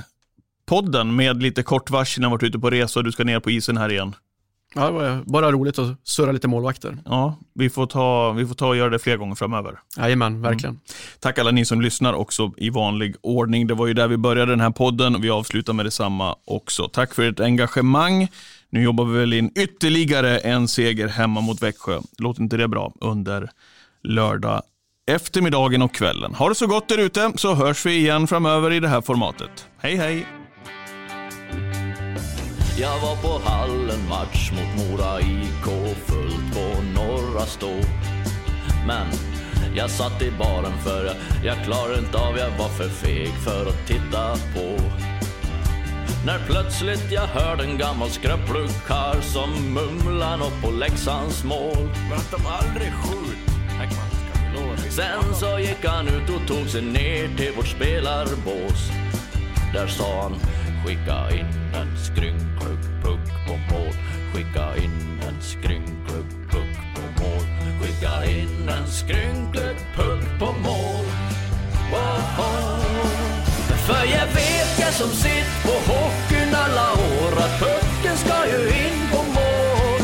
podden 0.66 1.16
med 1.16 1.42
lite 1.42 1.62
kort 1.62 1.90
varsel 1.90 2.22
när 2.22 2.28
du 2.28 2.30
varit 2.30 2.42
ute 2.42 2.58
på 2.58 2.70
resa 2.70 3.00
och 3.00 3.04
du 3.04 3.12
ska 3.12 3.24
ner 3.24 3.40
på 3.40 3.50
isen 3.50 3.76
här 3.76 3.92
igen. 3.92 4.14
Ja, 4.74 4.86
det 4.86 4.92
var 4.92 5.22
bara 5.24 5.52
roligt 5.52 5.78
att 5.78 5.96
surra 6.04 6.32
lite 6.32 6.48
målvakter. 6.48 6.98
Ja, 7.04 7.36
vi 7.54 7.70
får 7.70 7.86
ta, 7.86 8.32
vi 8.32 8.46
får 8.46 8.54
ta 8.54 8.68
och 8.68 8.76
göra 8.76 8.90
det 8.90 8.98
fler 8.98 9.16
gånger 9.16 9.34
framöver. 9.34 9.78
Jajamän, 9.96 10.42
verkligen. 10.42 10.74
Mm. 10.74 10.80
Tack 11.20 11.38
alla 11.38 11.50
ni 11.50 11.64
som 11.64 11.80
lyssnar 11.80 12.12
också 12.12 12.52
i 12.56 12.70
vanlig 12.70 13.16
ordning. 13.20 13.66
Det 13.66 13.74
var 13.74 13.86
ju 13.86 13.94
där 13.94 14.08
vi 14.08 14.16
började 14.16 14.52
den 14.52 14.60
här 14.60 14.70
podden 14.70 15.14
och 15.14 15.24
vi 15.24 15.30
avslutar 15.30 15.72
med 15.72 15.86
detsamma 15.86 16.36
också. 16.44 16.88
Tack 16.88 17.14
för 17.14 17.22
ert 17.22 17.40
engagemang. 17.40 18.28
Nu 18.70 18.82
jobbar 18.82 19.04
vi 19.04 19.18
väl 19.18 19.32
in 19.32 19.50
ytterligare 19.56 20.38
en 20.38 20.68
seger 20.68 21.08
hemma 21.08 21.40
mot 21.40 21.62
Växjö. 21.62 22.00
Låter 22.18 22.42
inte 22.42 22.56
det 22.56 22.68
bra 22.68 22.92
under 23.00 23.50
lördag 24.02 24.62
eftermiddagen 25.06 25.82
och 25.82 25.94
kvällen. 25.94 26.34
Ha 26.34 26.48
det 26.48 26.54
så 26.54 26.66
gott 26.66 26.88
där 26.88 26.98
ute 26.98 27.32
så 27.36 27.54
hörs 27.54 27.86
vi 27.86 27.96
igen 27.96 28.26
framöver 28.26 28.72
i 28.72 28.80
det 28.80 28.88
här 28.88 29.00
formatet. 29.00 29.66
Hej 29.78 29.96
hej! 29.96 30.26
Jag 32.80 33.00
var 33.00 33.16
på 33.16 33.50
hallen 33.50 33.89
match 34.10 34.52
mot 34.52 34.70
Mora 34.76 35.20
IK 35.20 35.66
fullt 36.06 36.54
på 36.54 36.82
Norra 36.94 37.46
Stå. 37.46 37.74
Men 38.86 39.06
jag 39.74 39.90
satt 39.90 40.22
i 40.22 40.30
baren 40.30 40.78
för 40.84 41.04
jag, 41.04 41.14
jag 41.44 41.64
klarade 41.64 41.98
inte 41.98 42.18
av, 42.18 42.38
jag 42.38 42.50
var 42.58 42.68
för 42.68 42.88
feg 42.88 43.28
för 43.28 43.66
att 43.66 43.86
titta 43.86 44.36
på. 44.54 44.76
När 46.26 46.38
plötsligt 46.46 47.12
jag 47.12 47.26
hörde 47.26 47.64
en 47.64 47.78
gammal 47.78 48.10
skröplig 48.10 48.70
karl 48.86 49.20
som 49.20 49.50
mumlar 49.74 50.36
nåt 50.36 50.62
på 50.62 50.70
Leksands 50.70 51.44
mål. 51.44 51.88
Men 52.08 52.18
att 52.18 52.30
de 52.30 52.46
aldrig 52.46 52.92
skjut. 52.92 53.30
Sen 54.90 55.34
så 55.34 55.58
gick 55.58 55.84
han 55.84 56.08
ut 56.08 56.30
och 56.30 56.48
tog 56.48 56.68
sig 56.68 56.82
ner 56.82 57.36
till 57.36 57.52
vårt 57.56 57.66
spelarbås. 57.66 58.90
Där 59.74 59.86
sa 59.86 60.22
han 60.22 60.34
Skicka 60.84 61.30
in 61.30 61.46
en 61.74 61.96
mål. 61.96 62.49
Skicka 64.32 64.76
in 64.76 65.20
en 65.28 65.40
skrynklig 65.40 66.26
puck 66.50 66.76
på 66.94 67.22
mål. 67.22 67.44
Skicka 67.80 68.24
in 68.24 68.68
en 68.68 68.86
skrynklig 68.86 69.76
puck 69.96 70.38
på 70.38 70.46
mål. 70.46 71.04
Wow. 71.90 72.80
För 73.86 74.04
jag 74.04 74.26
vet 74.26 74.78
jag 74.80 74.92
som 74.92 75.10
sitt 75.10 75.50
på 75.62 75.92
hockeyn 75.92 76.54
alla 76.54 76.92
år 76.92 77.32
att 77.44 77.58
pucken 77.58 78.16
ska 78.16 78.46
ju 78.46 78.68
in 78.68 79.00
på 79.12 79.22
mål. 79.22 80.02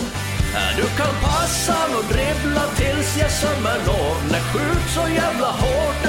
Du 0.77 0.83
kan 0.83 1.15
passa 1.23 1.77
och 1.99 2.05
dribbla 2.15 2.65
tills 2.77 3.17
jag 3.21 3.31
sömmer 3.31 3.79
når. 3.87 4.17
när 4.31 4.41
skjut 4.41 4.89
så 4.95 5.09
jävla 5.15 5.51
hårt 5.51 6.03